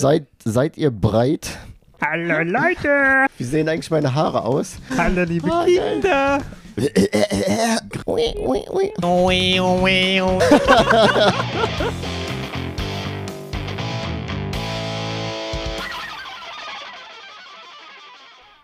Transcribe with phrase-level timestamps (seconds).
[0.00, 1.58] Seid, seid ihr breit?
[2.00, 3.26] Hallo Leute!
[3.36, 4.78] Wie sehen eigentlich meine Haare aus?
[4.96, 6.40] Hallo liebe oh, Kinder!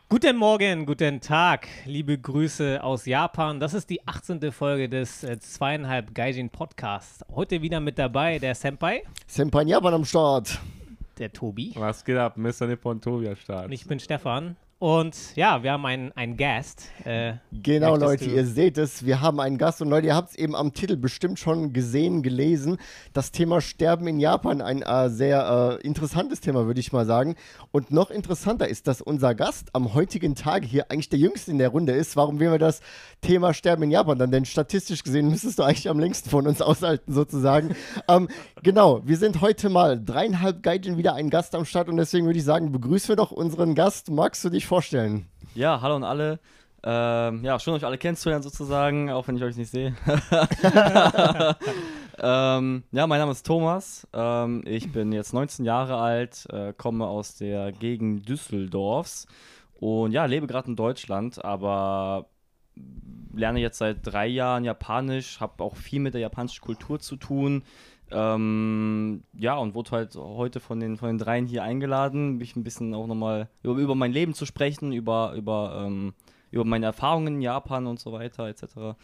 [0.08, 3.60] Guten Morgen, guten Tag, liebe Grüße aus Japan.
[3.60, 4.52] Das ist die 18.
[4.52, 7.22] Folge des äh, zweieinhalb Gaijin Podcasts.
[7.30, 9.02] Heute wieder mit dabei der Senpai.
[9.26, 10.58] Senpai in Japan am Start.
[11.18, 11.72] Der Tobi.
[11.76, 12.36] Was geht ab?
[12.36, 12.66] Mr.
[12.66, 13.66] Nippon Tobi am Start.
[13.66, 14.56] Und ich bin Stefan.
[14.78, 16.90] Und ja, wir haben einen, einen Gast.
[17.06, 19.06] Äh, genau, Leute, ihr seht es.
[19.06, 22.22] Wir haben einen Gast und Leute, ihr habt es eben am Titel bestimmt schon gesehen,
[22.22, 22.76] gelesen.
[23.14, 27.36] Das Thema Sterben in Japan, ein äh, sehr äh, interessantes Thema, würde ich mal sagen.
[27.72, 31.58] Und noch interessanter ist, dass unser Gast am heutigen Tag hier eigentlich der Jüngste in
[31.58, 32.14] der Runde ist.
[32.14, 32.82] Warum wählen wir das
[33.22, 34.30] Thema Sterben in Japan dann?
[34.30, 37.74] Denn statistisch gesehen müsstest du eigentlich am längsten von uns aushalten, sozusagen.
[38.08, 38.28] ähm,
[38.62, 42.38] genau, wir sind heute mal dreieinhalb Gaijin wieder ein Gast am Start und deswegen würde
[42.38, 44.10] ich sagen, begrüßen wir doch unseren Gast.
[44.10, 45.26] Magst du dich vorstellen?
[45.54, 46.40] Ja, hallo an alle.
[46.82, 49.96] Ähm, ja, schön euch alle kennenzulernen sozusagen, auch wenn ich euch nicht sehe.
[52.18, 54.06] ähm, ja, mein Name ist Thomas.
[54.12, 59.26] Ähm, ich bin jetzt 19 Jahre alt, äh, komme aus der Gegend Düsseldorfs
[59.74, 62.28] und ja, lebe gerade in Deutschland, aber
[63.34, 67.62] lerne jetzt seit drei Jahren Japanisch, habe auch viel mit der japanischen Kultur zu tun.
[68.10, 72.62] Ähm, ja, und wurde halt heute von den, von den dreien hier eingeladen, mich ein
[72.62, 76.14] bisschen auch nochmal über, über mein Leben zu sprechen, über, über, ähm,
[76.50, 78.96] über meine Erfahrungen in Japan und so weiter, etc.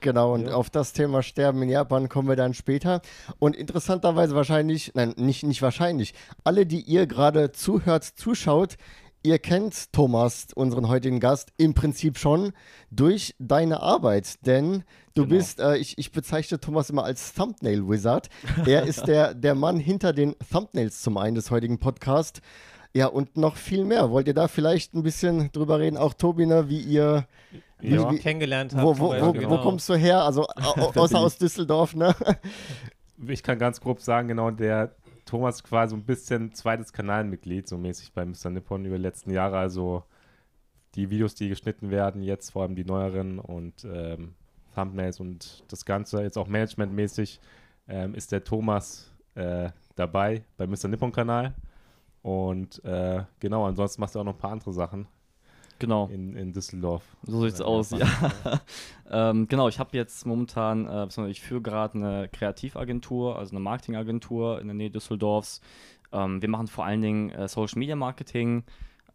[0.00, 0.54] Genau, und ja.
[0.54, 3.00] auf das Thema Sterben in Japan kommen wir dann später.
[3.38, 6.14] Und interessanterweise wahrscheinlich, nein, nicht, nicht wahrscheinlich,
[6.44, 8.76] alle, die ihr gerade zuhört, zuschaut,
[9.22, 12.52] Ihr kennt Thomas, unseren heutigen Gast, im Prinzip schon
[12.90, 15.36] durch deine Arbeit, denn du genau.
[15.36, 18.30] bist, äh, ich, ich bezeichne Thomas immer als Thumbnail Wizard.
[18.64, 22.40] Er ist der, der Mann hinter den Thumbnails zum einen des heutigen Podcasts.
[22.94, 24.10] Ja, und noch viel mehr.
[24.10, 25.98] Wollt ihr da vielleicht ein bisschen drüber reden?
[25.98, 27.26] Auch Tobi, ne, wie ihr
[27.82, 28.10] ja.
[28.10, 28.82] wie, kennengelernt habt.
[28.82, 29.50] Wo, wo, wo, genau.
[29.50, 30.24] wo, kommst du her?
[30.24, 30.46] Also
[30.96, 32.14] außer aus Düsseldorf, ne?
[33.28, 34.94] Ich kann ganz grob sagen, genau, der
[35.30, 38.50] Thomas quasi ein bisschen zweites Kanalmitglied, so mäßig bei Mr.
[38.50, 39.58] Nippon über die letzten Jahre.
[39.58, 40.02] Also
[40.96, 44.34] die Videos, die geschnitten werden, jetzt vor allem die neueren und ähm,
[44.74, 47.40] Thumbnails und das Ganze, jetzt auch managementmäßig,
[47.86, 50.88] ähm, ist der Thomas äh, dabei beim Mr.
[50.88, 51.54] Nippon Kanal.
[52.22, 55.06] Und äh, genau, ansonsten macht er auch noch ein paar andere Sachen.
[55.80, 56.08] Genau.
[56.12, 57.02] In, in Düsseldorf.
[57.22, 58.06] So sieht's aus, ja.
[59.10, 64.60] ähm, genau, ich habe jetzt momentan, äh, ich führe gerade eine Kreativagentur, also eine Marketingagentur
[64.60, 65.62] in der Nähe Düsseldorfs.
[66.12, 68.64] Ähm, wir machen vor allen Dingen äh, Social Media Marketing,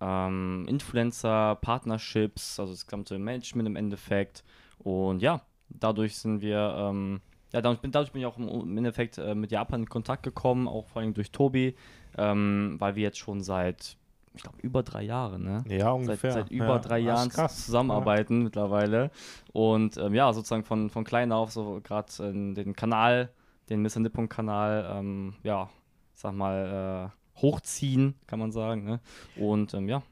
[0.01, 4.43] ähm, Influencer, Partnerships, also das gesamte Management im Endeffekt.
[4.79, 7.21] Und ja, dadurch sind wir, ähm,
[7.53, 10.23] ja, dadurch bin, dadurch bin ich auch im, im Endeffekt äh, mit Japan in Kontakt
[10.23, 11.75] gekommen, auch vor allem durch Tobi,
[12.17, 13.97] ähm, weil wir jetzt schon seit
[14.35, 15.63] ich glaube, über drei Jahre, ne?
[15.67, 16.31] Ja, ungefähr.
[16.31, 18.43] Seit, seit über ja, drei Jahren zusammenarbeiten ja.
[18.43, 19.11] mittlerweile.
[19.53, 23.29] Und ähm, ja, sozusagen von, von klein auf so gerade den Kanal,
[23.69, 23.99] den Mr.
[23.99, 25.69] Nippon-Kanal, ähm, ja,
[26.13, 28.83] sag mal, äh, hochziehen, kann man sagen.
[28.83, 28.99] Ne?
[29.37, 30.03] Und ähm, ja.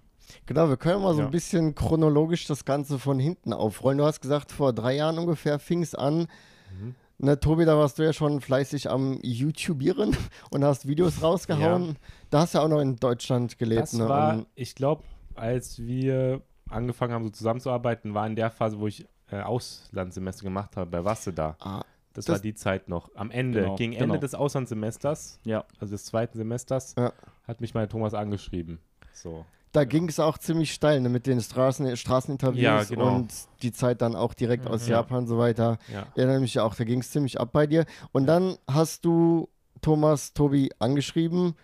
[0.45, 3.97] Genau, wir können mal so ein bisschen chronologisch das Ganze von hinten aufrollen.
[3.97, 6.27] Du hast gesagt, vor drei Jahren ungefähr fing es an.
[6.71, 10.15] Mhm Ne, Tobi, da warst du ja schon fleißig am YouTubieren
[10.51, 11.85] und hast Videos rausgehauen.
[11.85, 11.93] Ja.
[12.29, 13.83] Da hast du ja auch noch in Deutschland gelebt.
[13.83, 14.09] Das ne?
[14.09, 15.03] war, und ich glaube,
[15.35, 20.75] als wir angefangen haben, so zusammenzuarbeiten, war in der Phase, wo ich äh, Auslandssemester gemacht
[20.75, 21.55] habe, bei Waseda.
[21.59, 23.09] Ah, das, das, war die Zeit noch.
[23.15, 24.19] Am Ende, genau, gegen Ende genau.
[24.19, 25.65] des Auslandssemesters, ja.
[25.79, 27.13] also des zweiten Semesters, ja.
[27.47, 28.79] hat mich mein Thomas angeschrieben.
[29.13, 33.15] So da ging es auch ziemlich steil ne, mit den Straßen, Straßeninterviews ja, genau.
[33.15, 34.97] und die Zeit dann auch direkt aus ja.
[34.97, 35.77] Japan und so weiter.
[35.91, 36.05] Ja.
[36.15, 37.85] Erinnere mich auch, da ging es ziemlich ab bei dir.
[38.11, 39.49] Und dann hast du
[39.81, 41.55] Thomas, Tobi angeschrieben.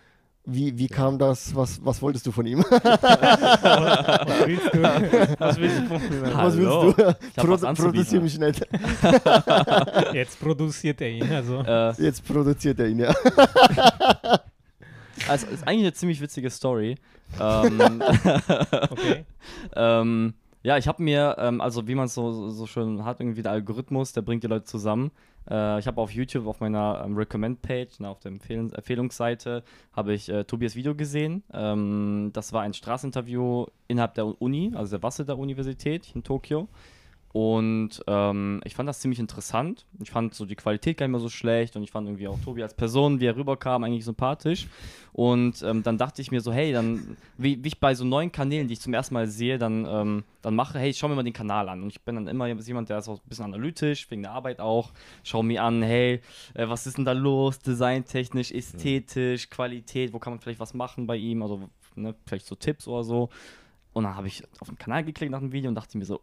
[0.45, 1.53] Wie, wie kam das?
[1.55, 2.59] Was, was wolltest du von ihm?
[2.61, 2.71] was
[4.47, 4.81] willst du?
[5.37, 6.33] Was willst du von mir?
[6.35, 6.93] Was willst du?
[7.35, 8.65] Pro produziere mich nicht.
[10.13, 11.31] Jetzt produziert er ihn.
[11.31, 11.61] Also.
[11.61, 11.93] Äh.
[12.01, 13.13] Jetzt produziert er ihn, ja.
[15.27, 16.95] Also, ist eigentlich eine ziemlich witzige Story.
[17.39, 18.01] ähm,
[18.89, 19.25] okay.
[19.75, 23.41] ähm, ja, ich habe mir, ähm, also wie man es so, so schön hat, irgendwie
[23.41, 25.11] der Algorithmus, der bringt die Leute zusammen.
[25.49, 29.63] Äh, ich habe auf YouTube, auf meiner ähm, Recommend-Page, auf der Empfehl Empfehlungsseite,
[29.93, 31.43] habe ich äh, Tobias Video gesehen.
[31.53, 36.67] Ähm, das war ein Straßeninterview innerhalb der Uni, also der Waseda Universität in Tokio.
[37.31, 39.85] Und ähm, ich fand das ziemlich interessant.
[40.01, 42.39] Ich fand so die Qualität gar nicht mehr so schlecht und ich fand irgendwie auch
[42.39, 44.67] Tobi als Person, wie er rüberkam, eigentlich sympathisch.
[45.13, 48.31] Und ähm, dann dachte ich mir so, hey, dann, wie, wie, ich bei so neuen
[48.31, 51.17] Kanälen, die ich zum ersten Mal sehe, dann, ähm, dann mache, hey, ich schaue mir
[51.17, 51.83] mal den Kanal an.
[51.83, 54.59] Und ich bin dann immer jemand, der ist auch ein bisschen analytisch, wegen der Arbeit
[54.59, 54.91] auch.
[55.23, 56.21] Schau mir an, hey,
[56.55, 57.59] äh, was ist denn da los?
[57.59, 61.43] Designtechnisch, ästhetisch, Qualität, wo kann man vielleicht was machen bei ihm?
[61.43, 63.29] Also, ne, vielleicht so Tipps oder so.
[63.93, 66.21] Und dann habe ich auf den Kanal geklickt nach dem Video und dachte mir so,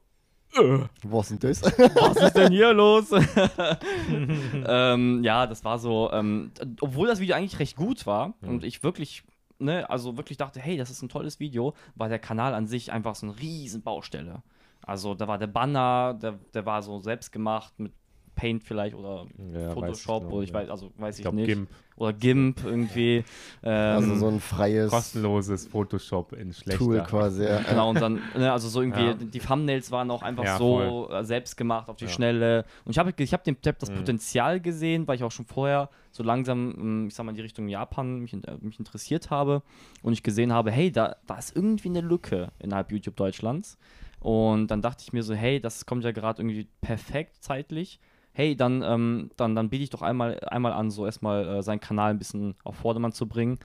[1.02, 1.62] was ist das?
[1.62, 3.10] Was ist denn hier los?
[4.66, 8.48] ähm, ja, das war so, ähm, obwohl das Video eigentlich recht gut war mhm.
[8.48, 9.24] und ich wirklich,
[9.58, 12.92] ne, also wirklich dachte, hey, das ist ein tolles Video, war der Kanal an sich
[12.92, 14.42] einfach so eine riesen Baustelle.
[14.82, 17.92] Also da war der Banner, der, der war so selbst gemacht mit
[18.36, 21.46] Paint vielleicht oder ja, Photoshop genau, oder ich weiß, also weiß ich, ich nicht.
[21.46, 21.68] GIMP.
[21.96, 23.24] Oder GIMP irgendwie.
[23.62, 26.84] Ähm, also so ein freies kostenloses Photoshop in schlechter.
[26.84, 27.44] Tool quasi.
[27.44, 27.60] Ja.
[27.62, 29.14] Genau und dann ne, also so irgendwie ja.
[29.14, 31.24] die Thumbnails waren auch einfach ja, so voll.
[31.24, 33.96] selbst gemacht auf die Schnelle und ich habe ich habe hab das mhm.
[33.96, 37.42] Potenzial gesehen, weil ich auch schon vorher so langsam hm, ich sag mal in die
[37.42, 39.62] Richtung Japan mich, äh, mich interessiert habe
[40.02, 43.78] und ich gesehen habe, hey, da, da ist irgendwie eine Lücke innerhalb YouTube Deutschlands.
[44.20, 48.00] Und dann dachte ich mir so, hey, das kommt ja gerade irgendwie perfekt zeitlich
[48.36, 51.80] hey, dann, ähm, dann, dann biete ich doch einmal, einmal an, so erstmal äh, seinen
[51.80, 53.58] Kanal ein bisschen auf Vordermann zu bringen.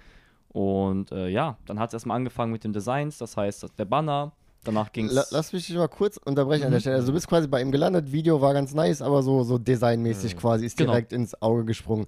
[0.47, 4.31] Und äh, ja, dann hat es erstmal angefangen mit den Designs, das heißt, der Banner,
[4.63, 5.31] Danach ging es.
[5.31, 6.65] Lass mich dich mal kurz unterbrechen mhm.
[6.67, 6.81] an der mhm.
[6.81, 6.95] Stelle.
[6.97, 8.11] Also, du bist quasi bei ihm gelandet.
[8.11, 10.39] Video war ganz nice, aber so, so designmäßig mhm.
[10.39, 10.91] quasi ist genau.
[10.91, 12.05] direkt ins Auge gesprungen.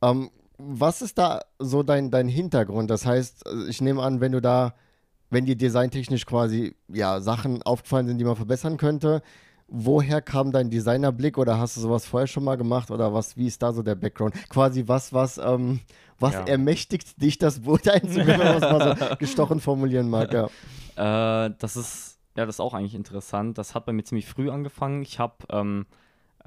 [0.00, 2.90] Ähm, was ist da so dein, dein Hintergrund?
[2.90, 4.74] Das heißt, ich nehme an, wenn du da,
[5.28, 9.20] wenn dir designtechnisch quasi ja, Sachen aufgefallen sind, die man verbessern könnte,
[9.68, 13.46] woher kam dein Designerblick oder hast du sowas vorher schon mal gemacht oder was, wie
[13.46, 14.34] ist da so der Background?
[14.48, 15.80] Quasi was, was, ähm,
[16.18, 16.44] was ja.
[16.44, 20.46] ermächtigt dich, das Boot einzugehen, wenn man es mal so gestochen formulieren mag, ja.
[20.96, 23.58] Äh, das ist, ja, das ist auch eigentlich interessant.
[23.58, 25.02] Das hat bei mir ziemlich früh angefangen.
[25.02, 25.86] Ich habe, ähm,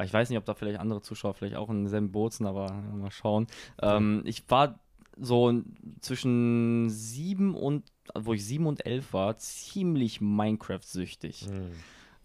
[0.02, 2.72] ich weiß nicht, ob da vielleicht andere Zuschauer vielleicht auch in demselben Boot sind, aber
[2.72, 3.48] mal schauen.
[3.82, 4.80] Ähm, ich war
[5.20, 5.52] so
[6.02, 11.48] zwischen sieben und, wo ich sieben und elf war, ziemlich Minecraft-süchtig.
[11.50, 11.72] Mhm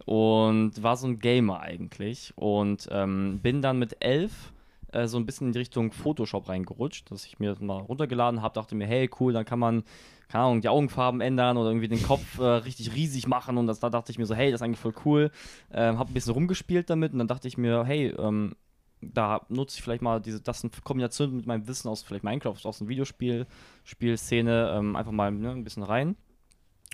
[0.05, 4.53] und war so ein Gamer eigentlich und ähm, bin dann mit elf
[4.91, 8.41] äh, so ein bisschen in die Richtung Photoshop reingerutscht, dass ich mir das mal runtergeladen
[8.41, 9.83] habe, dachte mir, hey cool, dann kann man
[10.33, 13.79] keine Ahnung, die Augenfarben ändern oder irgendwie den Kopf äh, richtig riesig machen und das,
[13.79, 15.31] da dachte ich mir so, hey, das ist eigentlich voll cool.
[15.71, 18.55] Ähm, habe ein bisschen rumgespielt damit und dann dachte ich mir, hey, ähm,
[18.99, 22.57] da nutze ich vielleicht mal diese, das in Kombination mit meinem Wissen aus vielleicht Minecraft,
[22.63, 23.45] aus dem Videospiel,
[23.83, 26.15] Spielszene, ähm, einfach mal ne, ein bisschen rein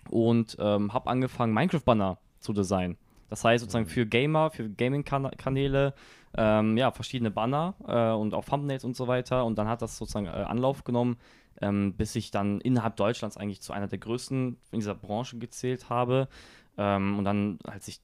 [0.09, 2.97] und ähm, habe angefangen, Minecraft-Banner zu designen.
[3.29, 3.89] Das heißt sozusagen mhm.
[3.89, 5.93] für Gamer, für Gaming-Kanäle,
[6.37, 9.45] ähm, ja, verschiedene Banner äh, und auch Thumbnails und so weiter.
[9.45, 11.17] Und dann hat das sozusagen äh, Anlauf genommen,
[11.61, 15.89] ähm, bis ich dann innerhalb Deutschlands eigentlich zu einer der größten in dieser Branche gezählt
[15.89, 16.27] habe.
[16.77, 17.99] Ähm, und dann, als ich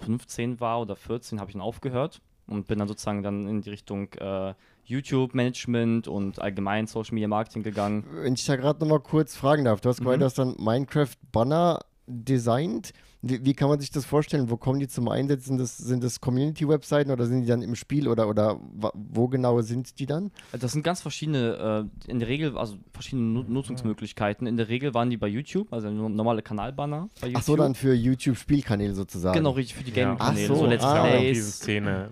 [0.00, 3.70] 15 war oder 14, habe ich dann aufgehört und bin dann sozusagen dann in die
[3.70, 8.04] Richtung äh, YouTube-Management und allgemein Social Media Marketing gegangen.
[8.12, 10.04] Wenn ich da gerade nochmal kurz fragen darf, du hast mhm.
[10.04, 12.92] gemeint, dass dann Minecraft-Banner designt.
[13.26, 14.50] Wie, wie, kann man sich das vorstellen?
[14.50, 15.46] Wo kommen die zum Einsatz?
[15.46, 18.60] Sind das, sind das Community-Webseiten oder sind die dann im Spiel oder, oder
[18.92, 20.30] wo genau sind die dann?
[20.52, 24.46] Das sind ganz verschiedene, äh, in der Regel, also verschiedene Nutzungsmöglichkeiten.
[24.46, 27.40] In der Regel waren die bei YouTube, also normale Kanalbanner bei YouTube.
[27.40, 29.34] Ach so, dann für YouTube-Spielkanäle sozusagen.
[29.34, 30.42] Genau, richtig, für die Gaming-Kanäle.
[30.42, 30.48] Ja.
[30.48, 31.36] So, so Let's ah, Plays.
[31.36, 32.10] Diese Szene.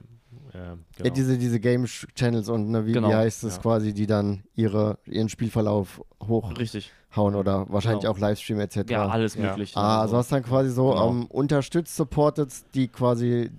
[0.53, 0.77] Genau.
[1.05, 3.09] ja, diese, diese Game-Channels und ne, wie, genau.
[3.09, 3.63] wie heißt es ja.
[3.63, 6.57] quasi, die dann ihre, ihren Spielverlauf hoch.
[6.59, 8.15] Richtig hauen oder wahrscheinlich genau.
[8.15, 8.91] auch Livestream etc.
[8.91, 9.77] Ja, alles möglich.
[9.77, 11.09] Ah, also hast dann quasi so genau.
[11.09, 13.51] um, unterstützt, supportet die quasi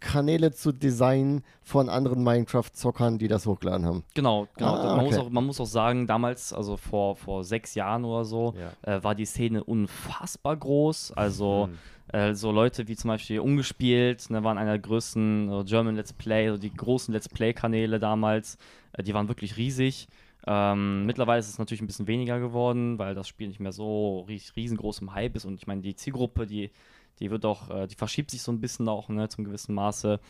[0.00, 4.04] Kanäle zu designen von anderen Minecraft-Zockern, die das hochgeladen haben.
[4.14, 4.74] Genau, genau.
[4.74, 8.24] Ah, man, muss auch, man, muss auch, sagen, damals, also vor, vor sechs Jahren oder
[8.24, 8.96] so, ja.
[8.96, 11.12] äh, war die Szene unfassbar groß.
[11.12, 11.78] Also mhm.
[12.12, 16.12] Äh, so Leute wie zum Beispiel Ungespielt, ne, waren einer der größten uh, German Let's
[16.12, 18.58] Play, also die großen Let's Play-Kanäle damals,
[18.92, 20.08] äh, die waren wirklich riesig.
[20.46, 24.26] Ähm, mittlerweile ist es natürlich ein bisschen weniger geworden, weil das Spiel nicht mehr so
[24.28, 26.70] riesengroß im Hype ist und ich meine, die Zielgruppe, die,
[27.18, 30.20] die wird auch, äh, die verschiebt sich so ein bisschen auch ne, zum gewissen Maße.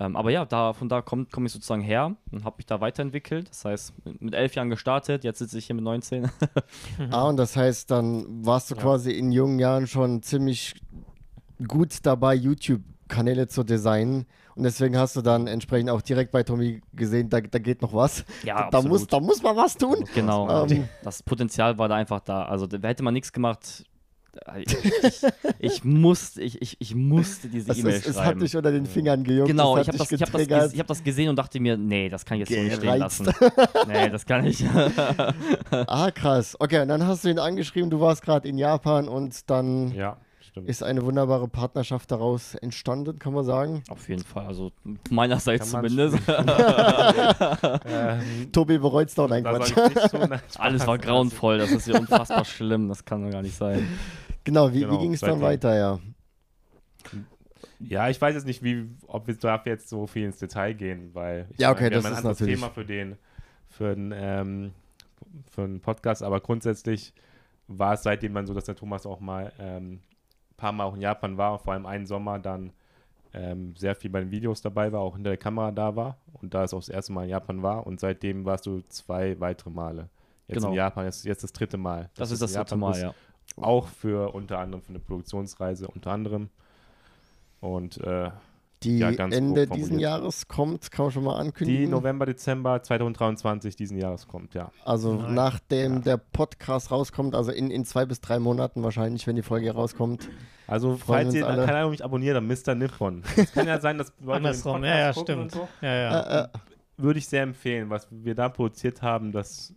[0.00, 2.80] Ähm, aber ja, da, von da komme komm ich sozusagen her und habe mich da
[2.80, 3.48] weiterentwickelt.
[3.50, 6.30] Das heißt, mit elf Jahren gestartet, jetzt sitze ich hier mit 19.
[7.10, 8.82] ah, und das heißt, dann warst du ja.
[8.82, 10.74] quasi in jungen Jahren schon ziemlich
[11.68, 16.82] gut dabei, YouTube-Kanäle zu designen und deswegen hast du dann entsprechend auch direkt bei Tommy
[16.92, 18.24] gesehen, da, da geht noch was.
[18.42, 20.04] Ja, da, muss, da muss man was tun.
[20.14, 20.66] Genau.
[20.66, 22.44] Ähm, das Potenzial war da einfach da.
[22.44, 23.84] Also da hätte man nichts gemacht.
[24.56, 25.22] Ich, ich,
[25.58, 28.10] ich, musste, ich, ich, ich musste diese E-Mail schreiben.
[28.10, 29.48] Es hat dich unter den Fingern gejuckt.
[29.48, 32.40] Genau, ich habe das, hab das, hab das gesehen und dachte mir, nee, das kann
[32.40, 33.28] ich jetzt so nicht stehen lassen.
[33.88, 34.64] nee, das kann ich.
[35.70, 36.56] ah, krass.
[36.58, 39.92] Okay, und dann hast du ihn angeschrieben, du warst gerade in Japan und dann.
[39.92, 40.18] Ja
[40.52, 40.68] stimmt.
[40.68, 43.82] ist eine wunderbare Partnerschaft daraus entstanden, kann man sagen.
[43.90, 44.70] Auf jeden Fall, also
[45.10, 46.16] meinerseits zumindest.
[47.86, 49.74] ähm, Tobi bereut es doch, nein, Quatsch.
[50.10, 53.56] so- nein, Alles war grauenvoll, das ist ja unfassbar schlimm, das kann doch gar nicht
[53.56, 53.86] sein.
[54.44, 55.98] Genau, wie, Genau, wie ging es dann weiter, ja?
[57.78, 61.10] Ja, ich weiß jetzt nicht, wie, ob wir dafür jetzt so viel ins Detail gehen,
[61.14, 63.16] weil ich Ja, okay, wir das ein ist anderes natürlich- Thema für den,
[63.68, 64.72] für den, ähm,
[65.50, 67.12] für den Podcast, aber grundsätzlich
[67.68, 70.00] war es seitdem dann so, dass der Thomas auch mal ähm,
[70.56, 72.72] paar Mal auch in Japan war, vor allem einen Sommer dann
[73.34, 76.52] ähm, sehr viel bei den Videos dabei war, auch hinter der Kamera da war und
[76.54, 79.70] da es auch das erste Mal in Japan war und seitdem warst du zwei weitere
[79.70, 80.08] Male.
[80.48, 80.68] Jetzt Genau.
[80.68, 82.10] in Japan, jetzt, jetzt das dritte Mal.
[82.14, 83.02] Das ist das dritte Mal, bist.
[83.02, 83.14] ja.
[83.56, 86.50] Auch für unter anderem für eine Produktionsreise, unter anderem.
[87.60, 88.30] Und äh,
[88.84, 89.98] Die Ja, ganz Ende diesen.
[89.98, 91.90] Jahres kommt, kann man schon mal die ankündigen.
[91.90, 94.70] November, Dezember 2023 diesen Jahres kommt, ja.
[94.84, 95.30] Also Nice.
[95.32, 95.98] nachdem Ja.
[96.00, 100.28] der Podcast rauskommt, also in, in zwei bis drei Monaten wahrscheinlich, wenn die Folge rauskommt.
[100.66, 102.74] Also, falls ihr keine Ahnung mich abonniert, dann Mr.
[102.74, 103.22] Nippon.
[103.36, 105.42] Es kann ja sein, dass Leute den Andersrum, Podcast ja, ja, stimmt.
[105.42, 105.68] und So.
[105.82, 106.20] Ja, ja.
[106.20, 106.48] Äh, äh,
[106.96, 109.74] Würde ich sehr empfehlen, was wir da produziert haben, das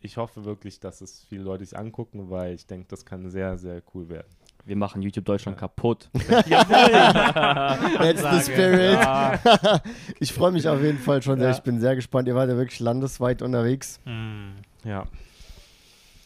[0.00, 3.56] ich hoffe wirklich, dass es viele Leute sich angucken, weil ich denke, das kann sehr,
[3.56, 4.28] sehr cool werden.
[4.66, 6.08] Wir machen YouTube Deutschland kaputt.
[6.28, 8.94] that's the spirit.
[8.94, 9.38] Ja,
[10.20, 11.50] Ich freue mich auf jeden Fall schon sehr.
[11.50, 11.54] Ja.
[11.54, 12.28] Ich bin sehr gespannt.
[12.28, 14.00] Ihr wart ja wirklich landesweit unterwegs.
[14.04, 14.54] Hm.
[14.84, 15.04] ja.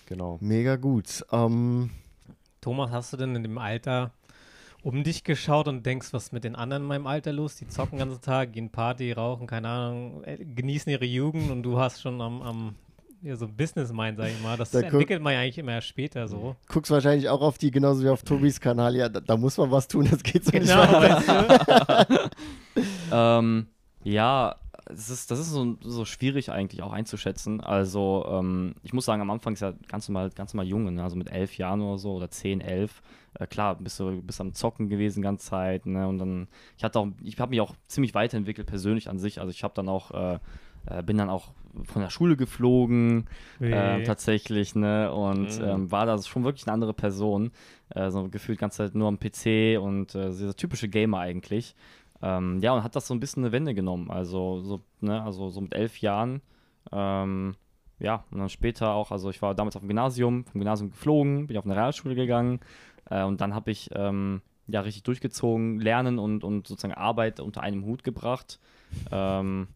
[0.07, 0.39] Genau.
[0.41, 1.25] Mega gut.
[1.33, 1.91] Ähm,
[2.61, 4.13] Thomas, hast du denn in dem Alter
[4.83, 7.57] um dich geschaut und denkst, was ist mit den anderen in meinem Alter los?
[7.57, 11.63] Die zocken den ganzen Tag, gehen Party, rauchen, keine Ahnung, äh, genießen ihre Jugend und
[11.63, 12.75] du hast schon am, am
[13.23, 14.57] ja, so ein Business-Mind, sag ich mal.
[14.57, 16.55] Das Da guck- entwickelt man ja eigentlich immer erst später so.
[16.69, 18.95] guckst wahrscheinlich auch auf die, genauso wie auf Tobis Kanal.
[18.97, 22.09] Ja, da, da muss man was tun, das geht so nicht Genau, weiter.
[22.09, 22.31] weißt du?
[23.13, 23.67] ähm,
[24.05, 24.57] ja,
[24.91, 27.61] es ist, das ist so, so schwierig eigentlich auch einzuschätzen.
[27.61, 31.03] Also, ähm, ich muss sagen, am Anfang ist ja ganz normal, ganz normal Junge, ne?
[31.03, 33.03] also mit elf Jahren oder so oder zehn, elf.
[33.39, 36.09] Äh, klar, bist du bist am Zocken gewesen die ganze Zeit, ne?
[36.09, 36.49] Und dann,
[36.79, 39.41] ich hatte auch, ich habe mich auch ziemlich weiterentwickelt persönlich an sich.
[39.41, 40.39] Also ich habe dann auch, äh,
[40.87, 41.49] äh, bin dann auch
[41.85, 43.27] von der Schule geflogen,
[43.61, 45.13] ähm, tatsächlich, ne?
[45.13, 45.65] Und Mhm.
[45.65, 47.51] ähm, war da schon wirklich eine andere Person.
[47.91, 51.75] Äh, so gefühlt die ganze Zeit nur am PC und äh, dieser typische Gamer eigentlich.
[52.23, 54.11] Ähm, ja, und hat das so ein bisschen eine Wende genommen.
[54.11, 56.43] Also so, ne, also so mit elf Jahren.
[56.93, 57.55] Ähm,
[58.01, 61.47] ja, und dann später auch, also ich war damals auf dem Gymnasium, vom Gymnasium geflogen,
[61.49, 62.61] bin auf eine Realschule gegangen
[63.11, 67.63] äh, und dann habe ich ähm, ja richtig durchgezogen, Lernen und, und sozusagen Arbeit unter
[67.63, 68.61] einem Hut gebracht.
[69.11, 69.69] Ähm,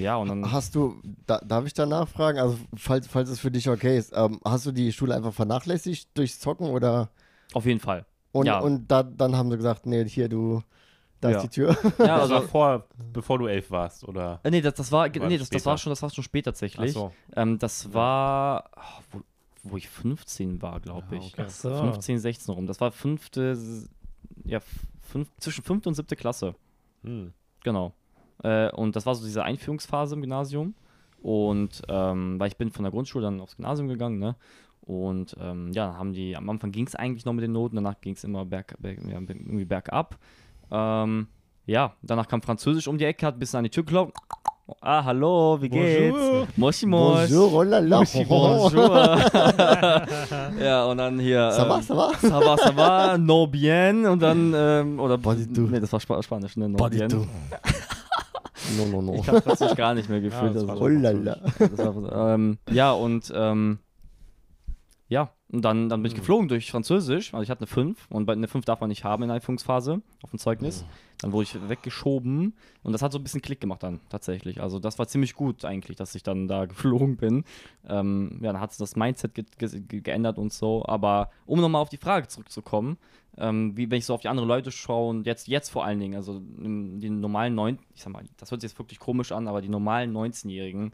[0.00, 0.52] ja, und dann.
[0.52, 2.38] Hast du, da, darf ich da nachfragen?
[2.38, 6.16] Also, falls, falls es für dich okay ist, ähm, hast du die Schule einfach vernachlässigt
[6.16, 7.10] durchs Zocken oder?
[7.54, 8.06] Auf jeden Fall.
[8.32, 8.60] Und, Ja.
[8.60, 10.62] und da, dann haben sie gesagt, nee, hier, du,
[11.20, 11.36] da Ja.
[11.38, 11.76] ist die Tür.
[11.98, 12.48] Ja, Das war also.
[12.48, 14.40] vor, bevor du elf warst, oder?
[14.44, 15.78] Äh, nee, das, das war, War nee, das das, war später?
[15.78, 16.90] schon, das war schon spät tatsächlich.
[16.90, 17.12] Ach so.
[17.34, 18.70] Ähm, das war,
[19.12, 19.20] wo,
[19.64, 21.32] wo ich 15 war, glaube Ah, ich.
[21.32, 21.44] okay.
[21.46, 21.74] Ach so.
[21.74, 22.66] 15, 16 rum.
[22.66, 23.58] Das war fünfte,
[24.44, 24.60] ja,
[25.02, 26.54] fünf, zwischen fünfte und siebte Klasse.
[27.02, 27.32] Hm.
[27.64, 27.92] Genau.
[28.42, 30.74] Äh, und das war so diese Einführungsphase im Gymnasium.
[31.20, 34.36] Und ähm, weil ich bin von der Grundschule dann aufs Gymnasium gegangen, ne?
[34.82, 38.00] Und ähm, ja, haben die, am Anfang ging es eigentlich noch mit den Noten, danach
[38.00, 40.16] ging es immer berg, berg, ja, irgendwie bergab.
[40.70, 41.26] Ähm,
[41.66, 44.14] ja, danach kam Französisch um die Ecke, hat ein bisschen an die Tür geklopft.
[44.80, 46.12] Ah, hallo, wie geht's?
[46.12, 46.46] Bonjour.
[46.56, 47.28] Moshi Mosh.
[47.28, 48.02] Bonjour, oh la la.
[48.28, 48.96] Bonjour.
[50.60, 51.50] ja, und dann hier.
[51.52, 52.12] Ça va, ähm, ça va?
[52.20, 54.06] Ça va, ça va, no bien.
[54.06, 55.20] Und dann, ähm, oder.
[55.20, 55.70] Tout.
[55.70, 56.68] Nee, das war Spa Spanisch, ne?
[56.68, 57.08] No du bien.
[58.76, 59.14] No, no, no.
[59.14, 60.54] Ich habe plötzlich gar nicht mehr gefühlt.
[60.54, 60.88] das also, war Oh
[61.58, 63.78] das war, ähm, ja, und ähm,
[65.08, 66.20] ja, und dann, dann bin ich Hm.
[66.20, 67.32] geflogen durch Französisch.
[67.32, 70.02] Also ich hatte eine 5 und eine 5 darf man nicht haben in der Einführungsphase
[70.22, 70.84] auf dem Zeugnis.
[71.20, 72.52] Dann wurde ich weggeschoben
[72.82, 74.60] und das hat so ein bisschen Klick gemacht dann tatsächlich.
[74.60, 77.44] Also das war ziemlich gut eigentlich, dass ich dann da geflogen bin.
[77.88, 80.84] Ähm, ja, dann hat es das Mindset ge ge ge geändert und so.
[80.86, 82.98] Aber um nochmal auf die Frage zurückzukommen,
[83.38, 85.98] ähm, wie wenn ich so auf die anderen Leute schaue und jetzt, jetzt vor allen
[85.98, 89.48] Dingen, also die normalen neun, ich sag mal, das hört sich jetzt wirklich komisch an,
[89.48, 90.92] aber die normalen 19-Jährigen,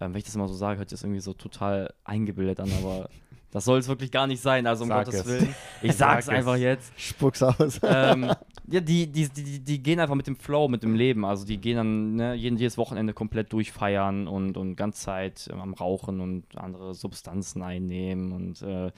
[0.00, 2.70] ähm, wenn ich das immer so sage, hört sich das irgendwie so total eingebildet an,
[2.80, 3.08] aber
[3.50, 5.26] das soll es wirklich gar nicht sein, also um Sag Gottes es.
[5.26, 5.54] Willen.
[5.82, 6.30] Ich Sag sag's es.
[6.30, 6.92] einfach jetzt.
[6.96, 7.80] Spuck's aus.
[7.82, 8.32] ähm,
[8.68, 11.24] ja, die, die, die, die gehen einfach mit dem Flow, mit dem Leben.
[11.24, 15.60] Also die gehen dann ne, jeden, jedes Wochenende komplett durchfeiern und, und ganz Zeit ähm,
[15.60, 18.92] am Rauchen und andere Substanzen einnehmen und äh,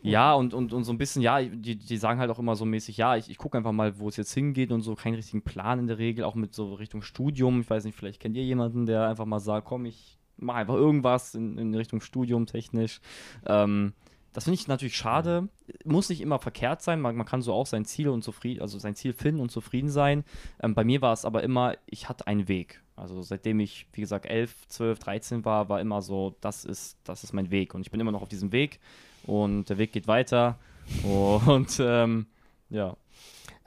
[0.00, 2.64] ja, und, und, und so ein bisschen, ja, die, die sagen halt auch immer so
[2.64, 5.42] mäßig, ja, ich, ich gucke einfach mal, wo es jetzt hingeht und so, keinen richtigen
[5.42, 7.62] Plan in der Regel, auch mit so Richtung Studium.
[7.62, 10.74] Ich weiß nicht, vielleicht kennt ihr jemanden, der einfach mal sagt, komm, ich mache einfach
[10.74, 13.00] irgendwas in, in Richtung Studium technisch.
[13.46, 13.92] Ähm,
[14.32, 15.48] das finde ich natürlich schade.
[15.84, 17.00] Muss nicht immer verkehrt sein.
[17.00, 19.88] Man, man kann so auch sein Ziel und zufrieden, also sein Ziel finden und zufrieden
[19.90, 20.24] sein.
[20.62, 22.82] Ähm, bei mir war es aber immer, ich hatte einen Weg.
[22.94, 27.24] Also seitdem ich, wie gesagt, 11, 12, 13 war, war immer so, das ist, das
[27.24, 27.74] ist mein Weg.
[27.74, 28.80] Und ich bin immer noch auf diesem Weg
[29.24, 30.58] und der Weg geht weiter.
[31.04, 32.26] Und ähm,
[32.70, 32.96] ja.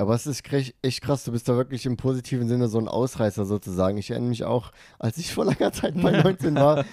[0.01, 0.43] Aber es ist
[0.81, 4.00] echt krass, du bist da wirklich im positiven Sinne so ein Ausreißer sozusagen.
[4.00, 6.86] Ich erinnere mich auch, als ich vor langer Zeit bei 19 war,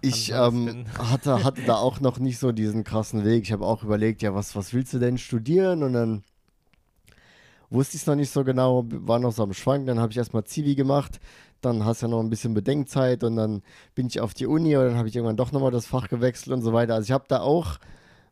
[0.00, 3.44] ich ähm, hatte, hatte da auch noch nicht so diesen krassen Weg.
[3.44, 5.82] Ich habe auch überlegt, ja, was, was willst du denn studieren?
[5.82, 6.24] Und dann
[7.68, 9.86] wusste ich es noch nicht so genau, war noch so am Schwank.
[9.86, 11.20] Dann habe ich erstmal Zivi gemacht.
[11.60, 13.62] Dann hast du ja noch ein bisschen Bedenkzeit und dann
[13.94, 16.54] bin ich auf die Uni und dann habe ich irgendwann doch nochmal das Fach gewechselt
[16.54, 16.94] und so weiter.
[16.94, 17.78] Also ich habe da auch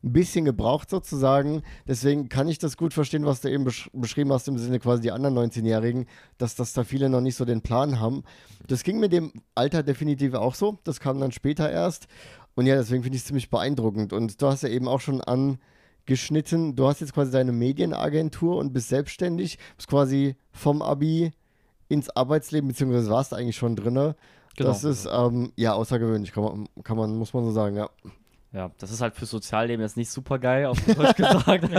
[0.03, 1.63] ein bisschen gebraucht sozusagen.
[1.87, 5.01] Deswegen kann ich das gut verstehen, was du eben besch beschrieben hast, im Sinne quasi
[5.01, 6.07] die anderen 19-Jährigen,
[6.37, 8.23] dass, dass da viele noch nicht so den Plan haben.
[8.67, 10.77] Das ging mit dem Alter definitiv auch so.
[10.83, 12.07] Das kam dann später erst.
[12.55, 14.13] Und ja, deswegen finde ich es ziemlich beeindruckend.
[14.13, 18.73] Und du hast ja eben auch schon angeschnitten, du hast jetzt quasi deine Medienagentur und
[18.73, 21.31] bist selbstständig, bist quasi vom Abi
[21.87, 23.93] ins Arbeitsleben, beziehungsweise warst du eigentlich schon drin.
[24.55, 24.69] Genau.
[24.69, 27.89] Das ist ähm, ja außergewöhnlich, kann man, kann man, muss man so sagen, ja.
[28.53, 31.69] Ja, das ist halt für Sozialleben jetzt nicht super geil, auf Deutsch gesagt.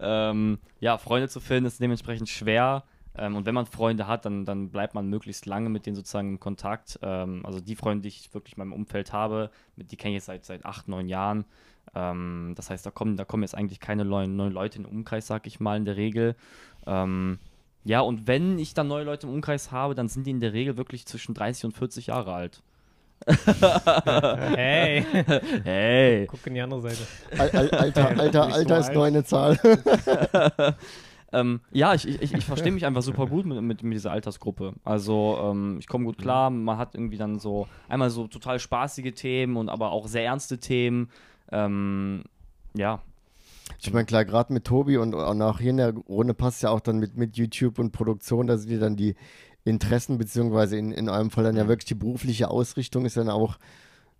[0.00, 2.82] ähm, ja, Freunde zu finden ist dementsprechend schwer.
[3.16, 6.30] Ähm, und wenn man Freunde hat, dann, dann bleibt man möglichst lange mit denen sozusagen
[6.30, 6.98] in Kontakt.
[7.02, 10.16] Ähm, also die Freunde, die ich wirklich in meinem Umfeld habe, mit, die kenne ich
[10.16, 11.44] jetzt seit, seit acht, neun Jahren.
[11.94, 14.92] Ähm, das heißt, da kommen, da kommen jetzt eigentlich keine neuen, neuen Leute in den
[14.92, 16.34] Umkreis, sag ich mal, in der Regel.
[16.84, 17.38] Ähm,
[17.84, 20.52] ja, und wenn ich dann neue Leute im Umkreis habe, dann sind die in der
[20.52, 22.64] Regel wirklich zwischen 30 und 40 Jahre alt
[24.56, 25.04] hey.
[25.64, 26.26] Hey.
[26.26, 27.06] Guck in die andere Seite.
[27.38, 29.58] Al Al Alter, Alter, Alter ist nur eine Zahl.
[31.32, 34.74] ähm, ja, ich, ich, ich verstehe mich einfach super gut mit, mit, mit dieser Altersgruppe.
[34.84, 39.12] Also ähm, ich komme gut klar, man hat irgendwie dann so einmal so total spaßige
[39.14, 41.10] Themen und aber auch sehr ernste Themen.
[41.50, 42.22] Ähm,
[42.74, 43.00] ja.
[43.80, 46.80] Ich meine, klar, gerade mit Tobi und auch hier in der Runde passt ja auch
[46.80, 49.16] dann mit, mit YouTube und Produktion, da sind ja dann die
[49.66, 53.58] Interessen, beziehungsweise in, in eurem Fall dann ja wirklich die berufliche Ausrichtung ist dann auch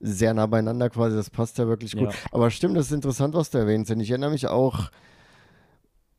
[0.01, 1.17] sehr nah beieinander quasi.
[1.17, 2.13] Das passt ja wirklich gut.
[2.13, 2.19] Ja.
[2.33, 3.91] Aber stimmt, das ist interessant, was du erwähnst.
[3.91, 4.91] Denn ich erinnere mich auch,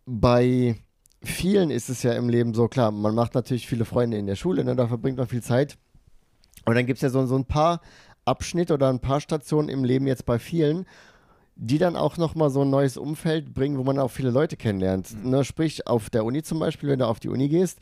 [0.05, 0.75] bei
[1.22, 4.36] vielen ist es ja im Leben so, klar, man macht natürlich viele Freunde in der
[4.36, 5.77] Schule, ne, da verbringt man viel Zeit.
[6.65, 7.81] Und dann gibt es ja so, so ein paar
[8.25, 10.86] Abschnitte oder ein paar Stationen im Leben jetzt bei vielen,
[11.55, 15.13] die dann auch nochmal so ein neues Umfeld bringen, wo man auch viele Leute kennenlernt.
[15.13, 15.29] Mhm.
[15.29, 17.79] Ne, sprich, auf der Uni zum Beispiel, wenn du auf die Uni gehst,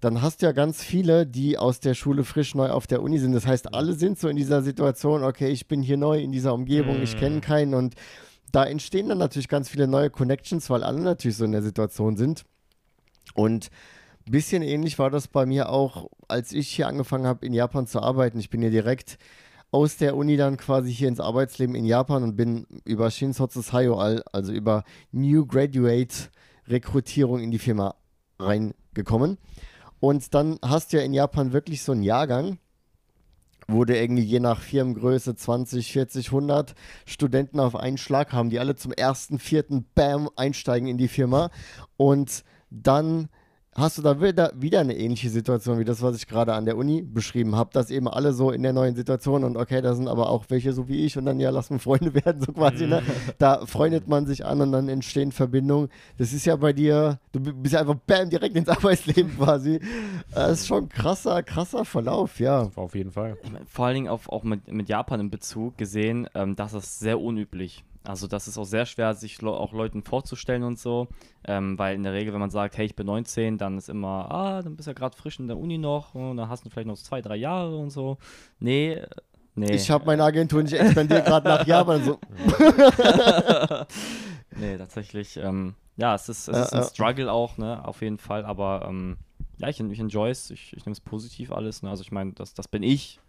[0.00, 3.18] dann hast du ja ganz viele, die aus der Schule frisch neu auf der Uni
[3.18, 3.32] sind.
[3.32, 6.54] Das heißt, alle sind so in dieser Situation, okay, ich bin hier neu in dieser
[6.54, 7.40] Umgebung, ich kenne mhm.
[7.40, 7.94] keinen und
[8.52, 12.16] da entstehen dann natürlich ganz viele neue Connections, weil alle natürlich so in der Situation
[12.16, 12.44] sind.
[13.34, 13.70] Und
[14.26, 17.86] ein bisschen ähnlich war das bei mir auch, als ich hier angefangen habe, in Japan
[17.86, 18.38] zu arbeiten.
[18.38, 19.18] Ich bin hier direkt
[19.70, 23.96] aus der Uni dann quasi hier ins Arbeitsleben in Japan und bin über Shinsotsu Sayo,
[23.96, 26.30] also über New Graduate
[26.68, 27.96] Rekrutierung in die Firma
[28.38, 29.36] reingekommen.
[30.04, 32.58] Und dann hast du ja in Japan wirklich so einen Jahrgang,
[33.66, 36.74] wo du irgendwie je nach Firmengröße 20, 40, 100
[37.06, 41.48] Studenten auf einen Schlag haben, die alle zum ersten, vierten Bam einsteigen in die Firma.
[41.96, 43.30] Und dann
[43.74, 46.76] hast du da wieder, wieder eine ähnliche Situation wie das, was ich gerade an der
[46.76, 50.08] Uni beschrieben habe, dass eben alle so in der neuen Situation und okay, da sind
[50.08, 53.02] aber auch welche so wie ich und dann ja, lassen Freunde werden, so quasi, ne?
[53.38, 55.88] Da freundet man sich an und dann entstehen Verbindungen.
[56.18, 59.80] Das ist ja bei dir, du bist ja einfach bam, direkt ins Arbeitsleben quasi.
[60.32, 62.70] Das ist schon krasser, krasser Verlauf, ja.
[62.76, 63.36] Auf jeden Fall.
[63.66, 67.20] Vor allen Dingen auf, auch mit, mit Japan in Bezug gesehen, ähm, das ist sehr
[67.20, 67.84] unüblich.
[68.06, 71.08] Also das ist auch sehr schwer, sich auch Leuten vorzustellen und so,
[71.46, 74.30] ähm, weil in der Regel, wenn man sagt, hey, ich bin 19, dann ist immer,
[74.30, 76.70] ah, dann bist du ja gerade frisch in der Uni noch und dann hast du
[76.70, 78.18] vielleicht noch zwei, drei Jahre und so.
[78.58, 79.02] Nee,
[79.54, 79.72] nee.
[79.72, 82.18] Ich habe meine Agentur nicht expandiert, gerade nach Japan so.
[84.56, 88.44] nee, tatsächlich, ähm, ja, es ist, es ist ein Struggle auch, ne, auf jeden Fall,
[88.44, 89.16] aber ähm,
[89.56, 91.88] ja, ich, ich enjoy es, ich, ich nehme es positiv alles, ne?
[91.88, 93.20] also ich meine, das, das bin ich,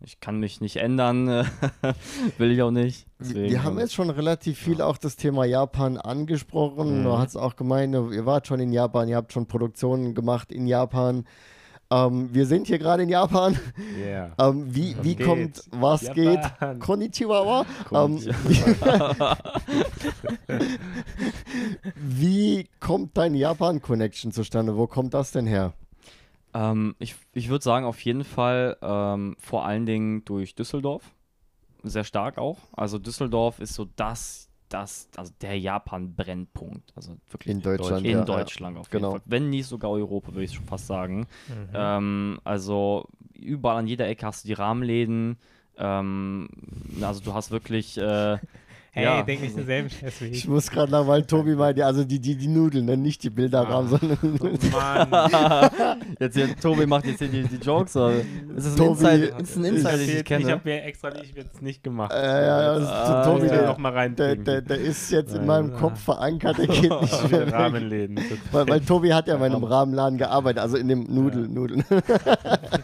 [0.00, 1.26] ich kann mich nicht ändern,
[2.38, 3.06] will ich auch nicht.
[3.18, 7.00] Deswegen, wir haben jetzt schon relativ viel auch das Thema Japan angesprochen.
[7.00, 7.04] Mhm.
[7.04, 10.66] Du hast auch gemeint, ihr wart schon in Japan, ihr habt schon Produktionen gemacht in
[10.66, 11.24] Japan.
[11.90, 13.58] Ähm, wir sind hier gerade in Japan.
[13.96, 14.32] Yeah.
[14.38, 16.14] Ähm, wie wie kommt, was Japan.
[16.16, 16.80] geht?
[16.80, 17.64] Konnichiwa.
[17.92, 18.20] Ähm,
[21.96, 24.76] wie kommt deine Japan-Connection zustande?
[24.76, 25.74] Wo kommt das denn her?
[26.56, 31.12] Ähm, ich ich würde sagen, auf jeden Fall ähm, vor allen Dingen durch Düsseldorf.
[31.82, 32.58] Sehr stark auch.
[32.72, 36.92] Also Düsseldorf ist so das, das also der Japan-Brennpunkt.
[36.96, 38.06] Also wirklich in Deutschland.
[38.06, 38.80] In ja, Deutschland ja.
[38.80, 39.10] auf jeden genau.
[39.12, 39.22] Fall.
[39.26, 41.26] Wenn nicht sogar Europa, würde ich schon fast sagen.
[41.48, 41.68] Mhm.
[41.74, 45.36] Ähm, also überall an jeder Ecke hast du die Rahmenläden.
[45.76, 46.48] Ähm,
[47.02, 47.98] also du hast wirklich.
[47.98, 48.38] Äh,
[48.96, 49.22] Hey, Ja.
[49.22, 50.48] denk nicht denselben Scheiß wie Ich ich.
[50.48, 52.96] muss gerade noch, weil Tobi meinte, also die, die, die Nudeln, ne?
[52.96, 53.98] nicht die Bilderrahmen, Ah.
[54.00, 56.06] sondern Mann.
[56.18, 57.94] Jetzt hier, Tobi macht jetzt hier die, die Jokes.
[57.94, 58.14] Oder?
[58.14, 58.24] Ist
[58.56, 60.50] das ein Tobi- Insider, ist ein Insider den ich ich kenne?
[60.50, 62.10] habe mir extra nicht, jetzt nicht gemacht.
[62.12, 64.44] äh, ja, ja, das, Ah, Tobi, ich der, noch mal der, reinbringen.
[64.44, 67.52] der, der ist jetzt in meinem Kopf verankert, der geht nicht mehr weg.
[67.54, 68.18] Rahmenläden.
[68.52, 71.84] Weil, weil Tobi hat ja in meinem Rahmenladen gearbeitet, also in dem Nudel, Nudeln.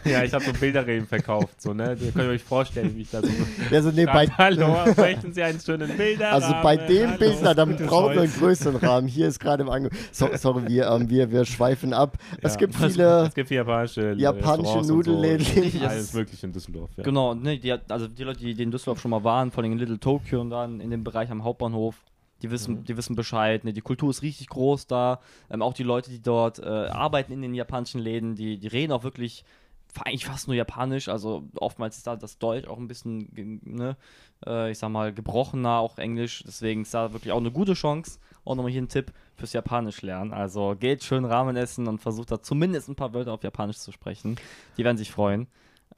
[0.05, 1.61] Ja, ich habe so Bilderreden verkauft.
[1.61, 1.95] So, ne?
[1.99, 3.27] Ihr könnt euch vorstellen, wie ich da so.
[3.71, 6.43] Also, nee, bei, Hallo, möchten Sie einen schönen Bilderrahmen?
[6.43, 9.07] also bei dem Hallo, Bild, na, dann gutes brauchen wir einen größeren Rahmen.
[9.07, 9.97] Hier ist gerade im Angebot.
[10.11, 12.17] So, sorry, wir, ähm, wir, wir schweifen ab.
[12.41, 12.59] Es Ja.
[12.59, 13.25] gibt viele.
[13.27, 15.45] Es gibt japanische, Japanische Nudelläden.
[15.45, 15.85] So.
[15.87, 16.89] Alles mögliche in Düsseldorf.
[16.97, 17.03] Ja.
[17.03, 19.79] Genau, ne, die, also die Leute, die, in Düsseldorf schon mal waren, vor allem in
[19.79, 21.95] Little Tokyo und dann in dem Bereich am Hauptbahnhof,
[22.41, 22.83] die wissen, Mhm.
[22.85, 23.63] die wissen Bescheid.
[23.63, 25.19] Ne, die Kultur ist richtig groß da.
[25.49, 28.91] Ähm, auch die Leute, die dort äh, arbeiten in den japanischen Läden, die, die reden
[28.91, 29.45] auch wirklich
[30.01, 31.07] eigentlich fast nur Japanisch.
[31.09, 33.29] Also oftmals ist da das Deutsch auch ein bisschen,
[33.63, 33.95] ne,
[34.45, 36.43] äh, ich sag mal, gebrochener, auch Englisch.
[36.45, 38.19] Deswegen ist da wirklich auch eine gute Chance.
[38.45, 40.33] Auch nochmal hier ein Tipp fürs Japanisch lernen.
[40.33, 43.91] Also geht schön Ramen essen und versucht da zumindest ein paar Wörter auf Japanisch zu
[43.91, 44.35] sprechen.
[44.77, 45.47] Die werden sich freuen.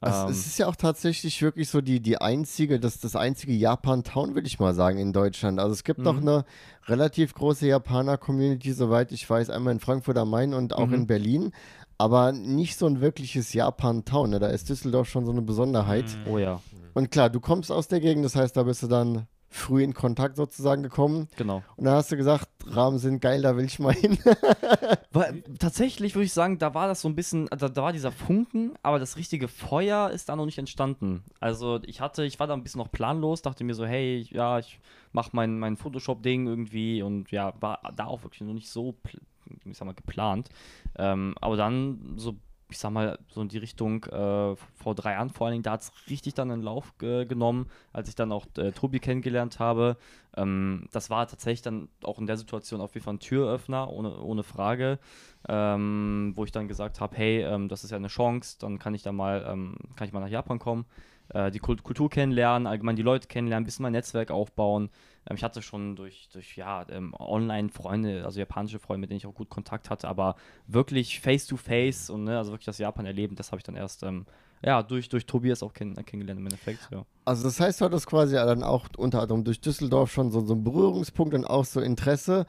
[0.02, 3.52] Es, Ähm, es ist ja auch tatsächlich wirklich so die, die einzige, das, das einzige
[3.54, 5.58] Japan-Town, würde ich mal sagen, in Deutschland.
[5.58, 6.28] Also es gibt noch Mhm.
[6.28, 6.44] eine
[6.86, 10.94] relativ große Japaner-Community, soweit ich weiß, einmal in Frankfurt am Main und auch Mhm.
[10.94, 11.52] in Berlin.
[11.98, 14.30] Aber nicht so ein wirkliches Japan-Town.
[14.30, 14.38] Ne?
[14.38, 16.04] Da ist Düsseldorf schon so eine Besonderheit.
[16.30, 16.60] oh ja.
[16.94, 19.94] Und klar, du kommst aus der Gegend, das heißt, da bist du dann früh in
[19.94, 21.28] Kontakt sozusagen gekommen.
[21.36, 21.62] Genau.
[21.76, 24.18] Und dann hast du gesagt, Rahmen sind geil, da will ich mal hin.
[25.12, 28.12] Weil, tatsächlich würde ich sagen, da war das so ein bisschen, da, da war dieser
[28.12, 31.24] Funken, aber das richtige Feuer ist da noch nicht entstanden.
[31.40, 34.58] Also ich hatte, ich war da ein bisschen noch planlos, dachte mir so, hey, ja,
[34.58, 34.78] ich
[35.12, 38.94] mache mein, mein Photoshop-Ding irgendwie und ja, war da auch wirklich noch nicht so,
[39.64, 40.48] ich sag mal, geplant.
[40.96, 42.36] Ähm, aber dann so,
[42.68, 45.72] ich sag mal, so in die Richtung äh, vor drei Jahren vor allen Dingen, da
[45.72, 49.58] hat es richtig dann einen Lauf ge genommen, als ich dann auch äh, Tobi kennengelernt
[49.60, 49.96] habe.
[50.36, 54.18] Ähm, das war tatsächlich dann auch in der Situation auf jeden Fall ein Türöffner, ohne,
[54.20, 54.98] ohne Frage,
[55.48, 58.94] ähm, wo ich dann gesagt habe, hey, ähm, das ist ja eine Chance, dann kann
[58.94, 60.86] ich da mal, ähm, kann ich mal nach Japan kommen,
[61.28, 64.90] äh, die Kult Kultur kennenlernen, allgemein die Leute kennenlernen, ein bisschen mein Netzwerk aufbauen.
[65.28, 69.26] Ähm, ich hatte schon durch, durch ja, ähm, Online-Freunde, also japanische Freunde, mit denen ich
[69.26, 70.36] auch gut Kontakt hatte, aber
[70.66, 74.26] wirklich face-to-face und ne, also wirklich das Japan erleben, das habe ich dann erst ähm,
[74.62, 76.88] ja, durch, durch Tobias auch kenn kennengelernt im Endeffekt.
[76.90, 77.04] Ja.
[77.24, 80.54] Also das heißt, du hattest quasi dann auch unter anderem durch Düsseldorf schon so, so
[80.54, 82.46] einen Berührungspunkt und auch so Interesse.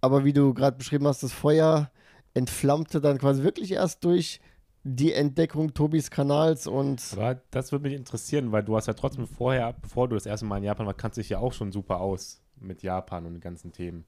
[0.00, 1.90] Aber wie du gerade beschrieben hast, das Feuer
[2.34, 4.40] entflammte dann quasi wirklich erst durch
[4.84, 9.26] die Entdeckung Tobis Kanals und Aber das würde mich interessieren, weil du hast ja trotzdem
[9.26, 12.00] vorher, bevor du das erste Mal in Japan warst, kannst dich ja auch schon super
[12.00, 14.04] aus mit Japan und den ganzen Themen.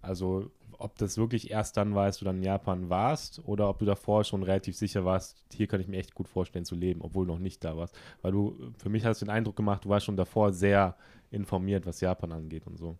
[0.00, 3.80] Also ob das wirklich erst dann war, als du dann in Japan warst oder ob
[3.80, 7.02] du davor schon relativ sicher warst, hier kann ich mir echt gut vorstellen zu leben,
[7.02, 7.98] obwohl du noch nicht da warst.
[8.22, 10.96] Weil du, für mich hast du den Eindruck gemacht, du warst schon davor sehr
[11.30, 12.96] informiert, was Japan angeht und so.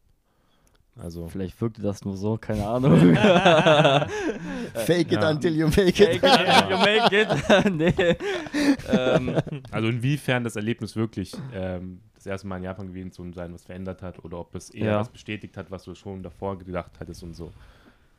[0.97, 2.99] Also, Vielleicht wirkte das nur so, keine Ahnung.
[4.75, 5.31] fake it Ja.
[5.31, 6.23] until you make it.
[6.23, 7.29] you make it.
[7.73, 8.17] nee.
[8.89, 9.37] ähm,
[9.71, 13.65] also inwiefern das Erlebnis wirklich ähm, das erste Mal in Japan gewesen zu sein, was
[13.65, 15.01] verändert hat oder ob es eher Ja.
[15.01, 17.53] was bestätigt hat, was du schon davor gedacht hattest und so.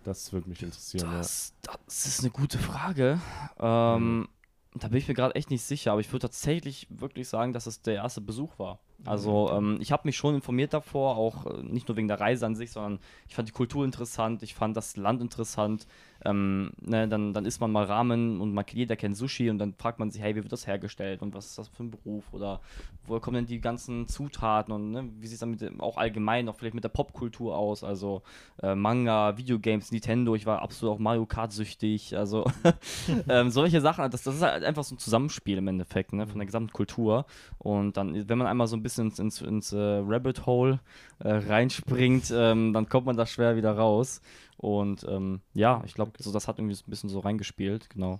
[0.04, 1.08] Das würde mich interessieren.
[1.12, 1.54] das,
[1.86, 3.20] das ist eine gute Frage.
[3.60, 4.28] Ähm,
[4.74, 7.68] Da bin ich mir gerade echt nicht sicher, aber ich würde tatsächlich wirklich sagen, dass
[7.68, 8.80] es der erste Besuch war.
[9.06, 12.46] Also ähm, ich habe mich schon informiert davor, auch äh, nicht nur wegen der Reise
[12.46, 15.88] an sich, sondern ich fand die Kultur interessant, ich fand das Land interessant.
[16.24, 19.74] Ähm, ne, dann, dann isst man mal Ramen und man, jeder kennt Sushi und dann
[19.74, 22.26] fragt man sich, hey, wie wird das hergestellt und was ist das für ein Beruf
[22.32, 22.62] oder
[23.08, 26.48] woher kommen denn die ganzen Zutaten und ne, wie sieht es dann mit auch allgemein,
[26.48, 28.22] auch vielleicht mit der Popkultur aus, also
[28.62, 32.46] äh, Manga, Videogames, Nintendo, ich war absolut auch Mario Kart süchtig, also
[33.28, 36.38] ähm, solche Sachen, das, das ist halt einfach so ein Zusammenspiel im Endeffekt, ne, von
[36.38, 37.26] der gesamten Kultur
[37.58, 40.80] und dann, wenn man einmal so ein bisschen ins, ins, ins äh, Rabbit Hole
[41.20, 44.22] äh, reinspringt, ähm, dann kommt man da schwer wieder raus
[44.62, 48.20] und ähm, ja, ich glaube, so, das hat irgendwie so ein bisschen so reingespielt, genau.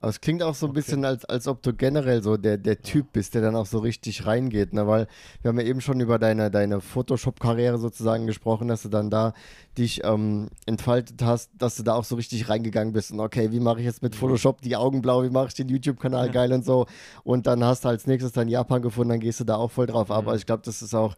[0.00, 2.82] Aber es klingt auch so ein bisschen, als, als ob du generell so der, der
[2.82, 4.74] Typ bist, der dann auch so richtig reingeht.
[4.74, 4.86] Ne?
[4.86, 5.06] Weil
[5.40, 9.32] wir haben ja eben schon über deine, deine Photoshop-Karriere sozusagen gesprochen, dass du dann da
[9.78, 13.12] dich ähm, entfaltet hast, dass du da auch so richtig reingegangen bist.
[13.12, 15.70] Und okay, wie mache ich jetzt mit Photoshop die Augen blau, wie mache ich den
[15.70, 16.84] YouTube-Kanal geil und so.
[17.22, 19.86] Und dann hast du als nächstes dann Japan gefunden, dann gehst du da auch voll
[19.86, 20.10] drauf.
[20.10, 21.14] Aber ich glaube, das ist auch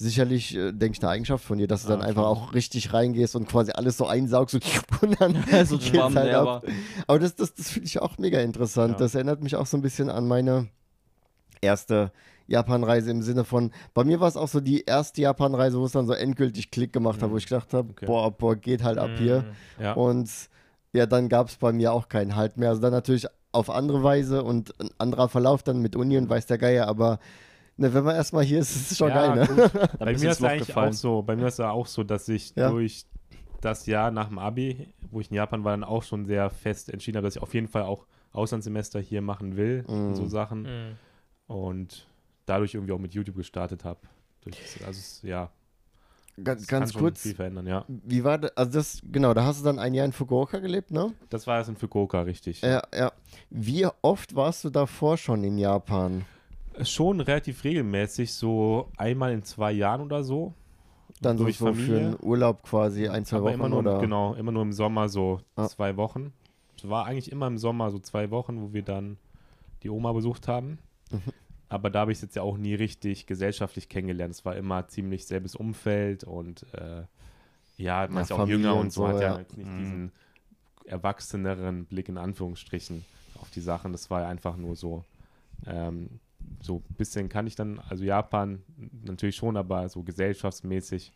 [0.00, 3.36] sicherlich, äh, denke ich, eine Eigenschaft von dir, dass du dann einfach auch richtig reingehst
[3.36, 4.64] und quasi alles so einsaugst und,
[5.02, 5.34] und dann
[5.66, 6.64] so geht's Schwamm, halt ab.
[7.06, 8.92] Aber das, das, das finde ich auch mega interessant.
[8.94, 8.98] Ja.
[8.98, 10.68] Das erinnert mich auch so ein bisschen an meine
[11.60, 12.12] erste
[12.46, 15.92] Japanreise im Sinne von, bei mir war es auch so die erste Japanreise, wo es
[15.92, 18.06] dann so endgültig Klick gemacht hat, wo ich gedacht habe, Okay.
[18.06, 19.44] boah, boah, geht halt ab hier.
[19.78, 19.92] Ja.
[19.92, 20.30] Und
[20.92, 22.70] ja, dann gab es bei mir auch keinen Halt mehr.
[22.70, 26.46] Also dann natürlich auf andere Weise und ein anderer Verlauf dann mit Uni und weiß
[26.46, 27.18] der Geier, aber
[27.80, 29.70] Ne, wenn man erstmal hier ist, ist es schon Ja, geil, ne?
[29.98, 30.90] Bei mir ist eigentlich gefallen.
[30.90, 32.68] auch so, bei mir ist es auch so, dass ich Ja.
[32.70, 33.06] durch
[33.62, 36.90] das Jahr nach dem Abi, wo ich in Japan war, dann auch schon sehr fest
[36.90, 40.14] entschieden habe, dass ich auf jeden Fall auch Auslandssemester hier machen will, Mhm.
[40.14, 40.62] so Sachen.
[40.62, 40.96] Mhm.
[41.46, 42.06] Und
[42.46, 44.00] dadurch irgendwie auch mit YouTube gestartet habe.
[44.46, 45.50] Also es, ja,
[46.42, 47.84] Ganz, ganz kurz, viel verändern, ja.
[47.88, 48.56] wie war das?
[48.56, 51.12] Also das, genau, da hast du dann ein Jahr in Fukuoka gelebt, ne?
[51.28, 52.62] Das war es in Fukuoka, richtig.
[52.62, 53.12] Ja, ja.
[53.50, 56.24] Wie oft warst du davor schon in Japan?
[56.84, 60.54] Schon relativ regelmäßig, so einmal in zwei Jahren oder so.
[61.20, 61.98] Dann so, Durch so für Familie.
[61.98, 63.98] einen Urlaub quasi ein, zwei Aber Wochen immer nur, oder?
[64.00, 65.66] genau, immer nur im Sommer so Ah.
[65.68, 66.32] zwei Wochen.
[66.76, 69.18] Es war eigentlich immer im Sommer so zwei Wochen, wo wir dann
[69.82, 70.78] die Oma besucht haben.
[71.10, 71.20] Mhm.
[71.68, 74.34] Aber da habe ich es jetzt ja auch nie richtig gesellschaftlich kennengelernt.
[74.34, 77.02] Es war immer ziemlich selbes Umfeld und äh,
[77.76, 79.38] ja, man Ja, ist auch Familie jünger und und so, so, hat ja ja.
[79.38, 79.78] jetzt nicht Mhm.
[79.78, 80.12] diesen
[80.86, 83.04] erwachseneren Blick in Anführungsstrichen
[83.40, 83.92] auf die Sachen.
[83.92, 85.04] Das war ja einfach nur so.
[85.66, 86.08] Ähm,
[86.62, 88.62] so ein bisschen kann ich dann, also Japan
[89.04, 91.12] natürlich schon, aber so gesellschaftsmäßig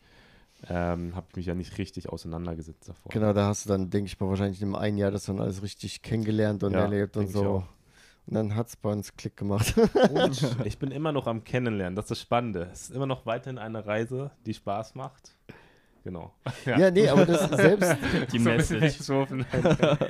[0.69, 3.11] ähm, habe ich mich ja nicht richtig auseinandergesetzt davor.
[3.11, 5.39] Genau, da hast du dann, denke ich mal, wahrscheinlich in einem einen Jahr das dann
[5.39, 7.63] alles richtig kennengelernt und Ja, erlebt und so.
[8.27, 9.75] Und dann hat es bei uns Klick gemacht.
[10.11, 12.69] Und ich bin immer noch am Kennenlernen, das ist das Spannende.
[12.73, 15.35] Es ist immer noch weiterhin eine Reise, die Spaß macht.
[16.03, 16.31] Genau.
[16.65, 16.91] ja.
[16.91, 17.97] nee, aber das selbst,
[18.31, 18.81] Die Message.
[18.99, 19.43] weggeworfen.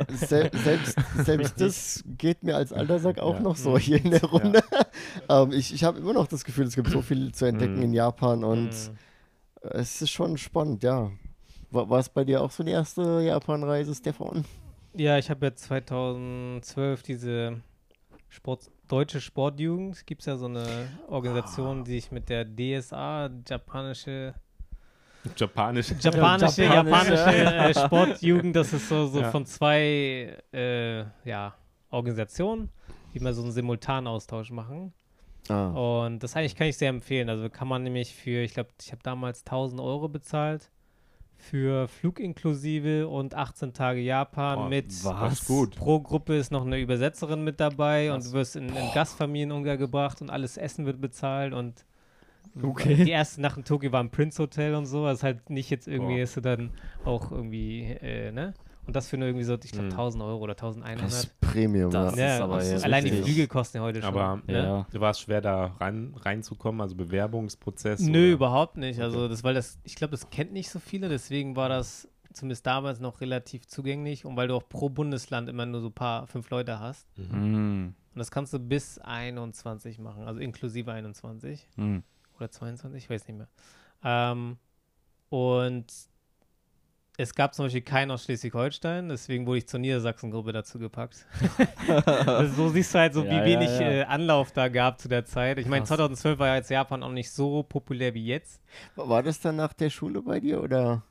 [0.09, 3.39] sel selbst, selbst das geht mir als Altersack auch Ja.
[3.41, 4.61] noch so hier in der Runde.
[5.29, 7.83] Ähm, ich ich habe immer noch das Gefühl, es gibt so viel zu entdecken Mhm.
[7.83, 8.97] in Japan und Mhm.
[9.61, 11.11] es ist schon spannend, ja.
[11.71, 14.45] War, war es bei dir auch so die erste Japan-Reise, Stefan?
[14.93, 17.61] Ja, ich habe ja 2012 diese
[18.29, 24.35] Sport, deutsche Sportjugend, gibt es ja so eine Organisation, die sich mit der DSA, japanische,
[25.35, 25.89] Japanisch.
[25.99, 27.13] japanische, Japanische.
[27.13, 29.31] japanische äh, Sportjugend, das ist so, so Ja.
[29.31, 31.55] von zwei äh, ja,
[31.89, 32.69] Organisationen,
[33.13, 34.93] die mal so einen Simultanaustausch machen.
[35.49, 35.69] Ah.
[36.01, 37.29] Und das eigentlich kann ich sehr empfehlen.
[37.29, 40.69] Also kann man nämlich für, ich glaube, ich habe damals 1000 Euro bezahlt
[41.37, 45.75] für Flug inklusive und 18 Tage Japan Oh, mit Das ist gut.
[45.75, 48.31] Pro Gruppe ist noch eine Übersetzerin mit dabei und Krass.
[48.31, 51.85] du wirst in, in Gastfamilien untergebracht und alles Essen wird bezahlt und
[52.63, 53.03] Okay.
[53.03, 55.87] die erste Nacht in Tokio war im Prince Hotel und so, also halt nicht jetzt
[55.89, 56.23] irgendwie Boah.
[56.23, 56.71] ist du dann
[57.03, 58.53] auch irgendwie, äh, ne?
[58.87, 59.91] Und das für nur irgendwie so, ich glaube Mhm.
[59.93, 61.09] 1000 Euro oder Das 1100.
[61.11, 62.35] ist Premium, Das ja.
[62.35, 64.07] ist aber allein die richtig- Flüge kosten ja heute schon.
[64.09, 64.85] Aber ne?
[64.93, 65.01] Ja.
[65.01, 68.01] war es schwer, da rein, reinzukommen, also Bewerbungsprozess?
[68.01, 68.33] Nö, oder?
[68.33, 68.99] überhaupt nicht.
[69.01, 72.65] Also das, weil das, ich glaube, das kennt nicht so viele, deswegen war das zumindest
[72.67, 76.27] damals noch relativ zugänglich und weil du auch pro Bundesland immer nur so ein paar,
[76.27, 77.07] fünf Leute hast.
[77.17, 77.95] Mhm.
[78.13, 82.03] Und das kannst du bis 21 machen, also inklusive 21 Mhm.
[82.37, 83.47] oder 22, ich weiß nicht mehr.
[84.03, 84.57] Ähm,
[85.29, 85.85] und
[87.17, 91.25] es gab zum Beispiel keinen aus Schleswig-Holstein, deswegen wurde ich zur Niedersachsen-Gruppe dazu gepackt.
[92.25, 93.89] also so siehst du halt so, Ja, wie ja, wenig ja.
[93.89, 95.57] Äh, Anlauf da gab zu der Zeit.
[95.59, 95.89] Ich meine, Krass.
[95.97, 98.61] 2012 war ja jetzt Japan auch nicht so populär wie jetzt.
[98.95, 101.03] War das dann nach der Schule bei dir oder?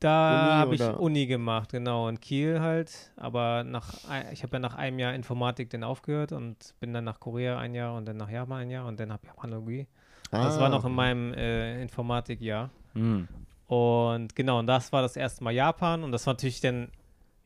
[0.00, 0.80] Da habe ich?
[0.82, 3.10] Uni gemacht, genau, in Kiel halt.
[3.16, 3.94] Aber nach,
[4.32, 7.74] ich habe ja nach einem Jahr Informatik dann aufgehört und bin dann nach Korea ein
[7.74, 9.88] Jahr und dann nach Japan ein Jahr und dann habe ich Japanologie.
[10.30, 10.60] Das Ah.
[10.60, 12.70] war noch in meinem äh, Informatikjahr.
[12.94, 13.26] Mhm.
[13.68, 16.90] Und genau, und das war das erste Mal Japan und das war natürlich dann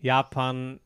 [0.00, 0.80] Japan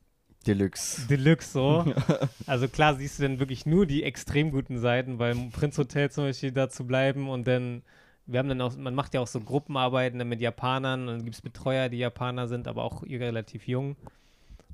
[0.46, 1.07] Deluxe.
[1.09, 1.85] Deluxe so.
[2.46, 6.25] also klar siehst du dann wirklich nur die extrem guten Seiten, beim Prinz Hotel zum
[6.25, 7.83] Beispiel da zu bleiben und dann,
[8.25, 11.25] wir haben dann auch, man macht ja auch so Gruppenarbeiten dann mit Japanern und dann
[11.25, 13.96] gibt es Betreuer, die Japaner sind, aber auch relativ jung.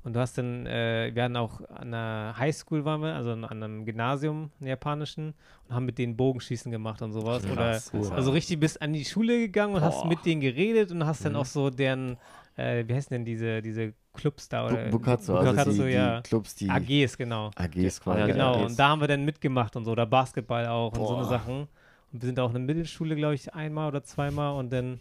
[0.03, 3.45] Und du hast dann, äh, wir hatten auch an einer Highschool waren wir, also an
[3.45, 5.33] einem Gymnasium, einen japanischen,
[5.69, 7.43] und haben mit denen Bogenschießen gemacht und sowas.
[7.45, 8.11] Krass, Oder cool.
[8.13, 10.07] also richtig bist an die Schule gegangen und hast Boah.
[10.09, 11.37] mit denen geredet und hast dann Mhm.
[11.39, 12.17] auch so deren,
[12.57, 14.65] äh, wie heißen denn diese, diese Clubs da?
[14.65, 16.17] Oder, Bu- Bukatsu, also Bukatsu, die, ja.
[16.17, 17.51] die Clubs, die AGs, genau.
[17.55, 18.19] AGs quasi.
[18.19, 18.71] ja, genau, AGs.
[18.71, 21.29] und da haben wir dann mitgemacht und so, oder Basketball auch und so eine Boah.
[21.29, 21.67] Sachen.
[22.11, 24.99] Und wir sind auch in der Mittelschule, glaube ich, einmal oder zweimal und dann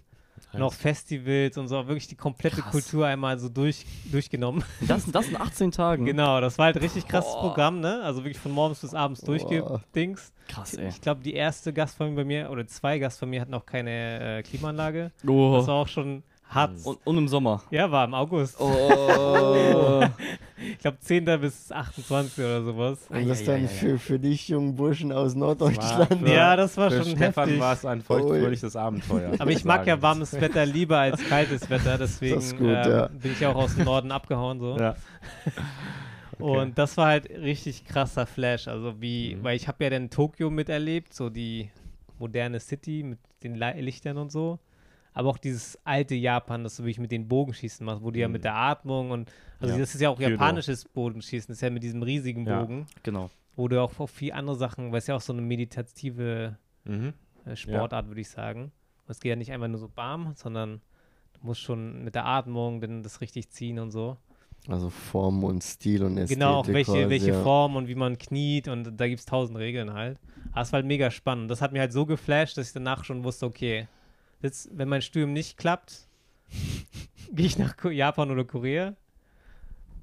[0.53, 2.73] noch Heißt- Festivals und so, wirklich die komplette Krass.
[2.73, 4.65] Kultur einmal so durch, durchgenommen.
[4.87, 6.05] Das, das in 18 Tagen.
[6.05, 7.41] Genau, das war halt richtig krasses Boah.
[7.49, 8.03] Programm, ne?
[8.03, 9.27] Also wirklich von morgens bis abends Boah.
[9.39, 10.33] durchgedings.
[10.49, 10.89] Krass, ey.
[10.89, 15.13] Ich glaube, die erste Gastfamilie bei mir, oder zwei Gastfamilien hatten auch keine äh, Klimaanlage.
[15.23, 15.67] Das Oh.
[15.67, 16.23] war auch schon
[16.55, 16.73] hart.
[16.85, 17.63] Und, und im Sommer.
[17.71, 18.57] Ja, war im August.
[18.61, 20.05] Oh.
[20.65, 21.25] Ich glaube 10.
[21.41, 22.39] bis 28.
[22.45, 22.99] oder sowas.
[23.09, 26.21] Und das dann für, für dich, jungen Burschen aus war Norddeutschland.
[26.21, 27.61] für- Ja, das war Für schon Stefan heftig.
[27.61, 29.33] war es ein feuchtfröhliches Abenteuer.
[29.41, 32.91] Aber ich mag ja warmes Wetter lieber als kaltes Wetter, deswegen Das ist gut, ähm,
[32.91, 33.07] ja.
[33.09, 34.77] bin ich auch aus dem Norden abgehauen so.
[34.79, 34.95] Ja.
[36.39, 39.43] Und das war halt richtig krasser Flash, also wie, Mhm.
[39.45, 41.71] weil ich habe ja dann Tokio miterlebt, so die
[42.21, 44.61] moderne City mit den Lichtern und so.
[45.15, 48.29] Aber auch dieses alte Japan, das du wirklich mit den Bogenschießen machst, wo du ja
[48.29, 48.33] Mhm.
[48.33, 49.81] mit der Atmung und also Ja.
[49.81, 50.31] das ist ja auch Kyudo.
[50.33, 52.61] japanisches Bogenschießen, das ist ja mit diesem riesigen Ja.
[52.61, 52.87] Bogen.
[53.03, 53.31] Genau.
[53.55, 57.13] wo du auch auf viel andere Sachen, weil es ja auch so eine meditative Mhm.
[57.45, 58.73] äh, Sportart, würde ich sagen.
[59.09, 60.81] Es geht ja nicht einfach nur so bam, sondern
[61.39, 64.17] du musst schon mit der Atmung dann das richtig ziehen und so.
[64.69, 66.39] Also Form und Stil und Ästhetik.
[66.39, 67.43] genau, auch welche, quasi, welche ja.
[67.43, 70.19] Form und wie man kniet und da gibt es tausend Regeln halt.
[70.53, 71.51] Aber es war halt mega spannend.
[71.51, 73.87] Das hat mir halt so geflasht, dass ich danach schon wusste, okay,
[74.43, 76.07] jetzt, wenn mein Studium nicht klappt,
[77.33, 78.95] gehe ich nach Japan oder Korea.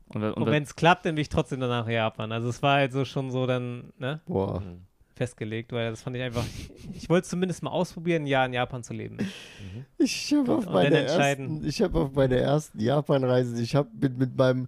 [0.09, 2.31] Und, und, Und, wenn es klappt, dann bin ich trotzdem danach Japan.
[2.31, 4.59] Also es war halt so schon so dann, ne, Boah.
[4.61, 4.81] Mhm.
[5.15, 6.43] festgelegt, weil das fand ich einfach,
[6.95, 9.17] ich wollte zumindest mal ausprobieren, ein Jahr in Japan zu leben.
[9.99, 14.35] Ich habe auf, meine ersten- ich hab auf meine ersten Japan-Reise, ich habe mit, mit
[14.35, 14.67] meinem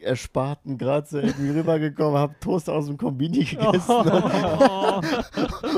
[0.00, 5.00] Ersparten gerade so irgendwie rübergekommen, habe Toast aus dem Kombini gegessen Oh.
[5.00, 5.77] du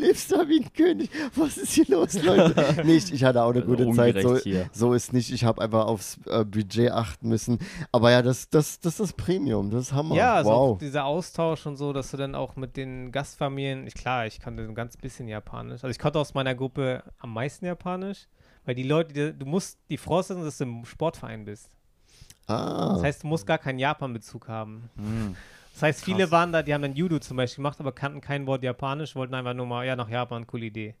[0.00, 1.10] lebst da wie ein König.
[1.34, 2.82] Was ist hier los, Leute?
[2.84, 4.20] Nicht, ich hatte auch eine gute Zeit.
[4.20, 4.38] So,
[4.72, 5.30] so ist nicht.
[5.30, 7.58] Ich habe einfach aufs äh, Budget achten müssen.
[7.92, 9.70] Aber ja, das, das, das ist das Premium.
[9.70, 10.14] Das ist Hammer.
[10.14, 10.78] Ja, also auch wow.
[10.78, 14.62] dieser Austausch und so, dass du dann auch mit den Gastfamilien, ich, klar, ich kannte
[14.62, 15.84] ein ganz bisschen Japanisch.
[15.84, 18.26] Also ich konnte aus meiner Gruppe am meisten Japanisch,
[18.64, 21.70] weil die Leute, die, du musst die Voraussetzung, dass du im Sportverein bist.
[22.46, 22.94] Ah.
[22.94, 24.90] Das heißt, du musst gar keinen Japan-Bezug haben.
[24.96, 25.36] Mhm.
[25.72, 26.30] Das heißt, viele Krass.
[26.32, 29.34] waren da, die haben dann Judo zum Beispiel gemacht, aber kannten kein Wort Japanisch, wollten
[29.34, 30.94] einfach nur mal, ja, nach Japan, coole Idee.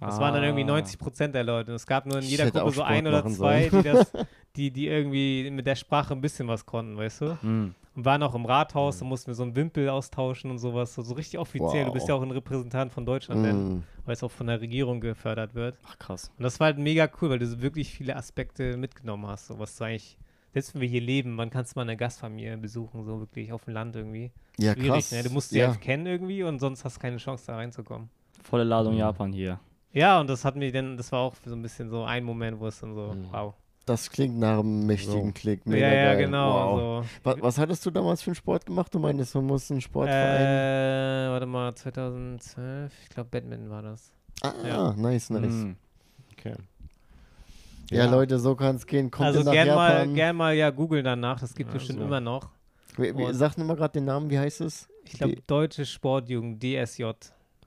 [0.00, 0.66] Das waren dann irgendwie Ah.
[0.66, 1.70] 90 Prozent der Leute.
[1.70, 4.12] Und es gab nur in jeder Gruppe so Sport ein oder zwei, die, das,
[4.56, 7.38] die, die irgendwie mit der Sprache ein bisschen was konnten, weißt du?
[7.42, 7.74] Mhm.
[7.94, 10.94] Und waren auch im Rathaus, da mussten wir so einen Wimpel austauschen und sowas.
[10.94, 11.84] So, so richtig offiziell.
[11.86, 12.08] Du bist Wow.
[12.08, 13.82] ja auch ein Repräsentant von Deutschland, denn, Mm.
[14.04, 15.78] weil es auch von der Regierung gefördert wird.
[15.88, 16.32] Ach krass.
[16.36, 19.46] Und das war halt mega cool, weil du so wirklich viele Aspekte mitgenommen hast.
[19.46, 20.18] So was du eigentlich,
[20.54, 23.64] selbst wenn wir hier leben, wann kannst du mal eine Gastfamilie besuchen, so wirklich auf
[23.66, 24.30] dem Land irgendwie.
[24.58, 25.12] Ja, Schwierig, krass.
[25.12, 25.22] ne?
[25.24, 25.68] Du musst sie ja.
[25.68, 28.08] halt kennen irgendwie und sonst hast du keine Chance da reinzukommen.
[28.42, 29.00] Volle Ladung Mhm.
[29.00, 29.60] Japan hier.
[29.92, 32.58] Ja, und das hat mich dann, das war auch so ein bisschen so ein Moment,
[32.58, 33.26] wo es dann so, Mhm.
[33.30, 33.54] wow.
[33.86, 35.32] Das klingt nach einem mächtigen So.
[35.34, 35.66] Klick.
[35.66, 36.24] Mega ja, ja, geil.
[36.24, 36.54] genau.
[36.54, 37.04] Wow.
[37.04, 37.10] So.
[37.24, 38.94] Was, was hattest du damals für einen Sport gemacht?
[38.94, 41.26] Du meintest, man muss einen Sportverein.
[41.26, 44.10] Äh, warte mal, 2012, ich glaube Badminton war das.
[44.42, 44.92] ah, ja.
[44.94, 45.52] nice, nice.
[45.52, 45.76] Mhm.
[46.32, 46.54] Okay.
[47.90, 49.10] Ja, Leute, so kann es gehen.
[49.10, 52.04] Kommt also gern mal, gern mal ja googeln danach, das gibt Ja, bestimmt so.
[52.04, 52.50] immer noch.
[52.96, 54.88] Wie, wie, sag nur mal gerade den Namen, wie heißt es?
[55.04, 57.04] Ich glaube Deutsche Sportjugend, DSJ.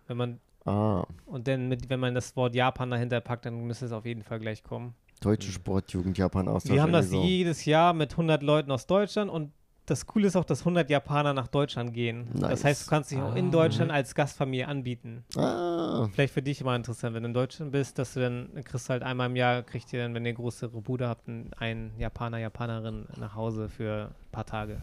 [0.08, 3.86] Wenn man Ah, und dann mit, wenn man das Wort Japan dahinter packt, dann müsste
[3.86, 4.96] es auf jeden Fall gleich kommen.
[5.22, 6.74] Deutsche Sportjugend Japan Austausch.
[6.74, 9.54] Wir haben das jedes Jahr mit 100 Leuten aus Deutschland und
[9.88, 12.28] das Coole ist auch, dass 100 Japaner nach Deutschland gehen.
[12.34, 12.50] Nice.
[12.52, 13.52] Das heißt, du kannst dich auch in Ah.
[13.52, 15.24] Deutschland als Gastfamilie anbieten.
[15.36, 18.90] Ah, Vielleicht für dich immer interessant, wenn du in Deutschland bist, dass du dann kriegst
[18.90, 23.06] halt einmal im Jahr, kriegt ihr dann, wenn ihr größere Bude habt, einen- Japaner, Japanerin
[23.20, 24.78] nach Hause für ein paar Tage.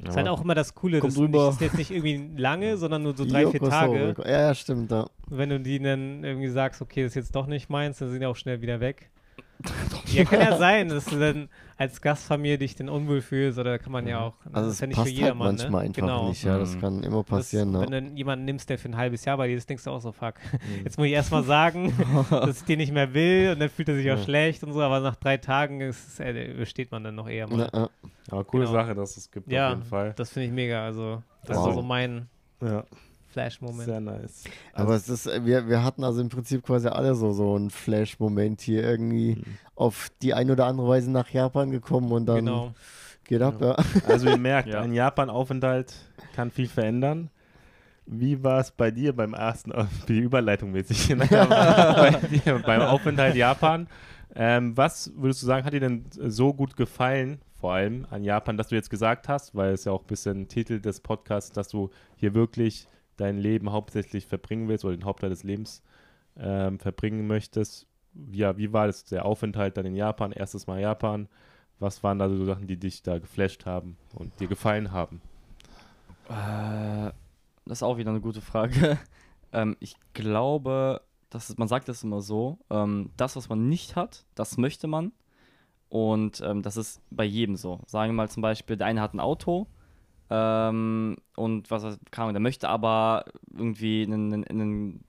[0.00, 1.48] Das ist halt auch immer das Coole, Kommt das ist nicht- rüber.
[1.50, 4.14] ist jetzt nicht irgendwie lange, sondern nur so drei, vier Tage.
[4.24, 4.90] Ja, ja, stimmt.
[4.92, 5.06] Ja.
[5.28, 8.20] Wenn du die dann irgendwie sagst, okay, das ist jetzt doch nicht meins, dann sind
[8.20, 9.10] die auch schnell wieder weg.
[10.06, 13.92] ja, kann ja sein, dass du dann als Gastfamilie dich dann unwohl fühlst oder kann
[13.92, 14.34] man ja auch.
[14.52, 15.88] Also das ist ja nicht passt für halt jedermann, manchmal ne?
[15.88, 16.28] einfach genau.
[16.28, 16.42] nicht.
[16.44, 16.80] Ja, das Mhm.
[16.80, 17.74] kann immer Das, passieren.
[17.80, 20.00] wenn du jemanden nimmst, der für ein halbes Jahr bei dir ist, denkst du auch
[20.00, 20.34] so, fuck.
[20.52, 20.84] Mhm.
[20.84, 21.92] Jetzt muss ich erstmal sagen,
[22.30, 24.22] dass ich den nicht mehr will und dann fühlt er sich auch Ja.
[24.24, 27.58] schlecht und so, aber nach drei Tagen ist, äh, besteht man dann noch eher mal.
[27.72, 27.88] Ja, ja.
[28.30, 28.72] Aber coole Genau.
[28.78, 30.12] Sache, dass es gibt Ja, auf jeden Fall.
[30.16, 30.84] Das finde ich mega.
[30.84, 31.68] Also, das Wow.
[31.68, 32.28] ist so mein
[32.60, 32.84] Ja,
[33.42, 33.84] Flash-Moment.
[33.84, 34.44] sehr nice.
[34.72, 37.70] Aber es ist, äh, wir, wir hatten also im Prinzip quasi alle so, so einen
[37.70, 39.44] Flash-Moment hier irgendwie Mhm.
[39.76, 42.74] auf die eine oder andere Weise nach Japan gekommen und dann Genau.
[43.24, 43.76] geht ab, ja.
[44.06, 44.80] Also ihr merkt, Ja.
[44.80, 45.94] ein Japan-Aufenthalt
[46.34, 47.30] kann viel verändern.
[48.10, 49.72] Wie war es bei dir beim ersten,
[50.08, 53.86] die Überleitung mäßig, bei dir beim Aufenthalt Japan?
[54.34, 58.56] Ähm, was würdest du sagen, hat dir denn so gut gefallen, vor allem an Japan,
[58.56, 61.68] dass du jetzt gesagt hast, weil es ja auch ein bisschen Titel des Podcasts, dass
[61.68, 62.86] du hier wirklich
[63.20, 65.82] dein Leben hauptsächlich verbringen willst oder den Hauptteil des Lebens
[66.36, 67.86] ähm, verbringen möchtest?
[68.32, 71.28] Ja, wie war das, der Aufenthalt dann in Japan, erstes Mal Japan?
[71.78, 75.20] Was waren da so Sachen, die dich da geflasht haben und dir gefallen haben?
[76.28, 77.12] Äh,
[77.66, 78.98] das ist auch wieder eine gute Frage.
[79.52, 83.96] ähm, ich glaube, dass es, man sagt das immer so, ähm, das, was man nicht
[83.96, 85.12] hat, das möchte man.
[85.88, 87.80] Und ähm, das ist bei jedem so.
[87.86, 89.66] Sagen wir mal zum Beispiel, der eine hat ein Auto
[90.30, 93.24] ähm, und was keine Ahnung, der möchte aber
[93.56, 95.04] irgendwie einen, einen, einen,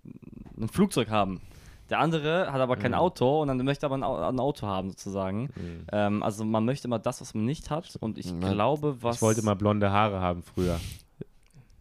[0.58, 1.42] ein Flugzeug haben.
[1.90, 2.98] Der andere hat aber kein Mhm.
[2.98, 5.50] Auto und dann möchte aber ein, ein Auto haben, sozusagen.
[5.56, 5.86] Mhm.
[5.92, 7.98] Ähm, also man möchte immer das, was man nicht hat.
[8.00, 9.16] Und ich Na, glaube, was.
[9.18, 10.80] Ich wollte mal blonde Haare haben früher.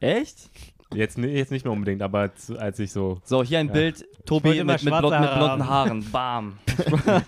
[0.01, 0.51] Echt?
[0.95, 3.73] Jetzt, jetzt nicht mehr unbedingt, aber zu, als ich so So, hier ein Ja.
[3.75, 4.07] Bild.
[4.25, 6.11] Tobi immer mit, mit, schwarze blond, mit blonden Haaren.
[6.11, 6.59] Bam.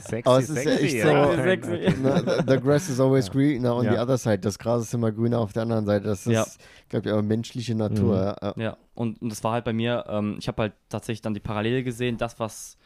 [0.00, 1.94] sexy, Aber es ist ja echt so- Sexy.
[2.02, 3.32] Na, the- grass is always Ja.
[3.32, 3.92] greener on Ja.
[3.92, 4.38] the other side.
[4.38, 6.06] Das Gras ist immer grüner auf der anderen Seite.
[6.06, 6.42] Das Ja.
[6.42, 8.36] ist, glaube ich, aber menschliche Natur.
[8.42, 8.54] Ja.
[8.56, 11.40] Ja, und, und das war halt bei mir, ähm, ich habe halt tatsächlich dann die
[11.40, 12.76] Parallele gesehen, das, was,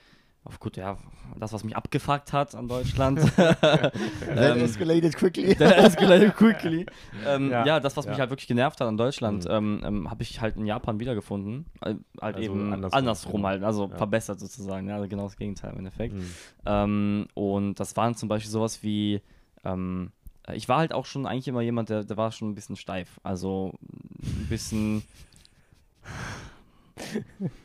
[0.47, 0.99] Auf gut, ja,
[1.41, 3.19] das, was mich abgefuckt hat an Deutschland.
[3.37, 3.95] That
[4.27, 5.55] Ähm, escalated quickly.
[5.55, 6.85] That escalated quickly.
[7.27, 7.65] Ähm, ja.
[7.65, 7.81] Ja.
[7.81, 8.21] das, was mich Ja.
[8.21, 9.51] halt wirklich genervt hat an Deutschland, Mhm.
[9.51, 11.65] ähm, ähm, habe ich halt in Japan wiedergefunden.
[11.81, 13.49] Äh, halt Also eben andersrum, andersrum, genau.
[13.49, 13.97] halt, also Ja.
[13.97, 14.87] verbessert sozusagen.
[14.87, 16.15] Ja, also genau das Gegenteil im Endeffekt.
[16.15, 16.31] Mhm.
[16.67, 19.23] Ähm, und das waren zum Beispiel sowas wie,
[19.65, 20.13] ähm,
[20.53, 23.19] ich war halt auch schon eigentlich immer jemand, der, der war schon ein bisschen steif.
[23.23, 23.73] Also
[24.23, 25.03] ein bisschen,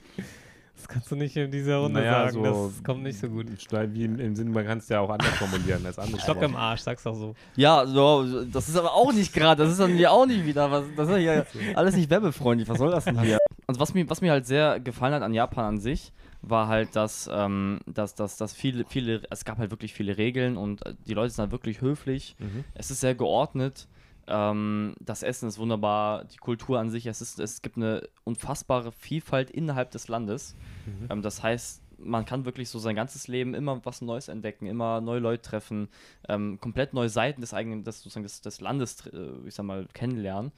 [0.90, 3.46] kannst du nicht in dieser Runde Naja, sagen, so- das kommt nicht so gut.
[3.94, 6.22] Wie im, im Sinne, man kann es ja auch anders formulieren als anders.
[6.24, 7.36] Stock im Arsch, sag's doch so.
[7.56, 10.70] ja, so, das ist aber auch nicht gerade, das ist dann hier auch nicht wieder,
[10.70, 13.38] was, das ist ja hier alles nicht werbefreundlich, was soll das denn hier?
[13.68, 16.12] Also was mir, was mir halt sehr gefallen hat an Japan an sich,
[16.42, 20.58] war halt, dass, ähm, dass, dass, dass viele, viele, es gab halt wirklich viele Regeln
[20.58, 22.36] und äh, die Leute sind halt wirklich höflich.
[22.40, 22.64] Mhm.
[22.74, 23.88] Es ist sehr geordnet.
[24.32, 28.92] Ähm, das Essen ist wunderbar, die Kultur an sich, es, ist, es gibt eine unfassbare
[28.92, 30.56] Vielfalt innerhalb des Landes.
[30.86, 31.08] Mhm.
[31.10, 35.02] Ähm, das heißt, man kann wirklich so sein ganzes Leben immer was Neues entdecken, immer
[35.02, 35.90] neue Leute treffen,
[36.28, 39.88] ähm, komplett neue Seiten des eigenen, des, sozusagen des, des Landes, äh, ich sag mal,
[39.94, 40.52] kennenlernen.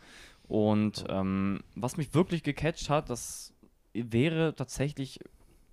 [0.47, 3.53] Und ähm, was mich wirklich gecatcht hat, das
[3.93, 5.19] wäre tatsächlich,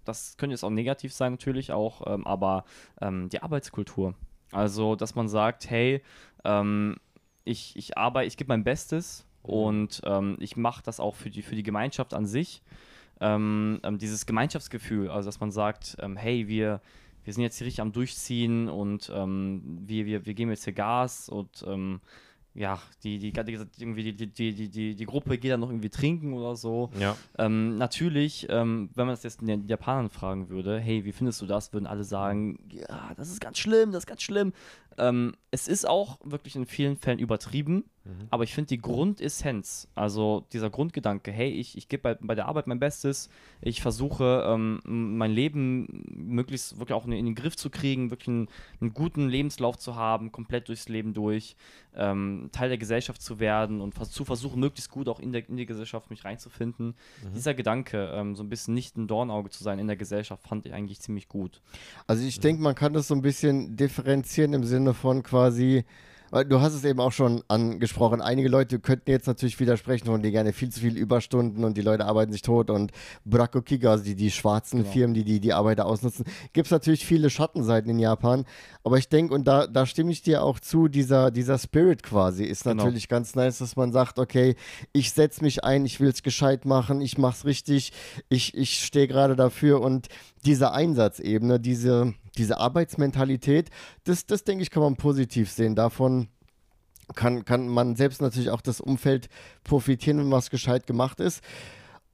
[0.05, 2.65] das könnte jetzt auch negativ sein natürlich auch, ähm, aber
[3.01, 4.15] ähm, die Arbeitskultur.
[4.53, 6.03] Also, dass man sagt, hey,
[6.45, 6.97] ähm,
[7.45, 11.43] ich, ich arbeite, ich gebe mein Bestes und ähm, ich mache das auch für die,
[11.43, 12.63] für die Gemeinschaft an sich.
[13.21, 16.81] Ähm, ähm, dieses Gemeinschaftsgefühl, also dass man sagt, ähm, hey, wir,
[17.25, 20.73] wir sind jetzt hier richtig am Durchziehen und ähm, wir, wir, wir geben jetzt hier
[20.73, 21.65] Gas und
[22.59, 25.91] ja, die, die, die, irgendwie die, die, die, die, die Gruppe geht dann noch irgendwie
[25.91, 26.91] trinken oder so.
[26.99, 27.17] Ja.
[27.39, 31.47] Ähm, natürlich, ähm, wenn man das jetzt den Japanern fragen würde, hey, wie findest du
[31.47, 34.53] das, würden alle sagen, ja, das ist ganz schlimm, das ist ganz schlimm.
[34.99, 38.29] Ähm, es ist auch wirklich in vielen Fällen übertrieben, Mhm.
[38.31, 42.47] aber ich finde die Grundessenz, also dieser Grundgedanke, hey, ich, ich gebe bei, bei der
[42.47, 43.29] Arbeit mein Bestes,
[43.61, 48.29] ich versuche ähm, mein Leben möglichst wirklich auch in, in den Griff zu kriegen, wirklich
[48.29, 48.49] einen,
[48.81, 51.57] einen guten Lebenslauf zu haben, komplett durchs Leben durch,
[51.95, 55.47] ähm, Teil der Gesellschaft zu werden und vers zu versuchen, möglichst gut auch in, der,
[55.49, 56.95] in die Gesellschaft mich reinzufinden.
[57.35, 60.65] Dieser Gedanke, ähm, so ein bisschen nicht ein Dornauge zu sein in der Gesellschaft, fand
[60.65, 61.61] ich eigentlich ziemlich gut.
[62.07, 65.85] Also ich denke, man kann das so ein bisschen differenzieren im Sinne von quasi,
[66.31, 70.21] weil du hast es eben auch schon angesprochen, einige Leute könnten jetzt natürlich widersprechen und
[70.23, 72.93] die gerne viel zu viel Überstunden und die Leute arbeiten sich tot und
[73.25, 74.91] Brakokiga, also die, die schwarzen Genau.
[74.91, 78.45] Firmen, die, die die Arbeiter ausnutzen, gibt es natürlich viele Schattenseiten in Japan,
[78.85, 82.45] aber ich denke, und da, da stimme ich dir auch zu, dieser, dieser Spirit quasi
[82.45, 82.85] ist Genau.
[82.85, 84.55] natürlich ganz nice, dass man sagt, okay,
[84.93, 87.93] ich setze mich ein, ich will es gescheit machen, ich mache es richtig,
[88.29, 90.09] ich, ich stehe gerade dafür und
[90.45, 93.71] diese Einsatzebene, diese, diese Arbeitsmentalität,
[94.05, 95.75] das, das denke ich, kann man positiv sehen.
[95.75, 96.29] Davon
[97.15, 99.29] kann, kann man selbst natürlich auch das Umfeld
[99.65, 101.43] profitieren, wenn was gescheit gemacht ist.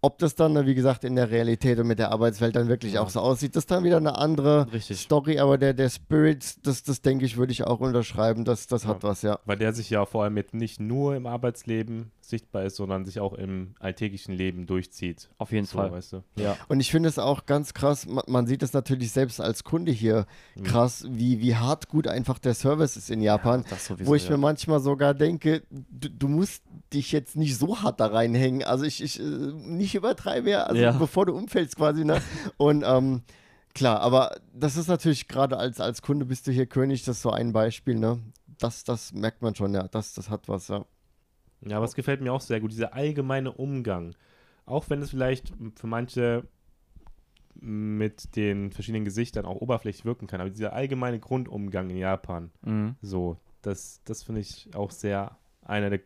[0.01, 3.01] Ob das dann, wie gesagt, in der Realität und mit der Arbeitswelt dann wirklich Ja.
[3.01, 5.01] auch so aussieht, das ist dann wieder eine andere Richtig.
[5.01, 8.85] Story, aber der, der Spirit, das, das denke ich, würde ich auch unterschreiben, das, das
[8.87, 9.09] hat Ja.
[9.09, 9.39] was, ja.
[9.47, 13.21] Weil der sich ja vor allem jetzt nicht nur im Arbeitsleben sichtbar ist, sondern sich
[13.21, 15.29] auch im alltäglichen Leben durchzieht.
[15.39, 15.93] Auf jeden So, Fall.
[15.93, 16.25] weißt du?
[16.37, 16.57] Ja.
[16.69, 19.93] Und ich finde es auch ganz krass, man, man sieht es natürlich selbst als Kunde
[19.93, 20.63] hier Mhm.
[20.65, 23.65] krass, wie, wie hart gut einfach der Service ist in Japan.
[23.71, 24.31] Das sowieso, wo ich ja.
[24.33, 26.63] mir manchmal sogar denke, du, du musst
[26.93, 28.63] dich jetzt nicht so hart da reinhängen.
[28.65, 30.93] Also ich, ich äh, nicht übertreibe, also Ja.
[30.93, 32.21] bevor du umfällst quasi, ne?
[32.57, 33.23] Und ähm,
[33.75, 37.23] klar, aber das ist natürlich gerade als, als Kunde bist du hier König, das ist
[37.23, 38.21] so ein Beispiel, ne?
[38.59, 39.89] Das, das merkt man schon, ja.
[39.89, 40.85] Das, das hat was, ja.
[41.67, 44.15] Ja, aber es gefällt mir auch sehr gut, dieser allgemeine Umgang.
[44.67, 46.45] Auch wenn es vielleicht für manche
[47.57, 52.97] mit den verschiedenen Gesichtern auch oberflächlich wirken kann, aber dieser allgemeine Grundumgang in Japan, Mhm.
[53.01, 56.01] so, das, das finde ich auch sehr einer der,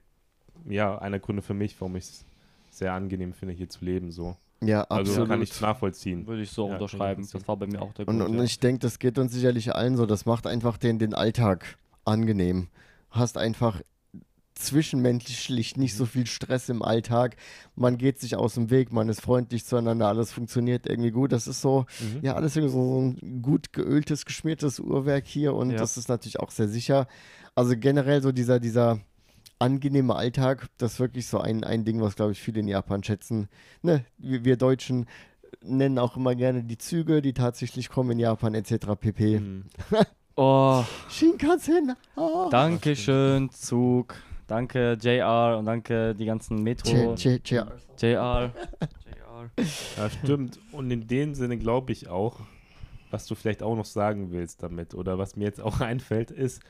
[0.68, 2.24] ja, einer Gründe für mich, warum ich es
[2.70, 4.36] sehr angenehm finde, hier zu leben, so.
[4.60, 5.28] Ja, Also absolut.
[5.28, 6.26] kann ich nachvollziehen.
[6.26, 7.26] Würde ich so Ja, unterschreiben.
[7.32, 8.30] Das war bei mir auch der Und, Grund.
[8.30, 8.44] und ja.
[8.44, 10.04] ich denke, das geht uns sicherlich allen so.
[10.04, 12.68] Das macht einfach den, den Alltag angenehm.
[13.10, 13.80] Hast einfach
[14.58, 15.98] zwischenmenschlich nicht Mhm.
[15.98, 17.36] so viel Stress im Alltag.
[17.74, 21.32] Man geht sich aus dem Weg, man ist freundlich zueinander, alles funktioniert irgendwie gut.
[21.32, 22.20] Das ist so, Mhm.
[22.22, 25.76] ja, alles irgendwie so ein gut geöltes, geschmiertes Uhrwerk hier und Ja.
[25.78, 27.06] das ist natürlich auch sehr sicher.
[27.54, 29.00] Also generell so dieser, dieser
[29.58, 33.02] angenehme Alltag, das ist wirklich so ein, ein Ding, was, glaube ich, viele in Japan
[33.02, 33.48] schätzen.
[33.82, 34.04] Ne?
[34.18, 35.06] Wir, wir Deutschen
[35.62, 38.94] nennen auch immer gerne die Züge, die tatsächlich kommen in Japan etc.
[39.00, 39.40] pp.
[39.40, 39.64] Mhm.
[40.36, 41.94] Oh, Shinkansen.
[42.14, 42.46] Ah.
[42.50, 44.14] danke schön, Zug.
[44.48, 47.14] Danke, JR und danke die ganzen Metro.
[47.14, 47.68] JR.
[48.00, 48.52] JR.
[49.96, 50.58] Ja, stimmt.
[50.72, 52.40] Und in dem Sinne glaube ich auch,
[53.10, 56.60] was du vielleicht auch noch sagen willst damit oder was mir jetzt auch einfällt, ist,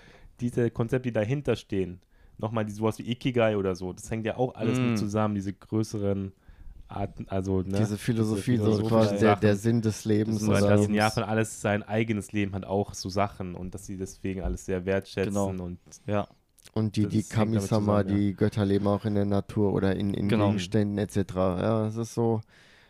[0.40, 2.00] diese Konzepte, die dahinter stehen,
[2.36, 4.82] nochmal die sowas wie Ikigai oder so, das hängt ja auch alles Mm.
[4.90, 6.32] mit zusammen, diese größeren
[6.86, 10.42] Art, also ne, diese Philosophie, diese so quasi der, der Sinn des Lebens.
[10.48, 13.86] Oder oder- dass in Japan alles sein eigenes Leben hat, auch so Sachen und dass
[13.86, 15.48] sie deswegen alles sehr wertschätzen Genau.
[15.64, 16.28] und Ja.
[16.74, 18.16] Und die, Das die Kamisama, zusammen, ja.
[18.16, 20.46] die Götter leben auch in der Natur oder in, in Genau.
[20.48, 21.34] Gegenständen etc.
[21.34, 22.40] Ja, es ist so,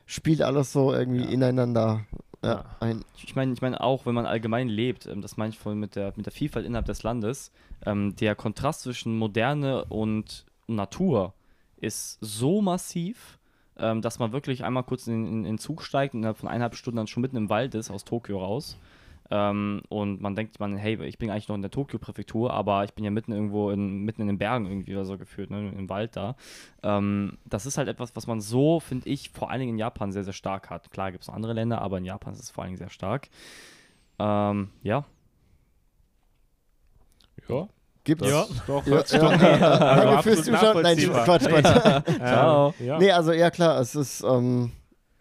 [0.06, 1.30] spielt alles so irgendwie Ja.
[1.30, 2.04] ineinander
[2.44, 3.04] ja, ein.
[3.24, 5.96] Ich meine, ich meine auch, wenn man allgemein lebt, ähm, das meine ich vorhin mit
[5.96, 7.50] der, mit der Vielfalt innerhalb des Landes,
[7.84, 11.34] ähm, der Kontrast zwischen Moderne und Natur
[11.80, 13.38] ist so massiv,
[13.76, 16.48] ähm, dass man wirklich einmal kurz in, in, in den Zug steigt und innerhalb von
[16.48, 18.76] eineinhalb Stunden dann schon mitten im Wald ist, aus Tokio raus.
[19.30, 22.94] Ähm, und man denkt man, hey, ich bin eigentlich noch in der Tokio-Präfektur, aber ich
[22.94, 25.88] bin ja mitten irgendwo in, mitten in den Bergen irgendwie oder so gefühlt, ne, im
[25.90, 26.36] Wald da.
[26.82, 30.12] Ähm, das ist halt etwas, was man so, finde ich, vor allen Dingen in Japan
[30.12, 30.90] sehr, sehr stark hat.
[30.90, 32.90] Klar gibt es noch andere Länder, aber in Japan ist es vor allen Dingen sehr
[32.90, 33.28] stark.
[34.18, 35.04] Ähm, ja,
[37.48, 37.68] ja,
[38.04, 38.28] Gibt's?
[38.28, 38.46] Ja.
[38.66, 39.00] doch Ja, ja.
[39.00, 40.82] Also Danke absolut fürs Zuschauen.
[40.82, 40.96] Nein.
[40.96, 42.02] Quatsch, Quatsch.
[42.08, 42.74] Ähm, Ciao.
[42.78, 42.98] Ja.
[42.98, 44.72] Nee, also ja klar, es ist, ähm,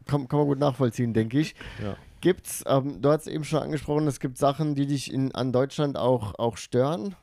[0.05, 1.55] kann, kann man gut nachvollziehen, denke ich.
[1.83, 1.95] Ja.
[2.21, 5.97] Gibt's, ähm, du hast eben schon angesprochen, es gibt Sachen, die dich in, an Deutschland
[5.97, 7.15] auch, auch stören.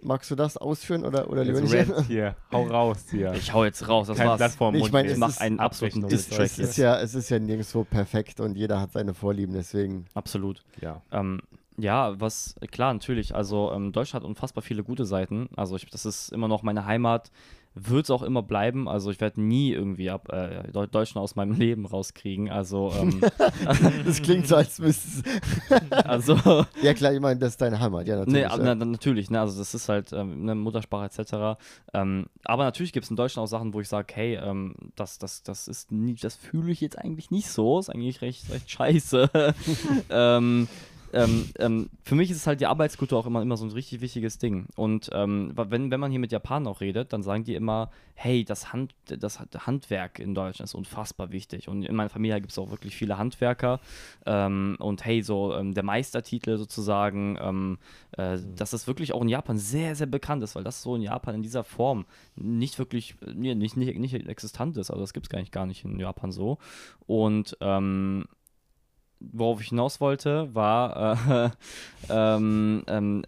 [0.00, 1.74] Magst du das ausführen oder, oder lieber nicht?
[1.74, 3.32] Rant hier, hau raus hier.
[3.34, 4.56] ich hau jetzt raus, das Kein war's.
[4.72, 5.14] Nee, ich meine, nehmen.
[5.14, 8.38] es mach ist- einen absoluten ist Distrack es, ist ja, es ist ja nirgendwo perfekt
[8.38, 10.06] und jeder hat seine Vorlieben, deswegen.
[10.14, 10.62] Absolut.
[10.80, 11.02] Ja.
[11.10, 11.40] Ähm,
[11.78, 13.34] ja, was, klar, natürlich.
[13.34, 15.48] Also, ähm, Deutschland hat unfassbar viele gute Seiten.
[15.56, 17.30] Also, ich, das ist immer noch meine Heimat.
[17.80, 18.88] Wird es auch immer bleiben.
[18.88, 22.50] Also, ich werde nie irgendwie ab, äh, Deu- Deutschland aus meinem Leben rauskriegen.
[22.50, 23.20] Also, ähm,
[24.04, 25.28] Das klingt so, als müsste
[25.90, 26.36] also
[26.82, 28.34] Ja, klar, ich meine, das ist deine Heimat, ja, natürlich.
[28.34, 28.56] Nee, ja.
[28.56, 31.58] na, na, natürlich, ne, also das ist halt ähm, eine Muttersprache etc.
[31.94, 35.18] Ähm, aber natürlich gibt es in Deutschland auch Sachen, wo ich sage, hey, ähm, das,
[35.18, 38.70] das, das ist nie, das fühle ich jetzt eigentlich nicht so, ist eigentlich recht, recht
[38.70, 39.30] scheiße.
[41.12, 44.00] Ähm, ähm, für mich ist es halt die Arbeitskultur auch immer, immer so ein richtig
[44.00, 44.66] wichtiges Ding.
[44.76, 48.44] Und ähm, wenn, wenn man hier mit Japanern auch redet, dann sagen die immer, hey,
[48.44, 51.68] das, Hand, das Handwerk in Deutschland ist unfassbar wichtig.
[51.68, 53.80] Und in meiner Familie gibt es auch wirklich viele Handwerker.
[54.26, 57.78] Ähm, und hey, so ähm, der Meistertitel sozusagen, ähm,
[58.12, 61.02] äh, dass das wirklich auch in Japan sehr, sehr bekannt ist, weil das so in
[61.02, 64.90] Japan in dieser Form nicht wirklich, äh, nicht, nicht, nicht existent ist.
[64.90, 66.58] Also das gibt es gar nicht, gar nicht in Japan so.
[67.06, 68.24] Und ähm,
[69.20, 71.50] worauf ich hinaus wollte, war, äh,
[72.10, 73.24] ähm, ähm,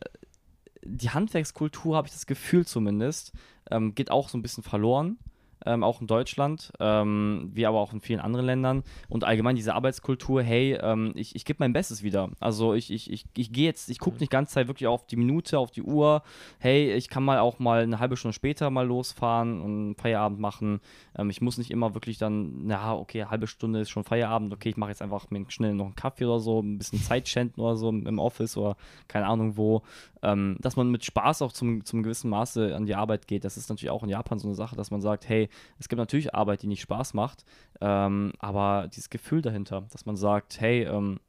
[0.83, 3.33] die Handwerkskultur, habe ich das Gefühl zumindest,
[3.71, 5.19] ähm, geht auch so ein bisschen verloren.
[5.67, 8.83] Ähm, auch in Deutschland, ähm, wie aber auch in vielen anderen Ländern.
[9.09, 12.31] Und allgemein diese Arbeitskultur, hey, ähm, ich, ich gebe mein Bestes wieder.
[12.41, 15.17] Also ich, ich, ich, ich gehe jetzt, ich gucke nicht ganze Zeit wirklich auf die
[15.17, 16.23] Minute, auf die Uhr.
[16.59, 20.81] Hey, ich kann mal auch mal eine halbe Stunde später mal losfahren und Feierabend machen.
[21.17, 24.71] Ähm, ich muss nicht immer wirklich dann, na, okay, halbe Stunde ist schon Feierabend, okay,
[24.71, 27.63] ich mache jetzt einfach mir schnell noch einen Kaffee oder so, ein bisschen Zeit schänden
[27.63, 28.77] oder so im Office oder
[29.09, 29.83] keine Ahnung wo.
[30.23, 33.45] Ähm, dass man mit Spaß auch zum, zum gewissen Maße an die Arbeit geht.
[33.45, 35.49] Das ist natürlich auch in Japan so eine Sache, dass man sagt, hey,
[35.79, 37.45] es gibt natürlich Arbeit, die nicht Spaß macht,
[37.81, 41.21] ähm, aber dieses Gefühl dahinter, dass man sagt, hey, ähm,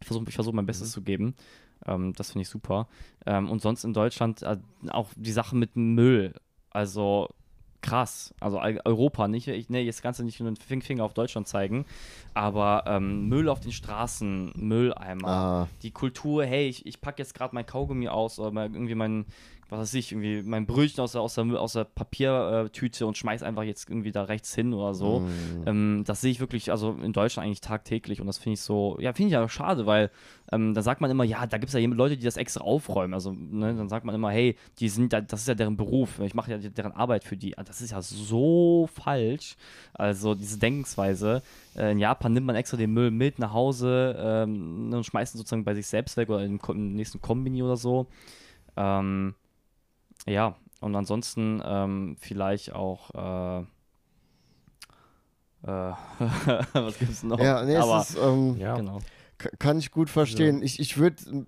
[0.00, 1.34] ich versuche ich versuch mein Bestes zu geben.
[1.86, 2.88] Ähm, das finde ich super.
[3.26, 4.58] Ähm, und sonst in Deutschland äh,
[4.90, 6.34] auch die Sache mit Müll.
[6.70, 7.28] Also
[7.82, 8.34] krass.
[8.40, 11.46] Also Europa, nicht, ich nee, jetzt kannst du nicht nur den Fing- Finger auf Deutschland
[11.48, 11.84] zeigen,
[12.32, 17.34] aber ähm, Müll auf den Straßen, Mülleimer, Ah, die Kultur, hey, ich, ich packe jetzt
[17.34, 19.26] gerade mein Kaugummi aus oder irgendwie mein,
[19.72, 23.42] was weiß ich, irgendwie mein Brötchen aus der, aus der, aus der Papiertüte und schmeiß
[23.42, 25.20] einfach jetzt irgendwie da rechts hin oder so.
[25.20, 25.30] mm.
[25.66, 28.96] Ähm, das sehe ich wirklich, also in Deutschland eigentlich tagtäglich und das finde ich so,
[29.00, 30.10] ja, finde ich ja schade, weil
[30.52, 33.14] ähm, da sagt man immer, ja, da gibt es ja Leute, die das extra aufräumen.
[33.14, 36.20] Also, ne, dann sagt man immer, hey, die sind da, das ist ja deren Beruf,
[36.20, 37.56] ich mache ja deren Arbeit für die.
[37.56, 39.56] Ah, Das ist ja so falsch.
[39.94, 41.42] Also, diese Denkensweise.
[41.74, 45.38] Äh, in Japan nimmt man extra den Müll mit nach Hause ähm, und schmeißt ihn
[45.38, 48.06] sozusagen bei sich selbst weg oder im, im nächsten Kombini oder so.
[48.76, 49.34] Ähm,
[50.26, 53.10] ja, und ansonsten ähm, vielleicht auch.
[53.14, 53.64] Äh,
[55.64, 55.92] äh,
[56.72, 57.38] was gibt's noch?
[57.38, 58.76] Ja, nee, Aber, es ist, ähm, Ja.
[58.76, 58.98] genau.
[59.58, 60.62] Kann ich gut verstehen.
[60.62, 61.46] Ich, ich würde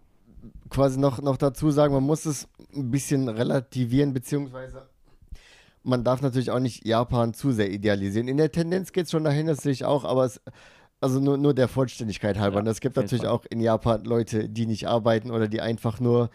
[0.68, 4.88] quasi noch, noch dazu sagen, man muss es ein bisschen relativieren, beziehungsweise
[5.84, 8.26] man darf natürlich auch nicht Japan zu sehr idealisieren.
[8.26, 10.40] In der Tendenz geht es schon dahin, das sehe ich auch, aber es,
[11.00, 12.56] also nur, nur der Vollständigkeit halber.
[12.56, 13.30] Ja, Und es gibt natürlich Fall.
[13.30, 16.30] auch in Japan Leute, die nicht arbeiten oder die einfach nur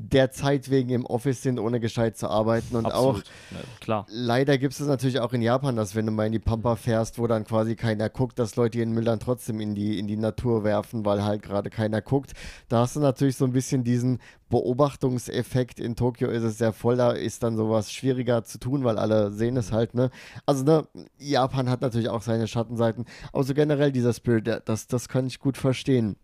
[0.00, 2.76] der Zeit wegen im Office sind, ohne gescheit zu arbeiten.
[2.76, 3.24] Und auch Absolut.
[3.50, 4.06] Ja, klar.
[4.08, 7.18] Leider gibt es natürlich auch in Japan, dass wenn du mal in die Pampa fährst,
[7.18, 10.16] wo dann quasi keiner guckt, dass Leute ihren Müll dann trotzdem in die, in die
[10.16, 12.34] Natur werfen, weil halt gerade keiner guckt.
[12.68, 14.20] Da hast du natürlich so ein bisschen diesen
[14.50, 15.80] Beobachtungseffekt.
[15.80, 19.32] In Tokio ist es sehr voll, da ist dann sowas schwieriger zu tun, weil alle
[19.32, 20.10] sehen es halt, ne?
[20.46, 20.86] Also, ne,
[21.18, 23.04] Japan hat natürlich auch seine Schattenseiten.
[23.32, 26.14] Aber so generell dieser Spirit, das, das kann ich gut verstehen.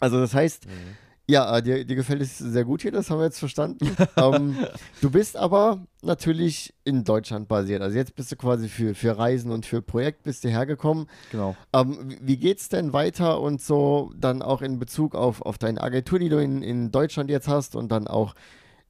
[0.00, 0.66] Also, das heißt,
[1.30, 3.94] Ja, äh, dir, dir gefällt es sehr gut hier, das haben wir jetzt verstanden.
[4.16, 4.56] ähm,
[5.02, 7.82] du bist aber natürlich in Deutschland basiert.
[7.82, 11.06] Also jetzt bist du quasi für, für Reisen und für Projekt bist du hergekommen.
[11.30, 11.54] Genau.
[11.74, 15.82] Ähm, wie geht es denn weiter und so dann auch in Bezug auf, auf deine
[15.82, 18.34] Agentur, die du in, in Deutschland jetzt hast und dann auch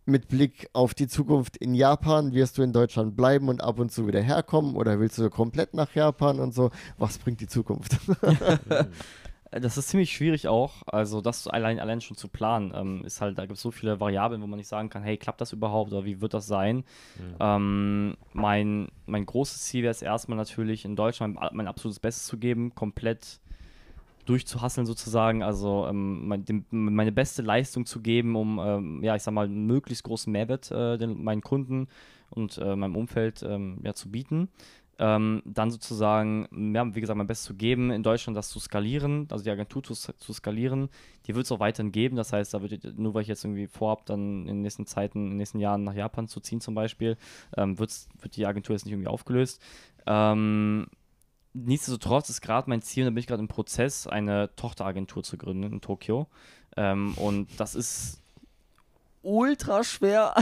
[0.06, 3.90] mit Blick auf die Zukunft in Japan, wirst du in Deutschland bleiben und ab und
[3.90, 6.70] zu wieder herkommen oder willst du komplett nach Japan und so?
[6.98, 7.98] Was bringt die Zukunft?
[9.50, 10.82] Äh, das ist ziemlich schwierig auch.
[10.86, 14.00] Also, das allein, allein schon zu planen, ähm, ist halt, da gibt es so viele
[14.00, 16.78] Variablen, wo man nicht sagen kann, hey, klappt das überhaupt oder wie wird das sein?
[16.78, 17.36] Mhm.
[17.40, 22.26] Ähm, mein, mein großes Ziel wäre es erstmal natürlich in Deutschland mein, mein, absolutes Bestes
[22.26, 23.40] zu geben, komplett
[24.26, 29.22] durchzuhasseln sozusagen, also ähm, mein, dem, meine beste Leistung zu geben, um, ähm, ja, ich
[29.22, 31.88] sag mal, möglichst großen Mehrwert äh, den, meinen Kunden
[32.28, 34.50] und äh, meinem Umfeld ähm, ja, zu bieten
[34.98, 39.28] ähm, dann sozusagen, ja, wie gesagt, mein Bestes zu geben, in Deutschland das zu skalieren,
[39.30, 40.88] also die Agentur zu, zu skalieren.
[41.26, 42.16] Die wird es auch weiterhin geben.
[42.16, 45.18] Das heißt, da wird, nur weil ich jetzt irgendwie vorhabe, dann in den nächsten Zeiten,
[45.18, 47.16] in den nächsten Jahren nach Japan zu ziehen zum Beispiel,
[47.56, 49.62] ähm, wird die Agentur jetzt nicht irgendwie aufgelöst.
[50.06, 50.88] Ähm,
[51.52, 55.72] nichtsdestotrotz ist gerade mein Ziel, da bin ich gerade im Prozess, eine Tochteragentur zu gründen
[55.72, 56.26] in Tokio.
[56.76, 58.22] Ähm, und das ist
[59.22, 60.34] ultra schwer.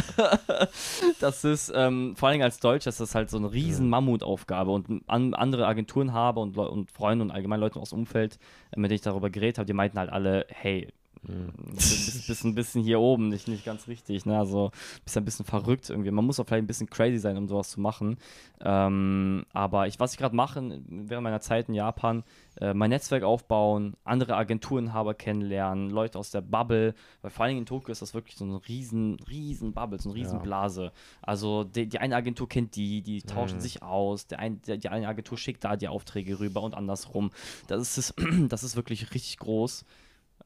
[1.20, 5.02] das ist, ähm, vor allem als Deutscher, ist das halt so eine riesen Mammutaufgabe und
[5.06, 8.38] an, andere Agenturen habe und, und Freunde und allgemein Leute aus dem Umfeld,
[8.72, 10.92] äh, mit denen ich darüber geredet habe, die meinten halt alle, hey,
[11.28, 11.52] Mhm.
[11.74, 14.26] Bist, bist ein bisschen hier oben, nicht, nicht ganz richtig.
[14.26, 14.38] Ne?
[14.38, 14.70] Also
[15.04, 16.10] bist ein bisschen verrückt irgendwie.
[16.10, 18.18] Man muss auch vielleicht ein bisschen crazy sein, um sowas zu machen.
[18.60, 22.24] Ähm, aber ich, was ich gerade mache während meiner Zeit in Japan,
[22.60, 27.66] äh, mein Netzwerk aufbauen, andere Agenturenhaber kennenlernen, Leute aus der Bubble, weil vor allem in
[27.66, 30.42] Tokio ist das wirklich so eine riesen, riesen Bubble, so eine riesen ja.
[30.42, 30.92] Blase.
[31.22, 33.62] Also die, die, eine Agentur kennt die, die tauschen mhm.
[33.62, 37.30] sich aus, der ein, der, die eine Agentur schickt da die Aufträge rüber und andersrum.
[37.66, 38.14] Das ist,
[38.48, 39.84] das ist wirklich richtig groß.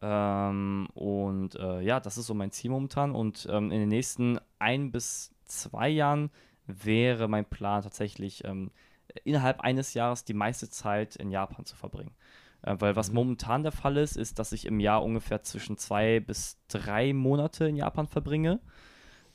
[0.03, 3.15] Ähm, und äh, ja, das ist so mein Ziel momentan.
[3.15, 6.31] Und ähm, in den nächsten ein bis zwei Jahren
[6.67, 8.71] wäre mein Plan tatsächlich ähm,
[9.25, 12.15] innerhalb eines Jahres die meiste Zeit in Japan zu verbringen.
[12.63, 13.17] Äh, weil was mhm.
[13.17, 17.67] momentan der Fall ist, ist, dass ich im Jahr ungefähr zwischen zwei bis drei Monate
[17.67, 18.61] in Japan verbringe.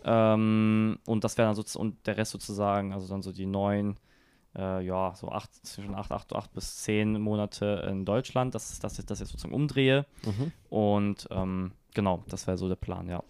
[0.03, 3.97] Ähm, und das wäre dann so, und der Rest sozusagen, also dann so die neun,
[4.57, 8.99] äh, ja, so acht, zwischen acht, acht, acht bis zehn Monate in Deutschland, dass, dass
[8.99, 10.05] ich das jetzt sozusagen umdrehe.
[10.25, 10.51] Mhm.
[10.69, 13.23] Und ähm, genau, das wäre so der Plan, ja.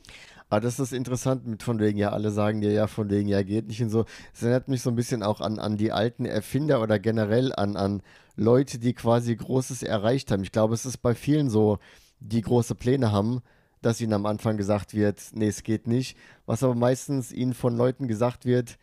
[0.49, 3.41] Aber das ist interessant mit von wegen, ja, alle sagen dir ja, von wegen, ja,
[3.41, 4.05] geht nicht und so.
[4.33, 7.75] Es erinnert mich so ein bisschen auch an, an die alten Erfinder oder generell an,
[7.75, 8.03] an
[8.35, 10.43] Leute, die quasi Großes erreicht haben.
[10.43, 11.79] Ich glaube, es ist bei vielen so,
[12.19, 13.41] die große Pläne haben,
[13.81, 16.17] dass ihnen am Anfang gesagt wird, nee, es geht nicht.
[16.45, 18.77] Was aber meistens ihnen von Leuten gesagt wird,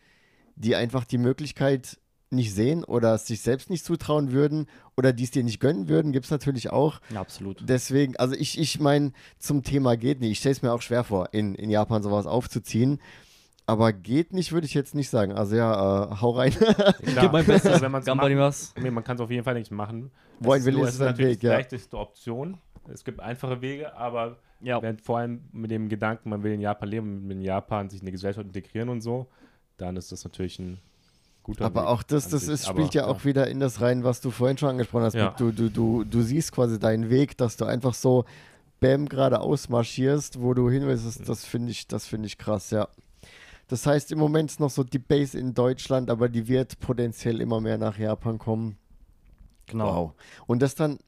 [0.55, 1.97] die einfach die Möglichkeit
[2.33, 4.67] nicht sehen oder es sich selbst nicht zutrauen würden
[4.97, 6.99] oder die es dir nicht gönnen würden, gibt es natürlich auch.
[7.13, 7.63] Ja, absolut.
[7.67, 10.31] Deswegen, also ich, ich meine, zum Thema geht nicht.
[10.31, 12.99] Ich stelle es mir auch schwer vor, in, in Japan sowas aufzuziehen.
[13.65, 15.31] Aber geht nicht, würde ich jetzt nicht sagen.
[15.31, 16.53] Also ja, äh, hau rein.
[17.01, 19.71] ich gebe mein Bestes, wenn man es nee, Man kann es auf jeden Fall nicht
[19.71, 20.11] machen.
[20.39, 21.51] Wollen will, ist es natürlich Weg, ja.
[21.51, 22.57] die leichteste Option.
[22.91, 24.81] Es gibt einfache Wege, aber ja.
[25.01, 28.05] vor allem mit dem Gedanken, man will in Japan leben, mit in Japan sich in
[28.05, 29.27] die Gesellschaft integrieren und so,
[29.77, 30.79] dann ist das natürlich ein
[31.43, 33.81] guter Aber Weg auch das, das ist, spielt Aber, ja, ja auch wieder in das
[33.81, 35.13] rein, was du vorhin schon angesprochen hast.
[35.13, 35.35] Ja.
[35.37, 38.25] Du, du, du, du siehst quasi deinen Weg, dass du einfach so
[38.79, 41.05] Bäm geradeaus marschierst, wo du hin willst.
[41.05, 42.87] Das, das finde ich, find ich krass, ja.
[43.67, 47.39] Das heißt, im Moment ist noch so die Base in Deutschland, aber die wird potenziell
[47.41, 48.77] immer mehr nach Japan kommen.
[49.67, 49.95] Genau.
[49.95, 50.13] Wow.
[50.47, 50.99] Und das dann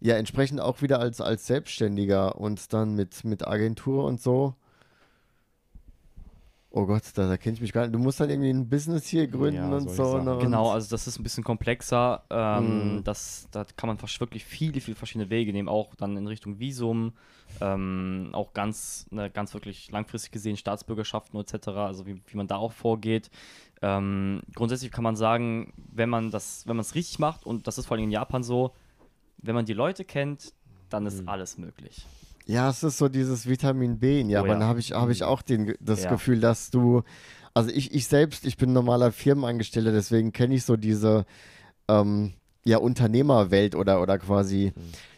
[0.00, 4.54] ja entsprechend auch wieder als, als Selbstständiger und dann mit, mit Agentur und so.
[6.76, 7.94] Oh Gott, da, da kenne ich mich gar nicht.
[7.94, 10.18] Du musst dann irgendwie ein Business hier gründen ja, und so.
[10.18, 10.38] Ne?
[10.40, 12.24] Genau, also das ist ein bisschen komplexer.
[12.30, 13.04] Ähm, mm.
[13.04, 17.12] das, da kann man wirklich viele, viele verschiedene Wege nehmen, auch dann in Richtung Visum,
[17.60, 22.56] ähm, auch ganz, ne, ganz wirklich langfristig gesehen Staatsbürgerschaften etc., also wie, wie man da
[22.56, 23.30] auch vorgeht.
[23.80, 27.78] Ähm, grundsätzlich kann man sagen, wenn man das, wenn man es richtig macht, und das
[27.78, 28.72] ist vor allem in Japan so,
[29.38, 30.52] wenn man die Leute kennt,
[30.90, 31.28] dann ist mm.
[31.28, 32.04] alles möglich.
[32.46, 34.58] Ja, es ist so dieses Vitamin B in Japan.
[34.58, 34.66] Oh, ja.
[34.66, 35.26] Habe ich, hab ich mhm.
[35.26, 36.10] auch den, das ja.
[36.10, 37.02] Gefühl, dass du,
[37.54, 41.24] also ich, ich selbst, ich bin normaler Firmenangestellter, deswegen kenne ich so diese
[41.88, 42.34] ähm,
[42.64, 44.72] ja, Unternehmerwelt oder, oder quasi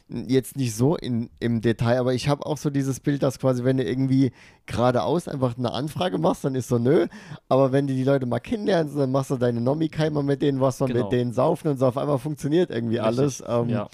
[0.08, 0.28] mhm.
[0.28, 3.64] jetzt nicht so in, im Detail, aber ich habe auch so dieses Bild, dass quasi,
[3.64, 4.30] wenn du irgendwie
[4.66, 7.08] geradeaus einfach eine Anfrage machst, dann ist so nö,
[7.48, 10.78] aber wenn du die Leute mal kennenlernst, dann machst du deine Nomi-Keimer mit denen, was
[10.78, 11.04] man genau.
[11.04, 13.18] mit denen saufen und so auf einmal funktioniert irgendwie Richtig.
[13.18, 13.44] alles.
[13.46, 13.88] Ähm, ja.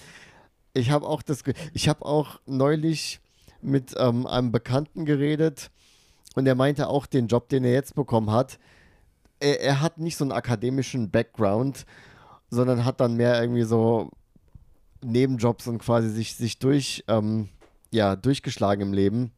[0.75, 3.22] Ich habe auch das, ich habe auch neulich
[3.63, 5.71] mit ähm, einem Bekannten geredet
[6.35, 8.59] und er meinte auch den Job, den er jetzt bekommen hat.
[9.41, 11.87] Er, er hat nicht so einen akademischen Background,
[12.51, 14.11] sondern hat dann mehr irgendwie so
[15.03, 17.49] Nebenjobs und quasi sich, sich durch, ähm,
[17.91, 19.33] ja, durchgeschlagen im Leben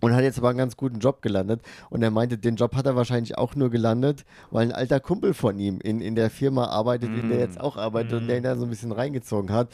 [0.00, 1.60] und hat jetzt aber einen ganz guten Job gelandet.
[1.90, 5.34] Und er meinte, den Job hat er wahrscheinlich auch nur gelandet, weil ein alter Kumpel
[5.34, 7.20] von ihm in, in der Firma arbeitet, mm.
[7.20, 8.16] in der jetzt auch arbeitet mm.
[8.16, 9.68] und der ihn da so ein bisschen reingezogen hat.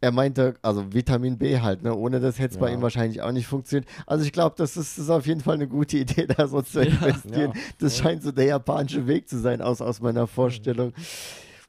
[0.00, 1.94] Er meinte, also Vitamin B halt, ne?
[1.94, 2.60] ohne das hätte es ja.
[2.60, 3.88] bei ihm wahrscheinlich auch nicht funktioniert.
[4.06, 6.80] Also ich glaube, das ist, ist auf jeden Fall eine gute Idee, da so zu
[6.82, 7.52] investieren.
[7.54, 10.92] Ja, das scheint so der japanische Weg zu sein, aus, aus meiner Vorstellung.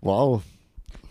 [0.02, 0.44] Wow.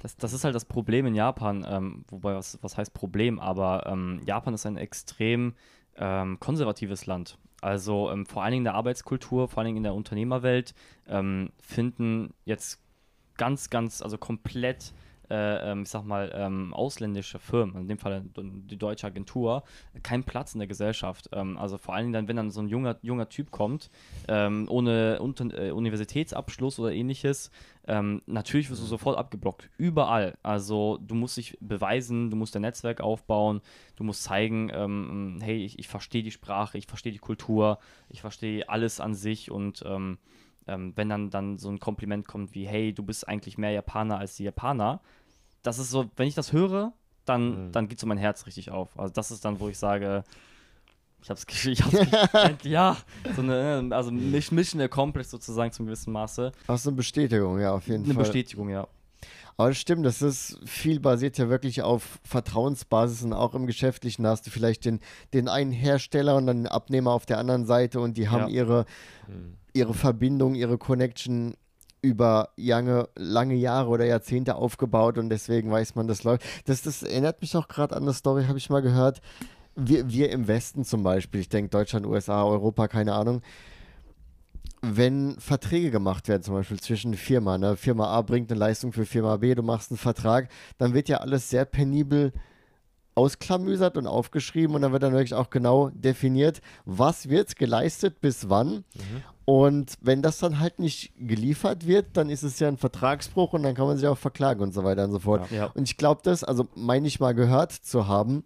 [0.02, 3.86] Das, das ist halt das Problem in Japan, ähm, wobei, was, was heißt Problem, aber
[3.86, 5.54] ähm, Japan ist ein extrem
[5.96, 7.36] ähm, konservatives Land.
[7.60, 10.74] Also ähm, vor allen Dingen in der Arbeitskultur, vor allen Dingen in der Unternehmerwelt
[11.08, 12.80] ähm, finden jetzt
[13.36, 14.92] ganz, ganz, also komplett
[15.30, 19.62] äh, ähm, ich sag mal, ähm, ausländische Firmen, in dem Fall die deutsche Agentur,
[20.02, 21.28] keinen Platz in der Gesellschaft.
[21.32, 23.90] Ähm, also vor allen Dingen dann, wenn dann so ein junger, junger Typ kommt,
[24.26, 27.50] ähm, ohne unter, äh, Universitätsabschluss oder ähnliches,
[27.86, 29.70] ähm, natürlich wirst du sofort abgeblockt.
[29.78, 30.36] Überall.
[30.42, 33.60] Also du musst dich beweisen, du musst dein Netzwerk aufbauen,
[33.96, 38.20] du musst zeigen, ähm, hey, ich, ich verstehe die Sprache, ich verstehe die Kultur, ich
[38.20, 39.84] verstehe alles an sich und
[40.70, 44.36] wenn dann, dann so ein Kompliment kommt wie, hey, du bist eigentlich mehr Japaner als
[44.36, 45.00] die Japaner,
[45.62, 46.92] das ist so, wenn ich das höre,
[47.24, 47.72] dann, mhm.
[47.72, 48.98] dann geht so mein Herz richtig auf.
[48.98, 50.24] Also das ist dann, wo ich sage,
[51.22, 52.96] ich hab's, ich hab's ja,
[53.34, 56.52] so eine, also Mission Accomplished sozusagen zum gewissen Maße.
[56.66, 58.24] Ach, so eine Bestätigung, ja, auf jeden eine Fall.
[58.24, 58.86] Eine Bestätigung, ja.
[59.56, 64.24] Aber das stimmt, das ist viel basiert ja wirklich auf Vertrauensbasis und auch im Geschäftlichen
[64.24, 65.00] hast du vielleicht den,
[65.34, 68.62] den einen Hersteller und dann den Abnehmer auf der anderen Seite und die haben ja.
[68.62, 68.86] ihre,
[69.26, 69.56] mhm.
[69.72, 71.56] ihre Verbindung, ihre Connection
[72.02, 76.44] über lange, lange Jahre oder Jahrzehnte aufgebaut und deswegen weiß man, das läuft.
[76.66, 79.20] Das, das erinnert mich auch gerade an eine Story, habe ich mal gehört.
[79.74, 83.42] Wir, wir im Westen zum Beispiel, ich denke Deutschland, USA, Europa, keine Ahnung,
[84.80, 87.76] wenn Verträge gemacht werden, zum Beispiel zwischen Firma, ne?
[87.76, 91.18] Firma A bringt eine Leistung für Firma B, du machst einen Vertrag, dann wird ja
[91.18, 92.32] alles sehr penibel
[93.18, 98.48] ausklamüsert und aufgeschrieben und dann wird dann wirklich auch genau definiert, was wird geleistet bis
[98.48, 98.68] wann.
[98.94, 99.22] Mhm.
[99.44, 103.64] Und wenn das dann halt nicht geliefert wird, dann ist es ja ein Vertragsbruch und
[103.64, 105.50] dann kann man sich auch verklagen und so weiter und so fort.
[105.50, 105.66] Ja.
[105.74, 108.44] Und ich glaube das, also meine ich mal gehört zu haben,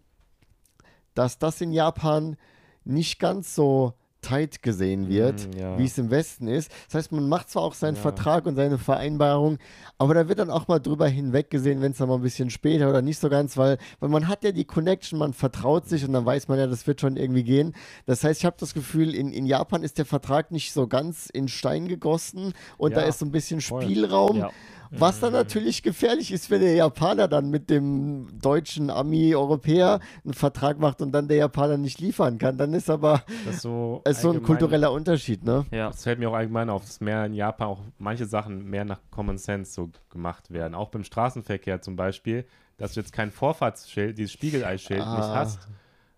[1.15, 2.37] dass das in Japan
[2.85, 3.93] nicht ganz so
[4.23, 5.79] tight gesehen wird, mm, ja.
[5.79, 6.71] wie es im Westen ist.
[6.87, 8.01] Das heißt, man macht zwar auch seinen ja.
[8.01, 9.59] Vertrag und seine Vereinbarung,
[9.99, 12.89] aber da wird dann auch mal drüber hinweggesehen, wenn es dann mal ein bisschen später
[12.89, 16.13] oder nicht so ganz, weil, weil man hat ja die Connection, man vertraut sich und
[16.13, 17.75] dann weiß man ja, das wird schon irgendwie gehen.
[18.07, 21.29] Das heißt, ich habe das Gefühl, in, in Japan ist der Vertrag nicht so ganz
[21.29, 24.39] in Stein gegossen und ja, da ist so ein bisschen Spielraum.
[24.39, 24.51] Ja.
[24.99, 30.79] Was dann natürlich gefährlich ist, wenn der Japaner dann mit dem deutschen Ami-Europäer einen Vertrag
[30.79, 32.59] macht und dann der Japaner nicht liefern kann.
[32.59, 35.65] Dann ist aber das so, ist so ein kultureller Unterschied, ne?
[35.71, 35.89] Ja.
[35.89, 39.01] Das fällt mir auch allgemein auf, dass mehr in Japan auch manche Sachen mehr nach
[39.11, 40.75] Common Sense so gemacht werden.
[40.75, 42.45] Auch beim Straßenverkehr zum Beispiel,
[42.77, 45.17] dass du jetzt kein Vorfahrtsschild, dieses Spiegeleisschild ah.
[45.17, 45.69] nicht hast,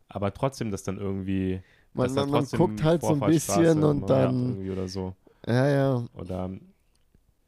[0.08, 1.62] aber trotzdem das dann irgendwie.
[1.92, 4.48] Man, man, man guckt halt so ein bisschen und dann.
[4.48, 5.14] Irgendwie oder so.
[5.46, 6.04] Ja, ja.
[6.14, 6.50] Oder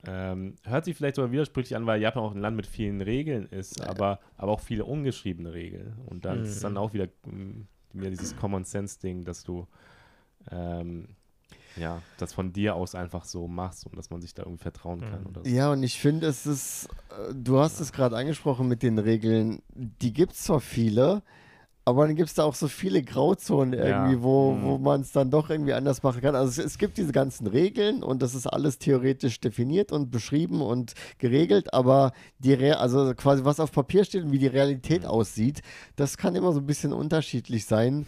[0.06, 3.46] ähm, hört sich vielleicht sogar widersprüchlich an, weil Japan auch ein Land mit vielen Regeln
[3.46, 3.88] ist, ja.
[3.88, 5.94] aber, aber auch viele ungeschriebene Regeln.
[6.06, 6.44] Und dann mhm.
[6.44, 9.66] ist es dann auch wieder, mm, wieder dieses Common Sense-Ding, dass du
[10.50, 11.08] ähm,
[11.76, 15.00] ja, das von dir aus einfach so machst und dass man sich da irgendwie vertrauen
[15.00, 15.20] kann.
[15.20, 15.26] Mhm.
[15.26, 15.50] Oder so.
[15.50, 17.84] Ja, und ich finde, es ist, äh, du hast ja.
[17.84, 21.22] es gerade angesprochen mit den Regeln, die gibt es zwar viele,
[21.86, 24.22] aber dann gibt es da auch so viele Grauzonen irgendwie, ja.
[24.22, 24.64] wo, mhm.
[24.64, 26.34] wo man es dann doch irgendwie anders machen kann.
[26.34, 30.62] Also es, es, gibt diese ganzen Regeln und das ist alles theoretisch definiert und beschrieben
[30.62, 35.02] und geregelt, aber die Re also quasi was auf Papier steht und wie die Realität
[35.02, 35.08] mhm.
[35.08, 35.62] aussieht,
[35.94, 38.04] das kann immer so ein bisschen unterschiedlich sein.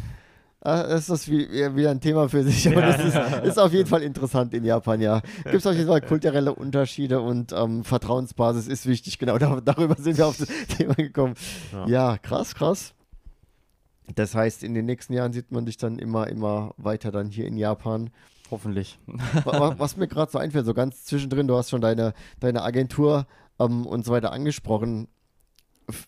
[0.61, 3.73] Ah, das ist wie, wieder ein Thema für sich, aber ja, das ist, ist, auf
[3.73, 5.21] jeden Fall interessant in Japan, ja.
[5.45, 10.19] Gibt es auf jeden Fall kulturelle Unterschiede und ähm, Vertrauensbasis ist wichtig, genau, darüber sind
[10.19, 11.35] wir auf das Thema gekommen.
[11.73, 12.93] Ja, ja krass, krass.
[14.15, 17.47] Das heißt, in den nächsten Jahren sieht man dich dann immer, immer weiter dann hier
[17.47, 18.11] in Japan.
[18.51, 18.99] Hoffentlich.
[19.45, 23.27] was, mir gerade so einfällt, so ganz zwischendrin, du hast schon deine, deine Agentur
[23.59, 25.09] ähm, und so weiter angesprochen.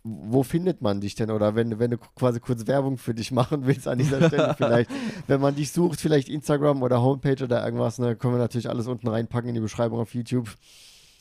[0.03, 1.31] Wo findet man dich denn?
[1.31, 4.91] Oder wenn, wenn du quasi kurz Werbung für dich machen willst an dieser Stelle vielleicht,
[5.27, 8.87] wenn man dich sucht, vielleicht Instagram oder Homepage oder irgendwas, ne, können wir natürlich alles
[8.87, 10.49] unten reinpacken in die Beschreibung auf YouTube.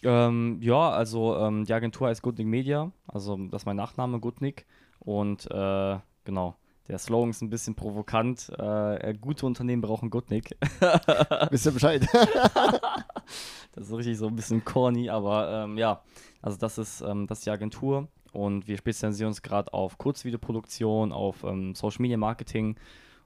[0.04, 4.66] Ähm, ja, also ähm, die Agentur heißt Goodnick Media, also das ist mein Nachname, Goodnick.
[5.00, 6.56] Und äh, genau,
[6.90, 8.50] der Slogan ist ein bisschen provokant.
[8.58, 10.58] Äh, gute Unternehmen brauchen Gutnick.
[11.52, 12.06] Wisst ihr Bescheid?
[13.74, 16.02] das ist richtig so ein bisschen corny, aber ähm, ja,
[16.42, 21.12] also das ist, ähm, das ist die Agentur und wir spezialisieren uns gerade auf Kurzvideoproduktion,
[21.12, 22.76] auf ähm, Social Media Marketing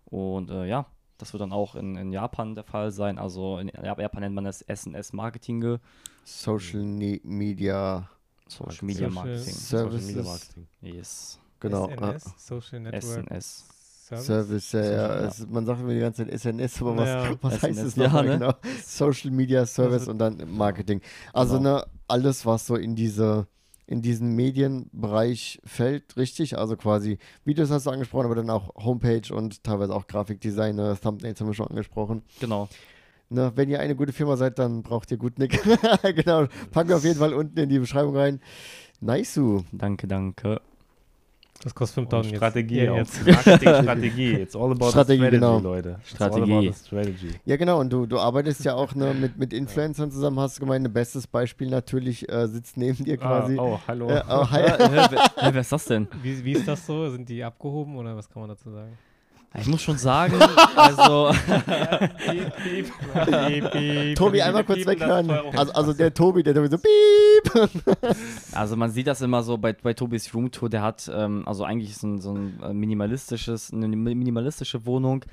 [0.05, 0.85] und äh, ja,
[1.17, 3.17] das wird dann auch in, in, Japan der Fall sein.
[3.17, 5.77] Also in Japan nennt man das SNS Marketing.
[6.25, 8.09] Social Media
[8.47, 9.53] Social Media Marketing.
[9.53, 10.67] Social Media Marketing.
[10.81, 11.39] Yes.
[11.63, 11.89] Genau.
[11.89, 13.03] SNS, Social Network.
[13.03, 13.65] SNS.
[14.05, 14.25] Service.
[14.25, 14.91] Service, ja, ja.
[14.91, 15.27] Ja.
[15.27, 17.35] Es, man sagt immer die ganze Zeit SNS, aber was, Ja.
[17.41, 18.39] was heißt SNS, es nochmal ja, ne?
[18.39, 18.53] genau?
[18.85, 21.01] Social Media Service Also- und dann Marketing.
[21.31, 21.77] Also Genau.
[21.77, 23.47] ne, alles, was so in diese
[23.85, 26.57] in diesen Medienbereich fällt, richtig?
[26.57, 31.39] Also quasi Videos hast du angesprochen, aber dann auch Homepage und teilweise auch Grafikdesign, Thumbnails
[31.41, 32.23] haben wir schon angesprochen.
[32.39, 32.69] Genau.
[33.29, 35.59] Ne, wenn ihr eine gute Firma seid, dann braucht ihr gut Nick.
[36.15, 38.39] genau, packen wir auf jeden Fall unten in die Beschreibung rein.
[39.01, 39.39] Nice.
[39.71, 40.61] Danke, danke.
[41.61, 42.37] Das kostet Und 5000 jetzt.
[42.39, 42.97] Strategie Ja, auch.
[42.97, 43.25] jetzt.
[43.25, 44.31] Marketing-Strategie.
[44.41, 45.59] It's all about Strategie, the strategy, genau.
[45.59, 45.97] Leute.
[46.01, 46.41] It's Strategie.
[46.41, 47.29] all about the strategy.
[47.45, 50.61] Ja, genau, und du, du arbeitest ja auch ne, mit, mit Influencern zusammen, hast du
[50.61, 53.57] gemeint, ein bestes Beispiel natürlich äh, sitzt neben dir quasi.
[53.57, 54.09] Ah, oh, hallo.
[54.09, 54.61] Äh, oh, hi.
[55.43, 56.07] Wer, wer ist das denn?
[56.21, 57.09] Wie, wie ist das so?
[57.09, 58.97] Sind die abgehoben oder was kann man dazu sagen?
[59.59, 60.33] Ich muss schon sagen,
[60.75, 61.31] also.
[64.15, 65.29] Tobi, einmal kurz weghören.
[65.29, 67.53] Also, also der Tobi, der Tobi so piep.
[68.51, 71.91] Also man sieht das immer so bei, bei Tobis Roomtour, der hat, ähm, also eigentlich
[71.91, 75.23] ist ein, so ein äh, minimalistisches, eine minimalistische Wohnung.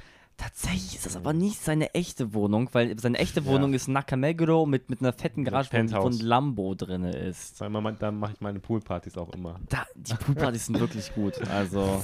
[0.41, 3.47] Tatsächlich ist das aber nicht seine echte Wohnung, weil seine echte Ja.
[3.47, 7.59] Wohnung ist Nacamegro mit, mit einer fetten Garage, wo ein Lambo drin ist.
[7.59, 9.61] Sag mal, da mache ich meine Poolpartys auch immer.
[9.69, 11.35] Da, die Poolpartys sind wirklich gut.
[11.51, 12.03] Also,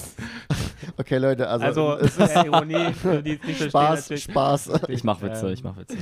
[0.99, 4.21] Okay, Leute, also, Also, es ist Ironie, für die es nicht Spaß.
[4.21, 4.71] Spaß.
[4.89, 5.53] ich mach Witze, Ähm.
[5.55, 5.97] ich mach Witze.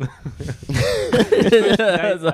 [0.00, 2.32] Nein, also,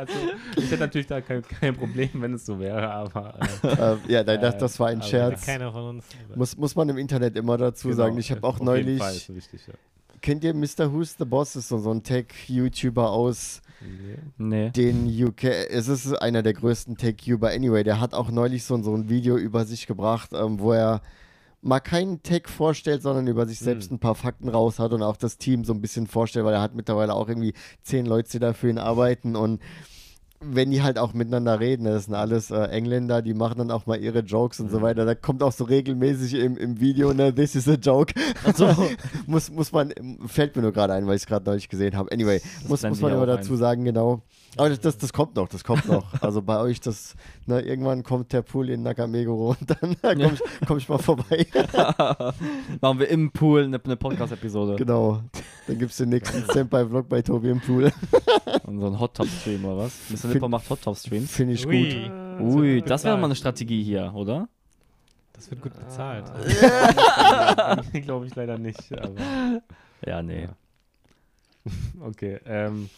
[0.57, 4.41] ich hätte natürlich da kein, kein Problem, wenn es so wäre, aber äh, ja, nein,
[4.41, 5.45] das, Äh, das war ein Scherz.
[5.45, 6.05] Keiner von uns.
[6.35, 8.19] Muss, muss man im Internet immer dazu genau, sagen.
[8.19, 9.75] Ich habe auch auf jeden neulich, Fall ist wichtig, ja.
[10.23, 10.93] kennt ihr Mr.
[10.93, 11.57] Who's the Boss?
[11.57, 13.63] Ist so, so ein Tech-YouTuber aus
[14.39, 14.71] Nee.
[14.71, 15.45] den UK.
[15.71, 17.85] Es ist einer der größten Tech-YouTuber anyway.
[17.85, 21.03] Der hat auch neulich so, so ein Video über sich gebracht, ähm, wo er
[21.67, 23.97] mal keinen Tech vorstellt, sondern über sich selbst Hm.
[23.97, 26.61] ein paar Fakten raus hat und auch das Team so ein bisschen vorstellt, weil er
[26.63, 29.61] hat mittlerweile auch irgendwie zehn Leute, die dafür ihn arbeiten und
[30.41, 33.87] wenn die halt auch miteinander reden, das sind alles äh, Engländer, die machen dann auch
[33.87, 34.83] mal ihre Jokes und so Mhm.
[34.83, 35.05] weiter.
[35.07, 38.13] Da kommt auch so regelmäßig im, im Video, ne, this is a joke.
[38.45, 38.69] Also,
[39.27, 39.95] muss, muss man,
[40.27, 42.13] fällt mir nur gerade ein, weil ich es gerade neulich gesehen habe.
[42.13, 43.59] Anyway, muss, muss man immer dazu ein.
[43.59, 44.21] sagen, genau.
[44.57, 46.07] Aber das, das, das kommt noch, das kommt noch.
[46.23, 47.15] Also bei euch, das,
[47.47, 51.47] ne, irgendwann kommt der Pool in Nakameguro und dann komme ich, komm ich mal vorbei.
[52.81, 54.77] machen wir im Pool eine, eine Podcast-Episode.
[54.77, 55.23] genau.
[55.67, 57.93] Dann gibt es den nächsten Senpai-Vlog bei Tobi im Pool.
[58.65, 59.99] Und so ein Hot-Top-Stream oder was?
[60.11, 60.29] Mr.
[60.29, 61.31] Nipper macht Hot-Top-Streams.
[61.31, 62.09] Finde ich Ui.
[62.39, 62.41] gut.
[62.41, 64.49] Ui, das wäre mal eine Strategie hier, oder?
[65.33, 66.25] Das wird gut bezahlt.
[68.05, 69.61] Glaube ich leider nicht, aber
[70.07, 70.45] Ja, nee.
[70.45, 71.73] Ja.
[72.01, 72.39] okay.
[72.47, 72.89] Ähm,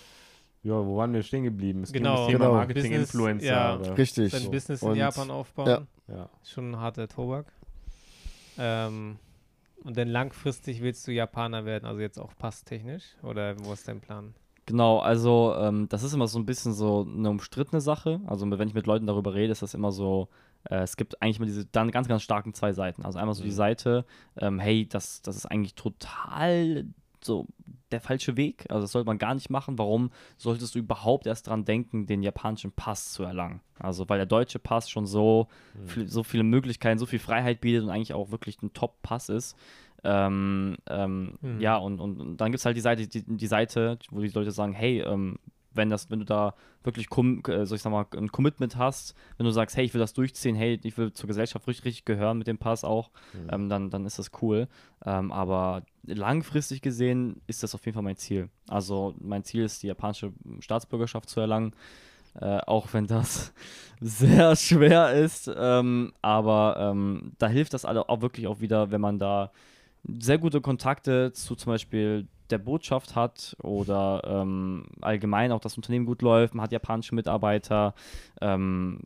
[0.62, 1.82] ja, wo waren wir stehen geblieben?
[1.82, 2.14] Es Genau.
[2.14, 2.54] ging um das Thema Genau.
[2.58, 3.46] Marketing-Influencer.
[3.46, 3.74] Ja.
[3.74, 4.32] Richtig.
[4.32, 4.50] Sein So.
[4.50, 5.66] Business in Und- Japan aufbauen.
[6.08, 6.14] ja.
[6.14, 6.28] Ja.
[6.42, 7.46] Schon ein harter Tobak.
[8.58, 9.16] Ähm,
[9.84, 13.04] und dann langfristig willst du Japaner werden, also jetzt auch passtechnisch?
[13.22, 14.34] Oder wo ist dein Plan?
[14.66, 18.20] Genau, also ähm, das ist immer so ein bisschen so eine umstrittene Sache.
[18.26, 20.28] Also wenn ich mit Leuten darüber rede, ist das immer so,
[20.68, 23.04] äh, es gibt eigentlich immer diese dann ganz, ganz starken zwei Seiten.
[23.04, 23.54] Also einmal so die Mhm.
[23.54, 24.04] Seite,
[24.36, 26.86] ähm, hey, das, das ist eigentlich total
[27.24, 27.46] so
[27.90, 28.66] der falsche Weg.
[28.68, 29.78] Also das sollte man gar nicht machen.
[29.78, 33.60] Warum solltest du überhaupt erst dran denken, den japanischen Pass zu erlangen?
[33.78, 35.48] Also weil der deutsche Pass schon so,
[35.86, 39.56] viel, so viele Möglichkeiten, so viel Freiheit bietet und eigentlich auch wirklich ein Top-Pass ist.
[40.04, 41.60] Ähm, ähm, Mhm.
[41.60, 44.28] Ja, und, und, und dann gibt es halt die Seite, die, die Seite, wo die
[44.28, 45.38] Leute sagen, hey, ähm,
[45.78, 46.54] wenn das, wenn du da
[46.84, 49.94] wirklich com äh, so ich sag mal, ein Commitment hast, wenn du sagst, hey, ich
[49.94, 53.10] will das durchziehen, hey, ich will zur Gesellschaft richtig, richtig gehören mit dem Pass auch,
[53.32, 53.48] Mhm.
[53.50, 54.68] ähm, dann, dann ist das cool.
[55.06, 58.50] Ähm, aber langfristig gesehen ist das auf jeden Fall mein Ziel.
[58.68, 61.72] Also mein Ziel ist, die japanische Staatsbürgerschaft zu erlangen.
[62.40, 63.52] Äh, auch wenn das
[64.00, 65.50] sehr schwer ist.
[65.56, 69.50] Ähm, aber ähm, da hilft das alle auch wirklich auch wieder, wenn man da
[70.20, 76.06] sehr gute Kontakte zu zum Beispiel der Botschaft hat oder ähm, allgemein auch das Unternehmen
[76.06, 77.94] gut läuft, man hat japanische Mitarbeiter,
[78.40, 79.00] ähm,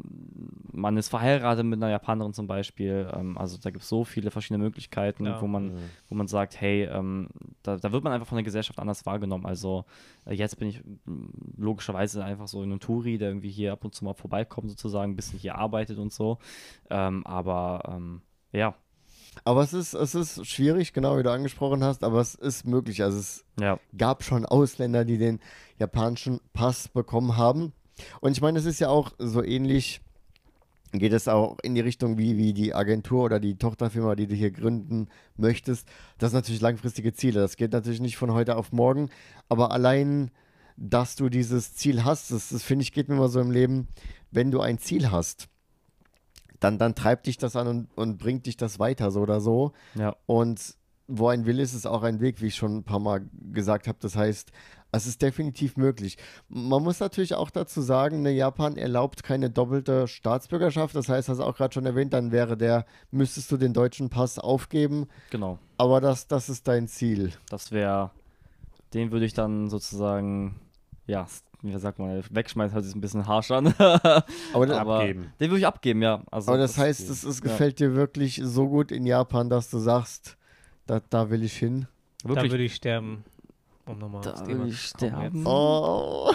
[0.72, 3.08] man ist verheiratet mit einer Japanerin zum Beispiel.
[3.14, 5.40] Ähm, also da gibt es so viele verschiedene Möglichkeiten, Ja.
[5.40, 5.78] wo man Mhm.
[6.08, 7.28] wo man sagt, hey, ähm,
[7.62, 9.46] da, da wird man einfach von der Gesellschaft anders wahrgenommen.
[9.46, 9.84] Also
[10.26, 11.26] äh, jetzt bin ich mm,
[11.56, 15.16] logischerweise einfach so ein Touri, der irgendwie hier ab und zu mal vorbeikommt sozusagen, ein
[15.16, 16.38] bisschen hier arbeitet und so.
[16.90, 18.22] Ähm, aber ähm,
[18.52, 18.74] ja,
[19.44, 23.02] Aber es ist, es ist schwierig, genau wie du angesprochen hast, aber es ist möglich.
[23.02, 25.40] Also es ja, gab schon Ausländer, die den
[25.78, 27.72] japanischen Pass bekommen haben.
[28.20, 30.00] Und ich meine, es ist ja auch so ähnlich,
[30.92, 34.34] geht es auch in die Richtung wie, wie die Agentur oder die Tochterfirma, die du
[34.34, 35.88] hier gründen möchtest.
[36.18, 37.40] Das sind natürlich langfristige Ziele.
[37.40, 39.08] Das geht natürlich nicht von heute auf morgen,
[39.48, 40.30] aber allein,
[40.76, 43.88] dass du dieses Ziel hast, das, das finde ich, geht mir immer so im Leben,
[44.30, 45.48] wenn du ein Ziel hast,
[46.62, 49.72] dann, dann treibt dich das an und, und bringt dich das weiter, so oder so.
[49.94, 50.74] ja, Und
[51.08, 53.88] wo ein Wille ist, ist auch ein Weg, wie ich schon ein paar Mal gesagt
[53.88, 53.98] habe.
[54.00, 54.52] Das heißt,
[54.94, 56.18] Es ist definitiv möglich.
[56.48, 60.94] Man muss natürlich auch dazu sagen, ne, Japan erlaubt keine doppelte Staatsbürgerschaft.
[60.94, 64.10] Das heißt, hast du auch gerade schon erwähnt, dann wäre der, müsstest du den deutschen
[64.10, 65.08] Pass aufgeben.
[65.30, 65.58] Genau.
[65.78, 67.32] Aber das, das ist dein Ziel.
[67.48, 68.10] Das wäre,
[68.94, 70.60] den würde ich dann sozusagen,
[71.06, 71.26] ja,
[71.62, 73.74] wie sagt man, wegschmeißen hört sich ein bisschen harsch an.
[73.78, 75.32] Aber, das, Aber abgeben.
[75.40, 76.22] Den würde ich abgeben, ja.
[76.30, 79.78] Also aber das, heißt, es, es gefällt dir wirklich so gut in Japan, dass du
[79.78, 80.36] sagst,
[80.86, 81.86] da, da will ich hin.
[82.22, 83.24] Da wirklich, würde ich sterben.
[83.86, 85.44] Um nochmal Da will ich sterben.
[85.46, 86.32] Oh.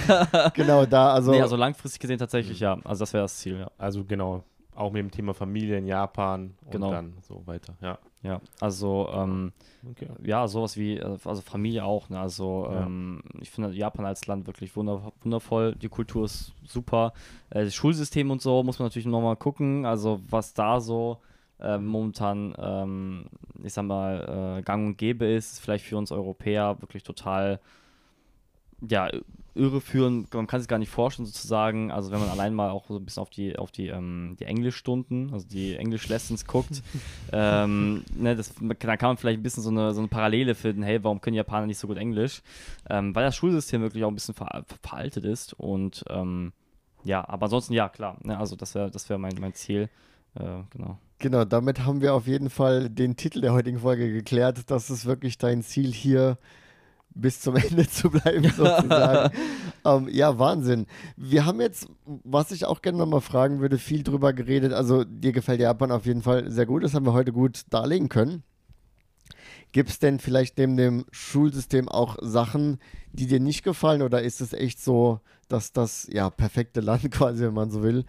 [0.54, 1.30] genau, da, also.
[1.30, 2.78] nee, also langfristig gesehen tatsächlich, ja.
[2.84, 3.70] Also das wäre das Ziel, ja.
[3.78, 4.44] Also genau,
[4.80, 6.90] auch mit dem Thema Familie in Japan und Genau.
[6.90, 7.74] dann so weiter.
[7.80, 7.98] Ja.
[8.22, 9.52] Ja, also ähm,
[9.92, 10.08] Okay.
[10.22, 12.20] ja, sowas wie, äh, also Familie auch, ne?
[12.20, 12.84] Also Ja.
[12.84, 17.14] ähm, ich finde Japan als Land wirklich wunder wundervoll, die Kultur ist super.
[17.48, 21.18] Äh, das Schulsystem und so muss man natürlich nochmal gucken, also was da so
[21.60, 23.24] äh, momentan, ähm,
[23.62, 27.58] ich sag mal, äh, gang und gäbe ist, ist vielleicht für uns Europäer wirklich total,
[28.86, 29.10] ja,
[29.54, 32.96] irreführend, man kann sich gar nicht vorstellen sozusagen, also wenn man allein mal auch so
[32.96, 36.82] ein bisschen auf die, auf die, ähm, die Englischstunden, also die Englisch-Lessons guckt,
[37.32, 40.82] ähm, ne, das, da kann man vielleicht ein bisschen so eine, so eine Parallele finden,
[40.82, 42.42] hey, warum können Japaner nicht so gut Englisch?
[42.88, 46.52] Ähm, weil das Schulsystem wirklich auch ein bisschen ver veraltet ist und ähm,
[47.04, 49.88] ja, aber ansonsten ja, klar, ne, also das wäre das wär mein, mein Ziel,
[50.34, 50.98] äh, genau.
[51.18, 54.70] Genau, damit haben wir auf jeden Fall den Titel der heutigen Folge geklärt.
[54.70, 56.38] Das ist wirklich dein Ziel hier
[57.14, 59.34] bis zum Ende zu bleiben, sozusagen.
[59.84, 60.86] ähm, ja, Wahnsinn.
[61.16, 64.72] Wir haben jetzt, was ich auch gerne nochmal fragen würde, viel drüber geredet.
[64.72, 66.84] Also, dir gefällt Japan auf jeden Fall sehr gut.
[66.84, 68.42] Das haben wir heute gut darlegen können.
[69.72, 72.78] Gibt es denn vielleicht neben dem Schulsystem auch Sachen,
[73.12, 74.02] die dir nicht gefallen?
[74.02, 78.04] Oder ist es echt so, dass das ja perfekte Land quasi, wenn man so will?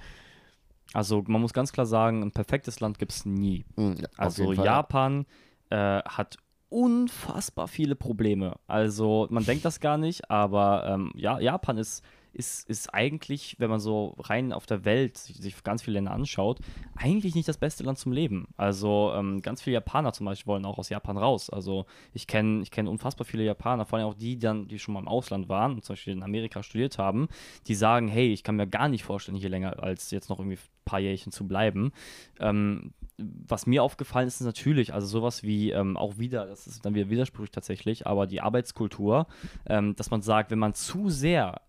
[0.93, 3.65] Also man muss ganz klar sagen, ein perfektes Land gibt es nie.
[3.77, 4.53] Hm, auf Also.
[4.53, 5.25] Japan
[5.69, 6.37] äh, hat
[6.71, 8.55] unfassbar viele Probleme.
[8.65, 12.03] Also man denkt das gar nicht, aber ähm, ja, Japan ist,
[12.33, 16.11] ist, ist eigentlich, wenn man so rein auf der Welt sich, sich ganz viele Länder
[16.11, 16.59] anschaut,
[16.95, 18.47] eigentlich nicht das beste Land zum Leben.
[18.57, 21.49] Also ähm, ganz viele Japaner zum Beispiel wollen auch aus Japan raus.
[21.49, 24.93] Also ich kenne ich kenn unfassbar viele Japaner, vor allem auch die, dann, die schon
[24.93, 27.27] mal im Ausland waren zum Beispiel in Amerika studiert haben,
[27.67, 30.57] die sagen, hey, ich kann mir gar nicht vorstellen, hier länger als jetzt noch irgendwie
[30.57, 31.91] ein paar Jährchen zu bleiben.
[32.39, 36.85] Ähm, was mir aufgefallen ist, ist natürlich, also sowas wie ähm, auch wieder, das ist
[36.85, 39.27] dann wieder widersprüchlich tatsächlich, aber die Arbeitskultur,
[39.67, 41.61] ähm, dass man sagt, wenn man zu sehr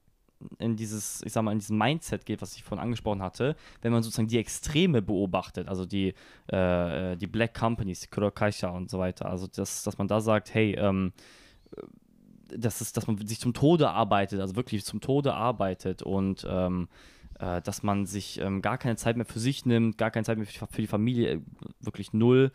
[0.58, 3.92] in dieses, ich sag mal, in diesem Mindset geht, was ich vorhin angesprochen hatte, wenn
[3.92, 6.14] man sozusagen die Extreme beobachtet, also die,
[6.48, 10.54] äh, die Black Companies, die Kurokaisha und so weiter, also das, dass man da sagt,
[10.54, 11.12] hey, ähm,
[12.56, 16.88] das ist, dass man sich zum Tode arbeitet, also wirklich zum Tode arbeitet und ähm,
[17.38, 20.38] äh, dass man sich ähm, gar keine Zeit mehr für sich nimmt, gar keine Zeit
[20.38, 21.40] mehr für, für die Familie, äh,
[21.80, 22.52] wirklich null.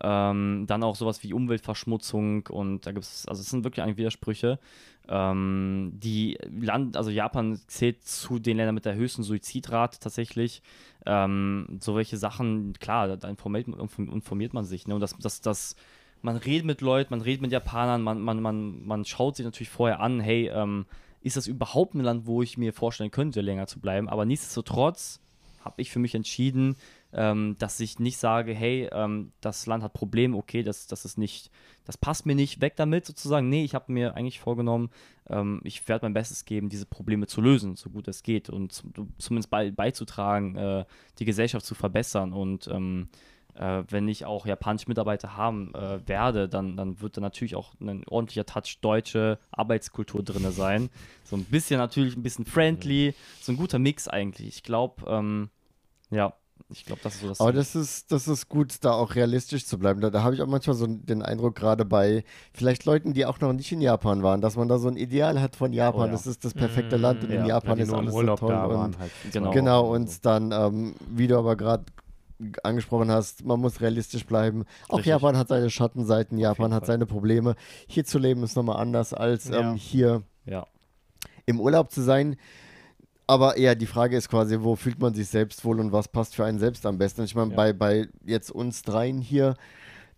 [0.00, 3.96] Ähm, dann auch sowas wie Umweltverschmutzung und da gibt es, also es sind wirklich eigentlich
[3.96, 4.60] Widersprüche.
[5.08, 10.62] Ähm, die Land, also Japan zählt zu den Ländern mit der höchsten Suizidrate tatsächlich.
[11.06, 14.86] Ähm, so welche Sachen, klar, da, informiert, informiert man sich.
[14.86, 14.94] Ne?
[14.94, 15.76] Und das, das, das,
[16.22, 19.70] man redet mit Leuten, man redet mit Japanern, man, man, man, man schaut sich natürlich
[19.70, 20.86] vorher an, hey, ähm,
[21.22, 24.08] ist das überhaupt ein Land, wo ich mir vorstellen könnte, länger zu bleiben?
[24.08, 25.20] Aber nichtsdestotrotz
[25.64, 26.76] habe ich für mich entschieden,
[27.12, 31.16] ähm, dass ich nicht sage, hey, ähm, das Land hat Probleme, okay, das, das ist
[31.16, 31.50] nicht,
[31.84, 33.48] das passt mir nicht, weg damit sozusagen.
[33.48, 34.90] Nee, ich habe mir eigentlich vorgenommen,
[35.28, 38.72] ähm, ich werde mein Bestes geben, diese Probleme zu lösen, so gut es geht und
[38.72, 40.84] zum, zumindest bei, beizutragen, äh,
[41.18, 43.08] die Gesellschaft zu verbessern und ähm,
[43.58, 47.72] äh, wenn ich auch japanische Mitarbeiter haben äh, werde, dann, dann wird da natürlich auch
[47.80, 50.90] ein ordentlicher Touch deutsche Arbeitskultur drin sein.
[51.24, 54.48] So ein bisschen natürlich ein bisschen friendly, so ein guter Mix eigentlich.
[54.48, 55.50] Ich glaube, ähm,
[56.10, 56.34] ja,
[56.70, 57.40] ich glaube, das ist so das.
[57.40, 60.00] Aber das ist, das ist gut, da auch realistisch zu bleiben.
[60.00, 63.40] Da, da habe ich auch manchmal so den Eindruck, gerade bei vielleicht Leuten, die auch
[63.40, 66.02] noch nicht in Japan waren, dass man da so ein Ideal hat von Japan.
[66.02, 66.12] Oh ja.
[66.12, 68.46] Das ist das perfekte Mm, Land und in Ja, Japan die ist alles Urlaub so
[68.46, 68.54] toll.
[68.54, 69.10] da und, halt.
[69.32, 69.50] Genau.
[69.50, 71.84] Genau, und dann, ähm, wie du aber gerade
[72.62, 74.64] angesprochen hast, man muss realistisch bleiben.
[74.88, 75.10] Auch Richtig.
[75.10, 77.56] Japan hat seine Schattenseiten, Japan hat seine Probleme.
[77.88, 79.60] Hier zu leben ist nochmal anders als Ja.
[79.72, 80.66] ähm, hier Ja.
[81.46, 82.36] im Urlaub zu sein.
[83.28, 86.34] Aber eher die Frage ist quasi, wo fühlt man sich selbst wohl und was passt
[86.34, 87.22] für einen selbst am besten?
[87.24, 87.56] Ich meine, Ja.
[87.56, 89.54] bei, bei jetzt uns dreien hier,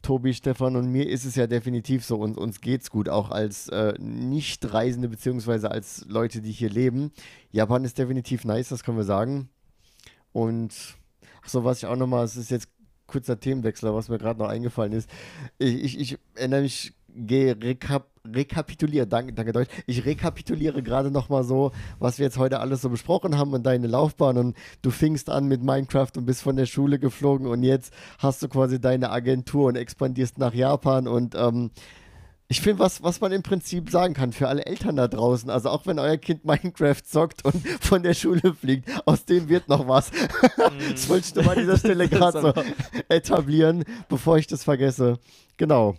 [0.01, 2.17] Tobi, Stefan und mir, ist es ja definitiv so.
[2.19, 7.11] Und uns geht's gut, auch als äh, Nicht-Reisende beziehungsweise als Leute, die hier leben.
[7.51, 9.51] Japan ist definitiv nice, das können wir sagen.
[10.33, 10.73] Und
[11.45, 12.69] so, was ich auch nochmal, es ist jetzt
[13.09, 15.11] kurzer Themenwechsel, was mir gerade noch eingefallen ist.
[15.59, 21.45] Ich, ich, ich erinnere mich, gehe rekap rekapituliere, danke, danke Deutsch, ich rekapituliere gerade nochmal
[21.45, 25.31] so, was wir jetzt heute alles so besprochen haben und deine Laufbahn und du fingst
[25.31, 29.11] an mit Minecraft und bist von der Schule geflogen und jetzt hast du quasi deine
[29.11, 31.71] Agentur und expandierst nach Japan und ähm,
[32.53, 35.69] Ich finde, was, was man im Prinzip sagen kann für alle Eltern da draußen, also
[35.71, 39.87] auch wenn euer Kind Minecraft zockt und von der Schule fliegt, aus dem wird noch
[39.87, 40.11] was.
[40.91, 42.53] das wollte ich nur mal an dieser Stelle gerade so
[43.09, 45.21] etablieren, bevor ich das vergesse.
[45.59, 45.95] Genau.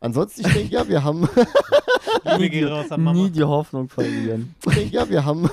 [0.00, 1.28] Ansonsten, ich denke, ja, wir haben.
[2.24, 3.20] Liebe geht raus an Mama.
[3.22, 4.54] Nie die Hoffnung verlieren.
[4.66, 5.48] Ich denke, ja, wir haben.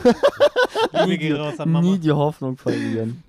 [0.94, 1.88] Liebe geht raus an Mama.
[1.88, 3.24] Nie die Hoffnung verlieren.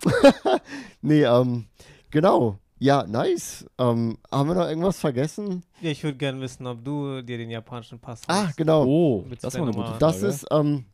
[1.02, 1.66] nee, ähm,
[2.10, 2.58] genau.
[2.80, 3.66] Ja, nice.
[3.78, 5.64] Ähm, haben wir noch irgendwas vergessen?
[5.80, 8.56] Ja, ich würde gerne wissen, ob du dir den japanischen Pass Ah, hast.
[8.56, 8.84] genau.
[8.84, 9.84] Oh, das war eine gute.
[9.84, 9.98] Frage.
[9.98, 10.84] Das ist, ähm,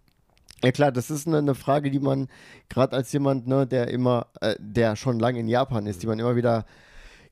[0.63, 2.29] ja klar, das ist eine, eine Frage, die man,
[2.71, 6.19] gerade als jemand, ne, der immer, äh, der schon lange in Japan ist, die man
[6.19, 6.65] immer wieder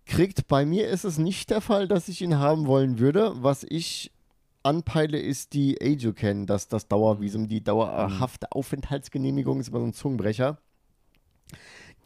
[0.06, 0.48] kriegt.
[0.48, 3.32] Bei mir ist es nicht der Fall, dass ich ihn haben wollen würde.
[3.36, 4.12] Was ich
[4.62, 10.58] anpeile, ist die Ajuken, das, das Dauervisum, die dauerhafte Aufenthaltsgenehmigung, ist immer so ein Zungenbrecher,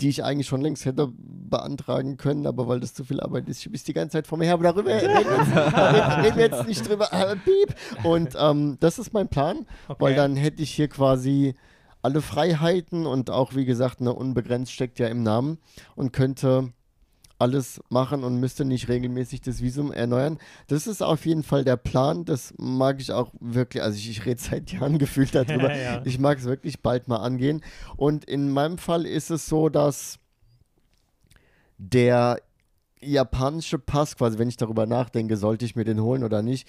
[0.00, 3.64] die ich eigentlich schon längst hätte beantragen können, aber weil das zu viel Arbeit ist,
[3.64, 6.44] ich es die ganze Zeit vor mir her, aber darüber reden wir jetzt, reden wir
[6.46, 7.12] jetzt nicht drüber.
[7.12, 7.74] Äh, piep.
[8.04, 9.96] Und ähm, das ist mein Plan, Okay.
[10.02, 11.54] weil dann hätte ich hier quasi
[12.02, 15.58] alle Freiheiten und auch, wie gesagt, eine unbegrenzt steckt ja im Namen
[15.94, 16.72] und könnte
[17.38, 20.38] alles machen und müsste nicht regelmäßig das Visum erneuern.
[20.68, 22.24] Das ist auf jeden Fall der Plan.
[22.24, 25.74] Das mag ich auch wirklich, also ich, ich rede seit Jahren gefühlt darüber.
[25.74, 26.02] Ja.
[26.04, 27.62] Ich mag es wirklich bald mal angehen.
[27.96, 30.18] Und in meinem Fall ist es so, dass
[31.78, 32.40] der
[33.00, 36.66] japanische Pass, quasi wenn ich darüber nachdenke, sollte ich mir den holen oder nicht,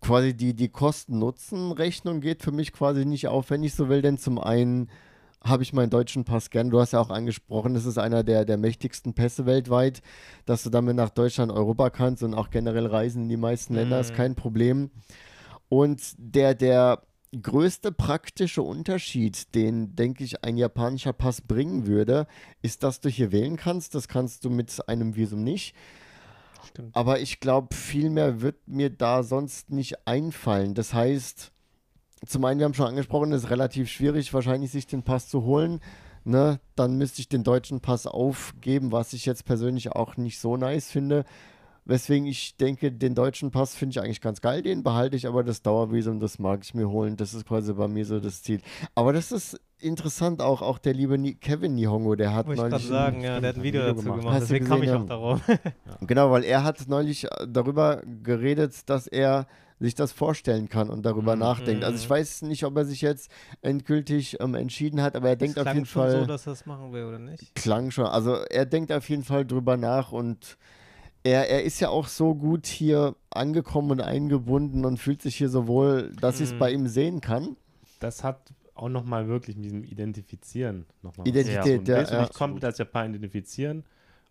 [0.00, 4.16] quasi die, die Kosten-Nutzen-Rechnung geht für mich quasi nicht auf, wenn ich so will, denn
[4.16, 4.88] zum einen
[5.42, 6.70] habe ich meinen deutschen Pass gern.
[6.70, 10.02] Du hast ja auch angesprochen, das ist einer der, der mächtigsten Pässe weltweit,
[10.46, 14.00] dass du damit nach Deutschland, Europa kannst und auch generell reisen in die meisten Länder
[14.00, 14.16] ist Mhm.
[14.16, 14.90] kein Problem.
[15.68, 17.02] Und der, der
[17.40, 22.26] größte praktische Unterschied, den, denke ich, ein japanischer Pass bringen würde,
[22.62, 23.94] ist, dass du hier wählen kannst.
[23.94, 25.74] Das kannst du mit einem Visum nicht.
[26.66, 26.96] Stimmt.
[26.96, 30.74] Aber ich glaube, viel mehr wird mir da sonst nicht einfallen.
[30.74, 31.52] Das heißt,
[32.26, 35.44] zum einen, wir haben schon angesprochen, es ist relativ schwierig, wahrscheinlich sich den Pass zu
[35.44, 35.80] holen.
[36.24, 36.60] Ne?
[36.76, 40.90] Dann müsste ich den deutschen Pass aufgeben, was ich jetzt persönlich auch nicht so nice
[40.90, 41.24] finde.
[41.84, 45.42] Weswegen ich denke, den deutschen Pass finde ich eigentlich ganz geil, den behalte ich, aber
[45.42, 47.16] das Dauervisum, das mag ich mir holen.
[47.16, 48.60] Das ist quasi bei mir so das Ziel.
[48.94, 52.68] Aber das ist interessant auch, auch der liebe Ni Kevin Nihongo, der hat Wollte ich
[52.68, 54.20] gerade neulich sagen, ja, der hat ein Video Video dazu gemacht.
[54.20, 55.40] gemacht, deswegen kam ich gesehen, auch darauf.
[56.06, 59.46] Genau, weil er hat neulich äh, darüber geredet, dass er
[59.80, 61.40] sich das vorstellen kann und darüber Mhm.
[61.42, 61.84] nachdenkt.
[61.84, 62.10] Also ich Mhm.
[62.14, 63.30] weiß nicht, ob er sich jetzt
[63.62, 66.20] endgültig ähm, entschieden hat, aber er denkt Es auf klang jeden schon Fall.
[66.20, 67.54] so, dass er es machen will, oder nicht?
[67.54, 68.06] klang schon.
[68.06, 70.58] Also er denkt auf jeden Fall drüber nach und
[71.24, 75.48] er, er ist ja auch so gut hier angekommen und eingebunden und fühlt sich hier
[75.48, 76.58] so wohl, dass ich es Mhm.
[76.58, 77.56] bei ihm sehen kann.
[78.00, 81.26] Das hat auch nochmal wirklich mit diesem Identifizieren nochmal.
[81.26, 82.24] Identität, ja, Willst du ja.
[82.24, 83.84] dich komplett als Japaner identifizieren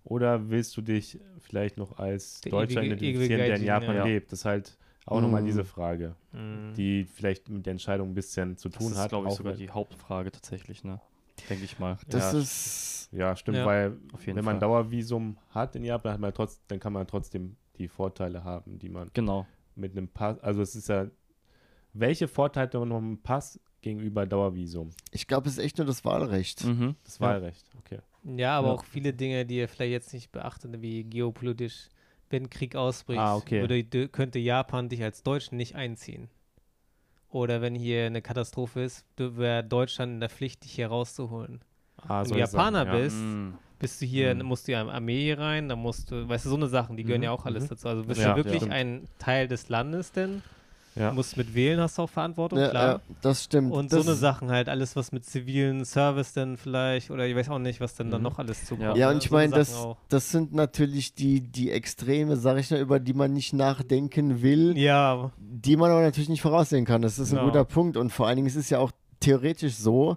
[0.05, 3.95] oder willst du dich vielleicht noch als Der Deutscher ewige- identifizieren, ewige der in Japan
[3.97, 4.05] ja.
[4.05, 4.31] lebt?
[4.31, 4.77] Das ist halt
[5.07, 5.45] auch nochmal Mhm.
[5.47, 6.73] diese Frage, Mhm.
[6.75, 9.09] die vielleicht mit der Entscheidung ein bisschen zu Das tun ist, hat.
[9.09, 10.99] glaube ich, sogar die Hauptfrage tatsächlich, ne?
[11.49, 11.97] Denke ich mal.
[12.07, 13.09] Das Ja, ist.
[13.13, 13.65] Ja, stimmt, Ja.
[13.65, 14.59] weil Auf jeden wenn man Fall.
[14.61, 18.89] Dauervisum hat in Japan, hat man trotz, dann kann man trotzdem die Vorteile haben, die
[18.89, 19.47] man Genau.
[19.75, 21.07] mit einem Pass, also es ist ja,
[21.93, 24.89] welche Vorteile hat man noch einem Pass gegenüber Dauervisum?
[25.11, 26.65] Ich glaube, es ist echt nur das Wahlrecht.
[26.65, 26.95] Mhm.
[27.05, 27.27] Das Ja.
[27.27, 27.99] Wahlrecht, okay.
[28.23, 28.73] Ja, aber Ja.
[28.73, 31.87] auch viele Dinge, die ihr vielleicht jetzt nicht beachtet, wie geopolitisch,
[32.29, 33.61] wenn Krieg ausbricht, Ah, okay.
[33.61, 36.29] würde, könnte Japan dich als Deutschen nicht einziehen.
[37.29, 41.61] Oder wenn hier eine Katastrophe ist, wäre Deutschland in der Pflicht, dich hier rauszuholen.
[42.07, 42.95] Ah, Wenn du Japaner ja.
[42.97, 43.57] bist, Mhm.
[43.79, 44.43] bist du hier, Mhm.
[44.43, 46.95] musst du ja in Armee hier rein, dann musst du, weißt du, so eine Sachen,
[46.95, 47.69] die gehören Mhm, ja auch alles mhm.
[47.69, 47.89] dazu.
[47.89, 48.73] Also bist Ja, du wirklich stimmt.
[48.73, 50.41] ein Teil des Landes denn?
[50.97, 51.11] Ja.
[51.13, 52.87] Musst mit wählen, hast du auch Verantwortung, Ja, klar.
[52.87, 53.71] ja, das stimmt.
[53.71, 57.35] Und das so eine Sachen halt, alles was mit zivilen Service dann vielleicht, oder ich
[57.35, 58.23] weiß auch nicht, was denn dann Mhm.
[58.23, 58.83] noch alles zukommt.
[58.83, 58.95] Ja.
[58.95, 59.97] Ja, und ich So eine meine, das, auch.
[60.09, 64.77] das sind natürlich die, die Extreme, sag ich mal, über die man nicht nachdenken will,
[64.77, 67.01] Ja, die man aber natürlich nicht voraussehen kann.
[67.01, 67.45] Das ist ein Genau.
[67.47, 67.95] guter Punkt.
[67.97, 70.15] Und vor allen Dingen ist es ja auch theoretisch so,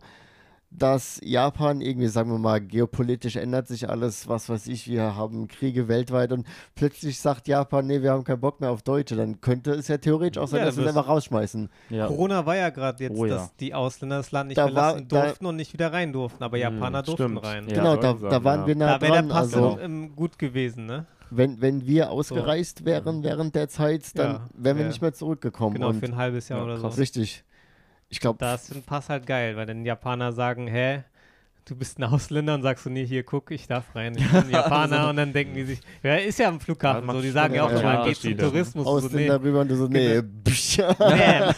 [0.73, 5.49] dass Japan irgendwie, sagen wir mal, geopolitisch ändert sich alles, was weiß ich, wir haben
[5.49, 6.47] Kriege weltweit und
[6.77, 9.99] plötzlich sagt Japan, nee, wir haben keinen Bock mehr auf Deutsche, dann könnte es ja
[9.99, 11.69] theoretisch auch sein, Ja, dass sie es wirst- einfach rausschmeißen.
[11.91, 12.07] Ja.
[12.07, 13.35] Corona war ja gerade jetzt, Oh ja.
[13.35, 16.13] dass die Ausländer das Land nicht Da verlassen war- da- durften und nicht wieder rein
[16.13, 17.45] durften, aber Japaner Mhm, durften stimmt.
[17.45, 17.69] rein.
[17.69, 17.75] Ja.
[17.75, 18.67] genau, da, da waren ja.
[18.69, 19.29] wir nah Da wäre der dran.
[19.29, 19.79] Pass Also,
[20.15, 21.07] gut gewesen, ne?
[21.33, 24.89] wenn, wenn wir ausgereist wären während der Zeit, dann Ja, wären wir ja.
[24.89, 25.75] nicht mehr zurückgekommen.
[25.75, 26.95] Genau, und für ein halbes Jahr Ja, oder krass.
[26.95, 27.01] so.
[27.01, 27.45] Richtig.
[28.11, 31.05] Ich glaube, Da ist ein Pass halt geil, weil dann Japaner sagen, hä,
[31.65, 34.51] du bist ein Ausländer und sagst du, nee, hier, guck, ich darf rein, ich bin
[34.51, 37.55] Japaner und dann denken die sich, ja, ist ja am Flughafen Ja, so, die sagen
[37.55, 38.37] ja auch schon immer, ja geht zum.
[38.37, 38.85] Tourismus.
[38.87, 40.79] So, nee, Ausländer rüber und du so, nee, psch.
[40.99, 41.55] bam.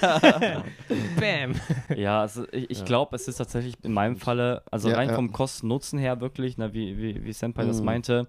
[1.18, 1.54] bam.
[1.96, 2.84] Ja, also ich, ich Ja.
[2.84, 5.14] glaube, es ist tatsächlich in meinem Falle, also Ja, rein ja.
[5.14, 7.84] vom Kosten-Nutzen her wirklich, ne, wie, wie, wie Senpai das Mhm.
[7.86, 8.26] meinte,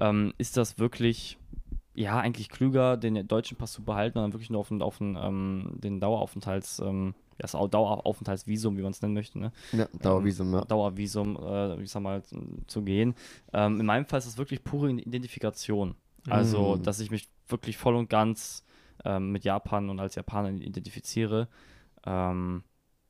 [0.00, 1.38] ähm, ist das wirklich
[1.94, 4.98] ja, eigentlich klüger, den deutschen Pass zu behalten und dann wirklich nur auf den, auf
[4.98, 9.52] den, ähm, den Daueraufenthalts, ähm, ja, das Daueraufenthaltsvisum, wie man es nennen möchte, ne?
[9.72, 10.64] Ja, Dauervisum, ja.
[10.64, 12.22] Dauervisum, äh, ich sag mal,
[12.66, 13.14] zu gehen.
[13.52, 15.94] Ähm, in meinem Fall ist es wirklich pure Identifikation.
[16.28, 16.82] Also, Mm.
[16.82, 18.64] dass ich mich wirklich voll und ganz
[19.04, 21.48] ähm, mit Japan und als Japaner identifiziere.
[22.04, 22.64] Ähm,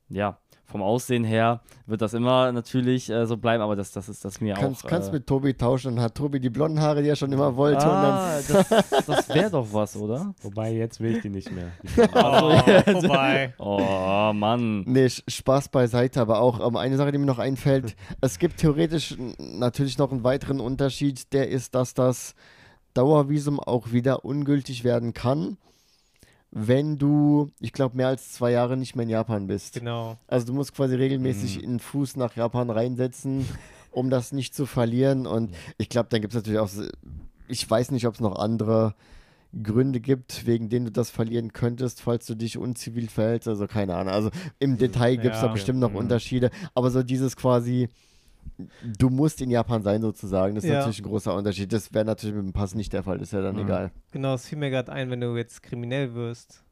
[0.09, 4.23] ja, vom Aussehen her wird das immer natürlich äh, so bleiben, aber das, das ist
[4.25, 4.89] das mir Kannst, auch.
[4.89, 7.55] kannst äh, mit Tobi tauschen, dann hat Tobi die blonden Haare, die er schon immer
[7.55, 7.85] wollte.
[7.85, 10.35] Und dann, ah, das, das wäre doch was, oder?
[10.41, 11.71] Wobei, jetzt will ich die nicht mehr.
[12.13, 13.53] Oh, vorbei.
[13.59, 14.81] Oh, Mann.
[14.85, 17.95] nee, Spaß beiseite, aber auch ähm, eine Sache, die mir noch einfällt.
[18.21, 22.35] es gibt theoretisch natürlich noch einen weiteren Unterschied, der ist, dass das
[22.93, 25.57] Dauervisum auch wieder ungültig werden kann,
[26.51, 29.73] wenn du, ich glaube, mehr als zwei Jahre nicht mehr in Japan bist.
[29.73, 30.17] Genau.
[30.27, 33.45] Also du musst quasi regelmäßig einen Fuß nach Japan reinsetzen,
[33.91, 35.27] um das nicht zu verlieren.
[35.27, 36.87] Und ich glaube, dann gibt es natürlich auch, so-
[37.47, 38.95] ich weiß nicht, ob es noch andere
[39.63, 43.47] Gründe gibt, wegen denen du das verlieren könntest, falls du dich unzivil verhältst.
[43.47, 44.13] Also keine Ahnung.
[44.13, 44.29] Also
[44.59, 45.53] im Detail gibt es da Ja.
[45.53, 45.95] bestimmt noch Mhm.
[45.97, 46.49] Unterschiede.
[46.75, 47.89] Aber so dieses quasi,
[48.97, 50.77] du musst in Japan sein sozusagen, das ist Ja.
[50.79, 51.71] natürlich ein großer Unterschied.
[51.71, 53.61] Das wäre natürlich mit dem Pass nicht der Fall, ist ja dann Mhm.
[53.63, 53.91] egal.
[54.11, 56.63] Genau, es fiel mir gerade ein, wenn du jetzt kriminell wirst.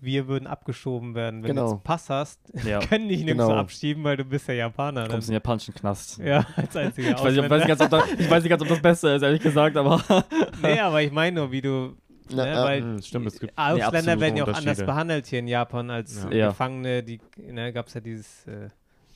[0.00, 1.42] Wir würden abgeschoben werden.
[1.42, 1.62] Wenn du Genau.
[1.64, 2.78] jetzt einen Pass hast, Ja.
[2.78, 3.58] können dich nirgendwo Genau.
[3.60, 5.04] abschieben, weil du bist ja Japaner.
[5.04, 6.18] Du kommst in den japanischen Knast.
[6.18, 7.96] Ja, als einziger Ich weiß, nicht, ob- weiß Ausländer.
[8.06, 10.00] nicht da, ich weiß nicht ganz, ob das Beste ist, ehrlich gesagt, aber.
[10.62, 11.96] Nee, aber ich meine nur, wie du.
[12.30, 15.48] Na, ne, weil Hm, stimmt, es gibt Ausländer werden ja auch anders behandelt hier in
[15.48, 16.48] Japan als Ja.
[16.50, 17.02] Gefangene.
[17.02, 18.68] Die, ne, gab es ja dieses äh,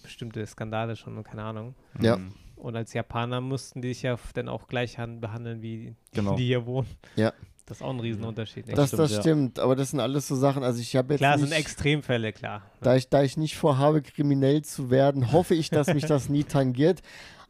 [0.02, 1.74] bestimmte Skandale schon, keine Ahnung.
[2.00, 2.16] Ja.
[2.16, 2.32] Mhm.
[2.56, 6.36] Und als Japaner mussten die dich ja dann auch gleich han- behandeln, wie Genau.
[6.36, 6.86] die hier wohnen.
[7.16, 7.32] Ja.
[7.66, 8.66] Das ist auch ein Riesenunterschied.
[8.76, 9.20] Das, stimmt, das ja.
[9.20, 12.32] stimmt, aber das sind alles so Sachen, also ich habe jetzt Klar, nicht, sind Extremfälle,
[12.32, 12.62] klar.
[12.80, 16.44] Da ich, da ich nicht vorhabe, kriminell zu werden, hoffe ich, dass mich das nie
[16.44, 17.02] tangiert.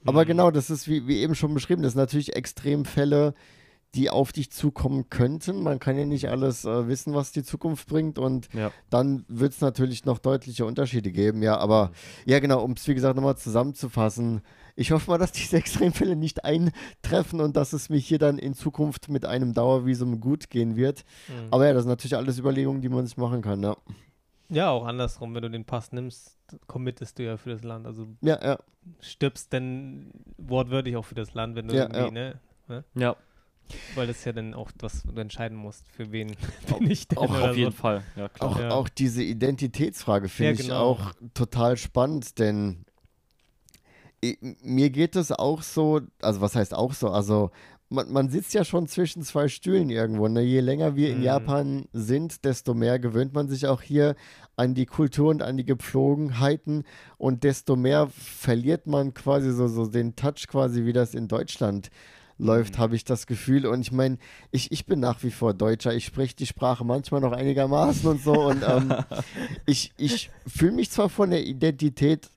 [0.05, 0.29] Aber Mhm.
[0.29, 3.35] genau, das ist wie, wie eben schon beschrieben, das sind natürlich Extremfälle,
[3.95, 5.63] die auf dich zukommen könnten.
[5.63, 8.71] Man kann ja nicht alles äh, wissen, was die Zukunft bringt und Ja.
[8.91, 11.43] dann wird es natürlich noch deutliche Unterschiede geben.
[11.43, 11.93] Ja, aber
[12.25, 14.41] ja genau, um es wie gesagt nochmal zusammenzufassen,
[14.77, 18.55] ich hoffe mal, dass diese Extremfälle nicht eintreffen und dass es mir hier dann in
[18.55, 21.05] Zukunft mit einem Dauervisum gut gehen wird.
[21.29, 21.49] Mhm.
[21.51, 23.63] Aber ja, das sind natürlich alles Überlegungen, die man sich machen kann.
[23.63, 23.77] Ja,
[24.49, 27.87] Ja, auch andersrum, wenn du den Pass nimmst, committest du ja für das Land.
[27.87, 28.59] Also ja, ja.
[29.01, 32.35] stirbst denn wortwörtlich auch für das Land, wenn du Ja, irgendwie, ja.
[32.69, 32.85] ne?
[32.95, 33.17] Ja,
[33.95, 36.35] Weil das ist ja dann auch, was du entscheiden musst, für wen
[36.79, 37.77] bin ich denn auch oder auf jeden so.
[37.79, 38.03] Fall.
[38.17, 38.51] Ja, klar.
[38.51, 38.71] Auch, Ja.
[38.71, 40.81] auch diese Identitätsfrage finde Ja, ich genau.
[40.81, 42.85] auch total spannend, denn
[44.63, 47.51] mir geht es auch so, also was heißt auch so, also
[47.89, 50.29] man, man sitzt ja schon zwischen zwei Stühlen irgendwo.
[50.29, 50.41] Ne?
[50.43, 51.25] Je länger wir in Mhm.
[51.25, 54.15] Japan sind, desto mehr gewöhnt man sich auch hier
[54.57, 56.85] an die Kultur und an die Gepflogenheiten
[57.19, 61.91] und desto mehr verliert man quasi so, so den Touch quasi, wie das in Deutschland
[62.43, 63.67] läuft, habe ich das Gefühl.
[63.67, 64.19] Und ich meine,
[64.51, 65.95] ich, ich bin nach wie vor Deutscher.
[65.95, 68.33] Ich spreche die Sprache manchmal noch einigermaßen und so.
[68.33, 68.95] Und ähm,
[69.67, 72.31] ich, ich fühle mich zwar von der Identität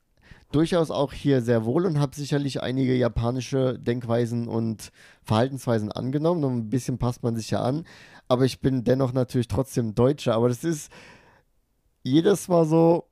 [0.52, 4.91] durchaus auch hier sehr wohl und habe sicherlich einige japanische Denkweisen und
[5.23, 6.44] Verhaltensweisen angenommen.
[6.44, 7.86] Und ein bisschen passt man sich ja an.
[8.27, 10.36] Aber ich bin dennoch natürlich trotzdem Deutscher.
[10.36, 10.91] Aber das ist
[12.03, 13.10] jedes Mal so,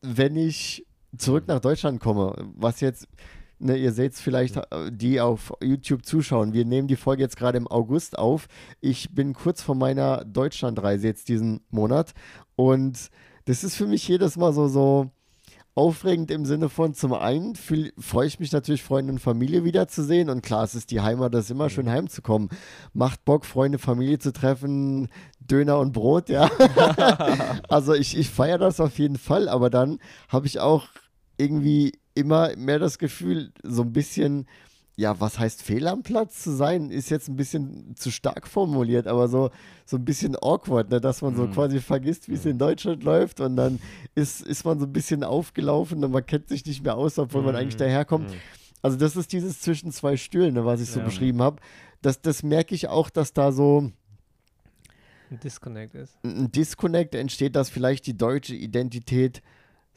[0.00, 0.86] wenn ich
[1.16, 3.08] zurück nach Deutschland komme, was jetzt,
[3.58, 6.52] ne, ihr seht es vielleicht, äh, die auf YouTube zuschauen.
[6.52, 8.48] Wir nehmen die Folge jetzt gerade im August auf.
[8.80, 12.12] Ich bin kurz vor meiner Deutschlandreise jetzt diesen Monat.
[12.56, 13.10] Und
[13.44, 15.10] das ist für mich jedes Mal so, so
[15.78, 20.28] aufregend im Sinne von, zum einen freue ich mich natürlich, Freunde und Familie wiederzusehen.
[20.28, 22.48] Und klar, es ist die Heimat, das ist immer schön heimzukommen.
[22.94, 25.08] Macht Bock, Freunde, Familie zu treffen,
[25.38, 26.50] Döner und Brot, ja.
[27.68, 30.88] also ich, ich feiere das auf jeden Fall, aber dann habe ich auch
[31.36, 34.46] irgendwie immer mehr das Gefühl, so ein bisschen,
[34.96, 39.06] ja, was heißt fehl am Platz zu sein, ist jetzt ein bisschen zu stark formuliert,
[39.06, 39.50] aber so,
[39.86, 41.52] so ein bisschen awkward, ne, dass man so Mhm.
[41.52, 43.78] quasi vergisst, wie es in Deutschland läuft und dann
[44.14, 47.42] ist, ist man so ein bisschen aufgelaufen und man kennt sich nicht mehr aus, obwohl
[47.42, 47.78] man eigentlich Mhm.
[47.78, 48.30] daherkommt.
[48.30, 48.36] Mhm.
[48.82, 51.04] Also das ist dieses zwischen zwei Stühlen, ne, was ich so Ja.
[51.04, 51.62] beschrieben habe.
[52.02, 53.90] Das, das merke ich auch, dass da so
[55.30, 56.16] Ein Disconnect ist.
[56.24, 59.42] ein Disconnect entsteht, dass vielleicht die deutsche Identität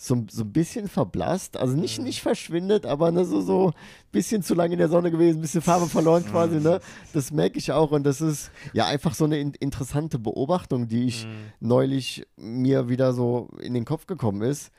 [0.03, 1.57] so, so ein bisschen verblasst.
[1.57, 2.05] Also nicht, Mhm.
[2.05, 3.73] nicht verschwindet, aber ne, so, so ein
[4.11, 6.59] bisschen zu lange in der Sonne gewesen, ein bisschen Farbe verloren quasi.
[6.59, 6.79] Ne?
[7.13, 11.05] Das merke ich auch und das ist ja einfach so eine in interessante Beobachtung, die
[11.05, 11.67] ich Mhm.
[11.67, 14.71] neulich mir wieder so in den Kopf gekommen ist.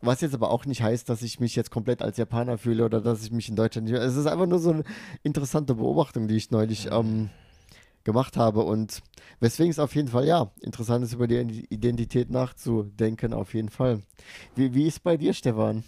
[0.00, 3.00] Was jetzt aber auch nicht heißt, dass ich mich jetzt komplett als Japaner fühle oder
[3.00, 3.96] dass ich mich in Deutschland nicht.
[3.96, 4.82] Es ist einfach nur so eine
[5.22, 7.30] interessante Beobachtung, die ich neulich ähm,
[8.04, 9.02] gemacht habe und
[9.40, 14.00] weswegen es auf jeden Fall ja interessant ist, über die Identität nachzudenken, auf jeden Fall.
[14.54, 15.84] Wie, wie ist bei dir, Stefan?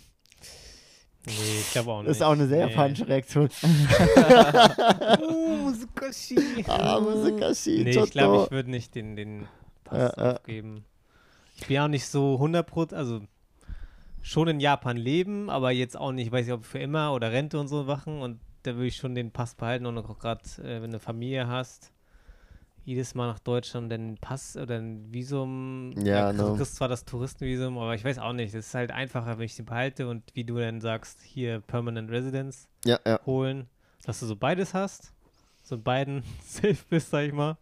[1.26, 2.10] Nee, ich glaube auch nicht.
[2.10, 2.72] Das ist auch eine sehr nee.
[2.72, 3.48] japanische Reaktion.
[5.28, 6.64] Oh, Musukashi.
[6.68, 9.48] ah, Musukashi, Nee, ich glaube, ich würde nicht den, den
[9.84, 10.36] Pass ja.
[10.36, 10.84] aufgeben.
[11.56, 13.22] Ich bin auch nicht so 100 also
[14.22, 17.59] schon in Japan leben, aber jetzt auch nicht, weiß ich, ob für immer oder Rente
[17.59, 20.82] und so machen und da würde ich schon den Pass behalten und auch gerade, äh,
[20.82, 21.93] wenn du eine Familie hast,
[22.86, 25.92] jedes Mal nach Deutschland den Pass oder ein Visum.
[26.02, 26.54] Ja, du no.
[26.54, 29.56] kriegst zwar das Touristenvisum, aber ich weiß auch nicht, es ist halt einfacher, wenn ich
[29.56, 33.20] den behalte und wie du dann sagst, hier Permanent Residence Ja, ja.
[33.26, 33.66] holen,
[34.04, 35.12] dass du so beides hast,
[35.64, 37.56] so beiden safe bist, sag ich mal.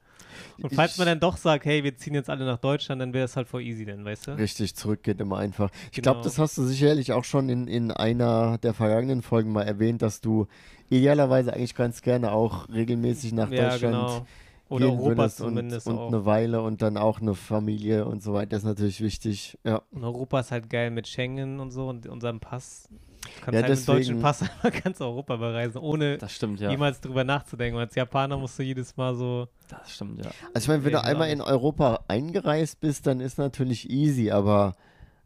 [0.61, 3.25] Und falls man dann doch sagt, hey, wir ziehen jetzt alle nach Deutschland, dann wäre
[3.25, 4.31] es halt voll easy dann, weißt du?
[4.37, 5.71] Richtig, zurück geht immer einfach.
[5.93, 6.25] Ich glaube, Genau.
[6.25, 10.21] das hast du sicherlich auch schon in, in einer der vergangenen Folgen mal erwähnt, dass
[10.21, 10.49] du
[10.91, 14.27] idealerweise eigentlich ganz gerne auch regelmäßig nach ja, Deutschland genau.
[14.75, 16.09] Oder gehen Europa würdest zumindest und, und auch.
[16.09, 18.51] eine Weile und dann auch eine Familie und so weiter.
[18.51, 19.59] Das ist natürlich wichtig.
[19.65, 22.89] Ja, Und Europa ist halt geil mit Schengen und so und unserem Pass.
[22.91, 26.33] Du kannst Ja, halt mit dem deutschen deswegen- Pass einfach ganz Europa bereisen, ohne Das
[26.33, 26.71] stimmt, ja.
[26.71, 27.77] jemals drüber nachzudenken.
[27.77, 29.49] Und als Japaner musst du jedes Mal so.
[29.71, 30.31] Das stimmt, ja.
[30.53, 34.75] also ich meine, wenn du einmal in Europa eingereist bist, dann ist natürlich easy, aber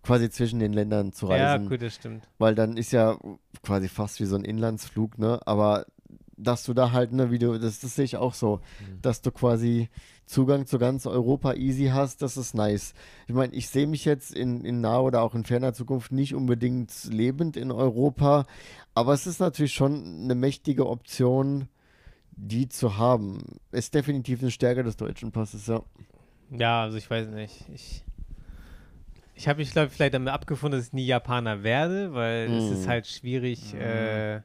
[0.04, 2.28] quasi zwischen den Ländern zu Ja, reisen, gut, das stimmt.
[2.38, 3.16] weil dann ist ja
[3.62, 5.40] quasi fast wie so ein Inlandsflug, ne?
[5.44, 5.84] Aber
[6.38, 8.60] dass du da halt, ne, wie du, das, das sehe ich auch so,
[9.02, 9.88] dass du quasi
[10.26, 12.94] Zugang zu ganz Europa easy hast, das ist nice.
[13.26, 16.34] Ich meine, ich sehe mich jetzt in, in naher oder auch in ferner Zukunft nicht
[16.34, 18.46] unbedingt lebend in Europa,
[18.94, 21.68] aber es ist natürlich schon eine mächtige Option,
[22.32, 23.38] die zu haben.
[23.72, 25.82] Ist definitiv eine Stärke des deutschen Passes, ja.
[26.50, 27.64] Ja, also ich weiß nicht.
[27.74, 28.04] Ich,
[29.34, 32.70] ich habe mich, glaube ich, vielleicht damit abgefunden, dass ich nie Japaner werde, weil es
[32.70, 32.88] ist Mm.
[32.88, 33.74] halt schwierig.
[33.74, 34.42] Äh,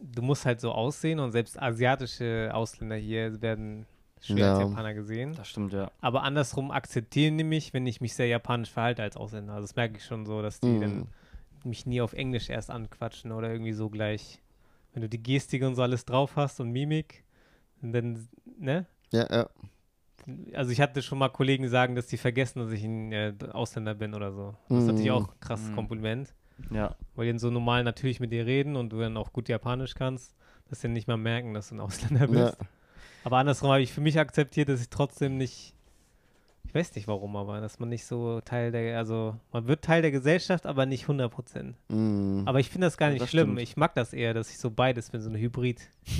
[0.00, 3.86] du musst halt so aussehen und selbst asiatische Ausländer hier werden
[4.20, 4.66] schwer als Ja.
[4.66, 5.34] Japaner gesehen.
[5.36, 5.90] Das stimmt, ja.
[6.00, 9.54] Aber andersrum akzeptieren die mich, wenn ich mich sehr japanisch verhalte als Ausländer.
[9.54, 10.80] Also das merke ich schon so, dass die Mm.
[10.80, 11.08] dann
[11.64, 14.40] mich nie auf Englisch erst anquatschen oder irgendwie so gleich.
[14.92, 17.24] Wenn du die Gestik und so alles drauf hast und Mimik,
[17.82, 18.86] und dann, ne?
[19.12, 19.48] Ja, ja.
[20.52, 23.32] Also ich hatte schon mal Kollegen die sagen, dass die vergessen, dass ich ein äh,
[23.52, 24.54] Ausländer bin oder so.
[24.68, 24.86] Das ist Mm.
[24.88, 25.74] natürlich auch ein krasses Mm.
[25.74, 26.34] Kompliment.
[26.70, 29.48] Ja, Weil die dann so normal natürlich mit dir reden und du dann auch gut
[29.48, 30.34] Japanisch kannst,
[30.68, 32.44] dass sie nicht mal merken, dass du ein Ausländer ja.
[32.44, 32.58] bist.
[33.24, 35.74] Aber andersrum habe ich für mich akzeptiert, dass ich trotzdem nicht,
[36.68, 40.02] ich weiß nicht warum, aber dass man nicht so Teil der, also man wird Teil
[40.02, 41.76] der Gesellschaft, aber nicht 100 Prozent.
[41.88, 42.42] Mm.
[42.44, 43.46] Aber ich finde das gar Ja, nicht das schlimm.
[43.48, 43.60] stimmt.
[43.62, 45.80] Ich mag das eher, dass ich so beides bin, so ein Hybrid.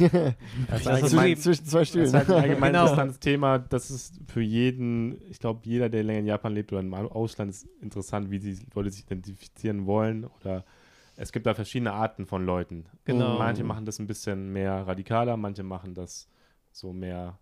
[0.70, 2.06] Das ist Also allgemein, zwischen- zwei das Stühlen.
[2.06, 2.82] ist halt ein allgemein Genau.
[2.84, 3.58] interessantes Thema.
[3.58, 7.50] Das ist für jeden, ich glaube, jeder, der länger in Japan lebt oder im Ausland,
[7.50, 10.24] ist interessant, wie die Leute sich identifizieren wollen.
[10.40, 10.64] Oder
[11.16, 12.86] es gibt da verschiedene Arten von Leuten.
[13.04, 13.38] Genau.
[13.38, 16.28] Manche machen das ein bisschen mehr radikaler, manche machen das
[16.72, 17.38] so mehr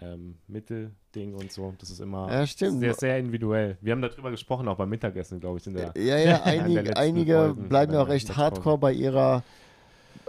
[0.00, 1.74] ähm, Mittelding und so.
[1.78, 2.80] Das ist immer Ja, stimmt.
[2.80, 3.76] sehr, sehr individuell.
[3.80, 7.34] Wir haben darüber gesprochen, auch beim Mittagessen, glaube ich, in der Ja, ja, einige, einige
[7.34, 9.42] Folgen bleiben ja auch recht hardcore bei ihrer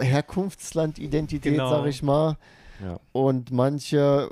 [0.00, 1.70] Herkunftslandidentität, Genau.
[1.70, 2.36] sag ich mal.
[2.82, 2.98] ja.
[3.12, 4.30] Und manche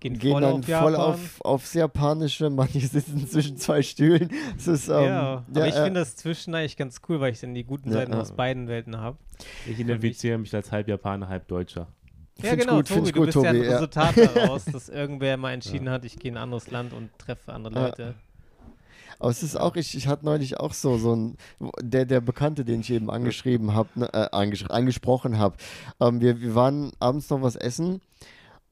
[0.00, 4.28] Gehen, gehen voll dann auf voll auf, aufs Japanische, manche sitzen zwischen zwei Stühlen.
[4.54, 7.40] Das ist, ähm, ja, aber ich äh, finde das zwischen eigentlich ganz cool, weil ich
[7.40, 8.20] dann die guten Ja, Seiten ja.
[8.20, 9.16] aus beiden Welten habe.
[9.66, 11.88] Ich identifiziere mich als halb Japaner, halb Deutscher.
[12.42, 13.72] Ja, Find's genau, gut, Tobi, du gut, bist ja ein Tobi, ja.
[13.74, 17.52] Resultat daraus, dass irgendwer mal entschieden hat, ich gehe in ein anderes Land und treffe
[17.52, 17.86] andere Ja.
[17.86, 18.14] Leute.
[19.20, 21.36] Aber es ist auch, ich, ich hatte neulich auch so, so ein,
[21.80, 25.56] der, der Bekannte, den ich eben angeschrieben habe, ne, äh, angesch angesprochen habe.
[26.00, 28.00] Ähm, wir, wir waren abends noch was essen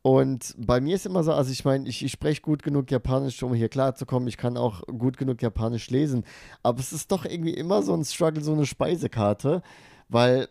[0.03, 3.41] und bei mir ist immer so, also ich meine, ich, ich spreche gut genug Japanisch,
[3.45, 4.29] um hier klarzukommen.
[4.29, 6.25] Ich kann auch gut genug Japanisch lesen.
[6.65, 9.63] Aber es ist doch irgendwie immer so ein Struggle, so eine Speisekarte,
[10.09, 10.49] weil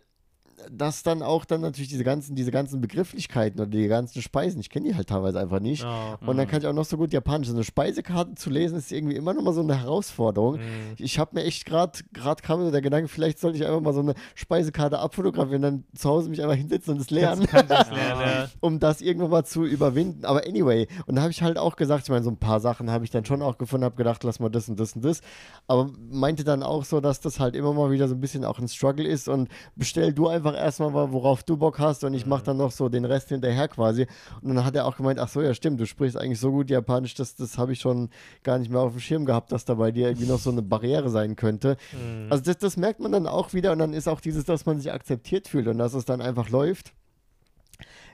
[0.70, 4.70] das dann auch dann natürlich diese ganzen, diese ganzen Begrifflichkeiten oder die ganzen Speisen, ich
[4.70, 5.84] kenne die halt teilweise einfach nicht.
[5.84, 6.26] Oh.
[6.26, 7.48] Und dann kann ich auch noch so gut Japanisch.
[7.48, 10.56] So eine Speisekarte zu lesen ist irgendwie immer noch mal so eine Herausforderung.
[10.56, 10.96] Mhm.
[10.98, 13.80] Ich habe mir echt gerade, gerade kam mir so der Gedanke, vielleicht sollte ich einfach
[13.80, 17.90] mal so eine Speisekarte abfotografieren, dann zu Hause mich einfach hinsetzen und lernen, Kann das
[17.90, 20.24] lernen, um das irgendwann mal zu überwinden.
[20.24, 22.90] Aber anyway, und da habe ich halt auch gesagt, ich meine, so ein paar Sachen
[22.90, 25.20] habe ich dann schon auch gefunden, habe gedacht, lass mal das und das und das.
[25.66, 28.58] Aber meinte dann auch so, dass das halt immer mal wieder so ein bisschen auch
[28.58, 32.26] ein Struggle ist und bestell du einfach erstmal, mal, worauf du Bock hast und ich
[32.26, 34.06] mache dann noch so den Rest hinterher quasi.
[34.40, 36.70] Und dann hat er auch gemeint, ach so, ja stimmt, du sprichst eigentlich so gut
[36.70, 38.10] Japanisch, das, das habe ich schon
[38.42, 40.62] gar nicht mehr auf dem Schirm gehabt, dass da bei dir irgendwie noch so eine
[40.62, 41.76] Barriere sein könnte.
[41.92, 42.30] Mhm.
[42.30, 44.78] Also das, das merkt man dann auch wieder und dann ist auch dieses, dass man
[44.78, 46.92] sich akzeptiert fühlt und dass es dann einfach läuft.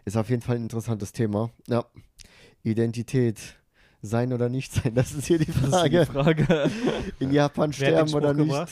[0.04, 1.50] Ist auf jeden Fall ein interessantes Thema.
[1.68, 1.84] Ja.
[2.62, 3.38] Identität.
[4.00, 6.06] Sein oder nicht sein, das ist hier die Frage.
[6.06, 6.70] Die Frage.
[7.18, 8.46] In Japan sterben oder nicht?
[8.46, 8.70] gebracht?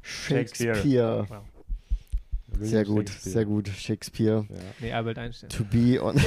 [0.00, 0.74] Shakespeare.
[0.74, 1.26] Shakespeare.
[1.28, 1.55] Wow.
[2.60, 3.32] Sehr William gut, Shakespeare.
[3.32, 3.68] sehr gut.
[3.68, 4.46] Shakespeare.
[4.48, 4.56] Ja.
[4.80, 5.50] Nee, Albert Einstein.
[5.50, 6.16] To be on.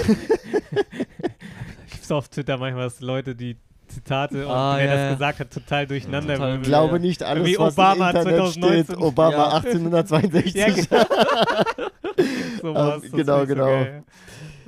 [1.91, 3.57] Gibt's auf Twitter manchmal dass Leute, die
[3.87, 5.11] Zitate und Ah, wer ja, das ja.
[5.13, 6.35] gesagt hat, total durcheinander.
[6.35, 6.51] Total.
[6.55, 8.83] Ich wir- glaube nicht alles, Wie was Obama im Internet 2019.
[8.85, 8.97] steht.
[8.97, 9.47] Obama Ja.
[9.57, 10.55] 1862.
[10.55, 11.05] Ja,
[12.61, 13.65] so war's, Ähm, das genau, ich so genau.
[13.65, 14.03] geil.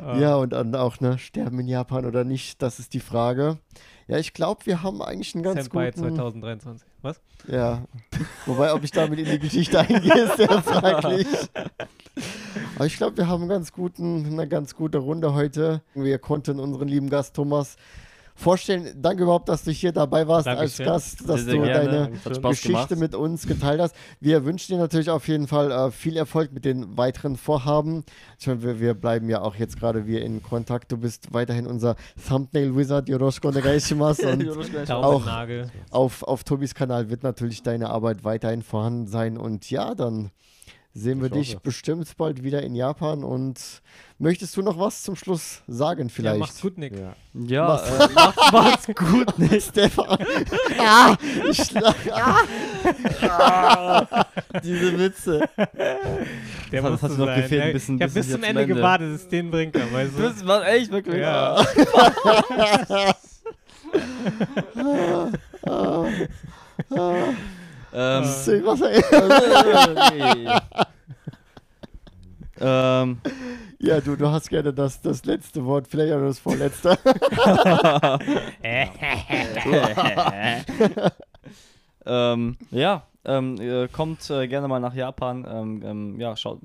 [0.03, 0.17] Ah.
[0.17, 3.59] Ja, und dann auch, ne, sterben in Japan oder nicht, das ist die Frage.
[4.07, 6.15] Ja, ich glaube, wir haben eigentlich einen ganz Senpai guten...
[6.15, 6.87] 2023.
[7.01, 7.21] Was?
[7.47, 7.83] Ja,
[8.45, 11.27] wobei, ob ich damit in die Geschichte eingehe, ist sehr fraglich.
[12.75, 15.81] Aber ich glaube, wir haben einen ganz guten, eine ganz gute Runde heute.
[15.93, 17.77] Wir konnten unseren lieben Gast Thomas
[18.41, 18.93] vorstellen.
[19.01, 20.87] Danke überhaupt, dass du hier dabei warst Dankeschön.
[20.87, 22.11] als Gast, dass Sehr, sehr du gerne.
[22.23, 22.95] deine Geschichte gemacht.
[22.97, 23.95] mit uns geteilt hast.
[24.19, 28.03] Wir wünschen dir natürlich auf jeden Fall äh, viel Erfolg mit den weiteren Vorhaben.
[28.39, 30.91] Ich meine, wir, wir bleiben ja auch jetzt gerade wir in Kontakt.
[30.91, 31.95] Du bist weiterhin unser
[32.27, 34.27] Thumbnail Wizard, Yoroshiku onegaishimasu.
[34.27, 34.43] und
[34.87, 35.71] Daumennagel.
[35.91, 39.37] auf, auf Tobis Kanal wird natürlich deine Arbeit weiterhin vorhanden sein.
[39.37, 40.31] Und ja, dann
[40.93, 41.61] sehen wir Ich dich hoffe.
[41.63, 43.23] bestimmt bald wieder in Japan.
[43.23, 43.81] Und
[44.19, 46.39] möchtest du noch was zum Schluss sagen Ja, vielleicht?
[46.39, 46.93] mach's gut, Nick.
[46.97, 47.13] Ja.
[47.33, 47.89] Ja, Was?
[47.89, 49.33] äh, macht's, macht's gut.
[49.61, 50.17] Stefan.
[50.79, 51.15] ah,
[51.49, 52.37] ich schlag, ah.
[54.63, 55.47] Diese Witze.
[56.71, 58.67] Der Das hat so noch gefehlt, ein Ja, bisschen- ich habe bisschen bis zum Ende
[58.67, 60.21] gewartet, dass es den bringt, dann, weißt du?
[60.23, 61.21] Das war echt wirklich.
[61.21, 61.65] Ja.
[66.91, 67.60] Ähm, Sing
[68.63, 70.47] was er- nee.
[72.59, 73.19] ähm,
[73.79, 76.89] ja, du, du hast gerne das, das letzte Wort, vielleicht auch das vorletzte.
[82.05, 85.45] ähm, ja, ähm, äh, kommt äh, gerne mal nach Japan.
[85.49, 86.59] Ähm, ähm, ja, schaut,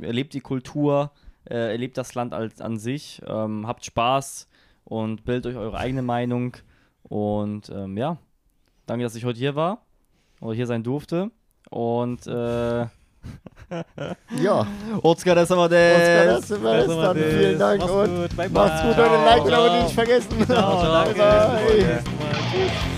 [0.00, 1.10] erlebt die Kultur,
[1.48, 4.48] äh, erlebt das Land als, an sich, ähm, habt Spaß
[4.84, 6.56] und bildet euch eure eigene Meinung.
[7.02, 8.18] Und ähm, ja,
[8.86, 9.82] danke, dass ich heute hier war
[10.40, 11.30] oder hier sein durfte.
[11.70, 12.86] Und äh,
[14.42, 14.66] ja,
[15.68, 16.54] desu.
[16.54, 17.16] das war es dann.
[17.16, 18.36] Vielen Dank Mach's und gut.
[18.36, 18.64] Bye, bye.
[18.64, 19.14] macht's gut, Leute.
[19.24, 19.64] Like und Ciao.
[19.66, 20.46] Abo nicht vergessen.
[20.46, 21.18] Ciao, Bye, danke.
[21.18, 22.02] bye.
[22.52, 22.97] Bis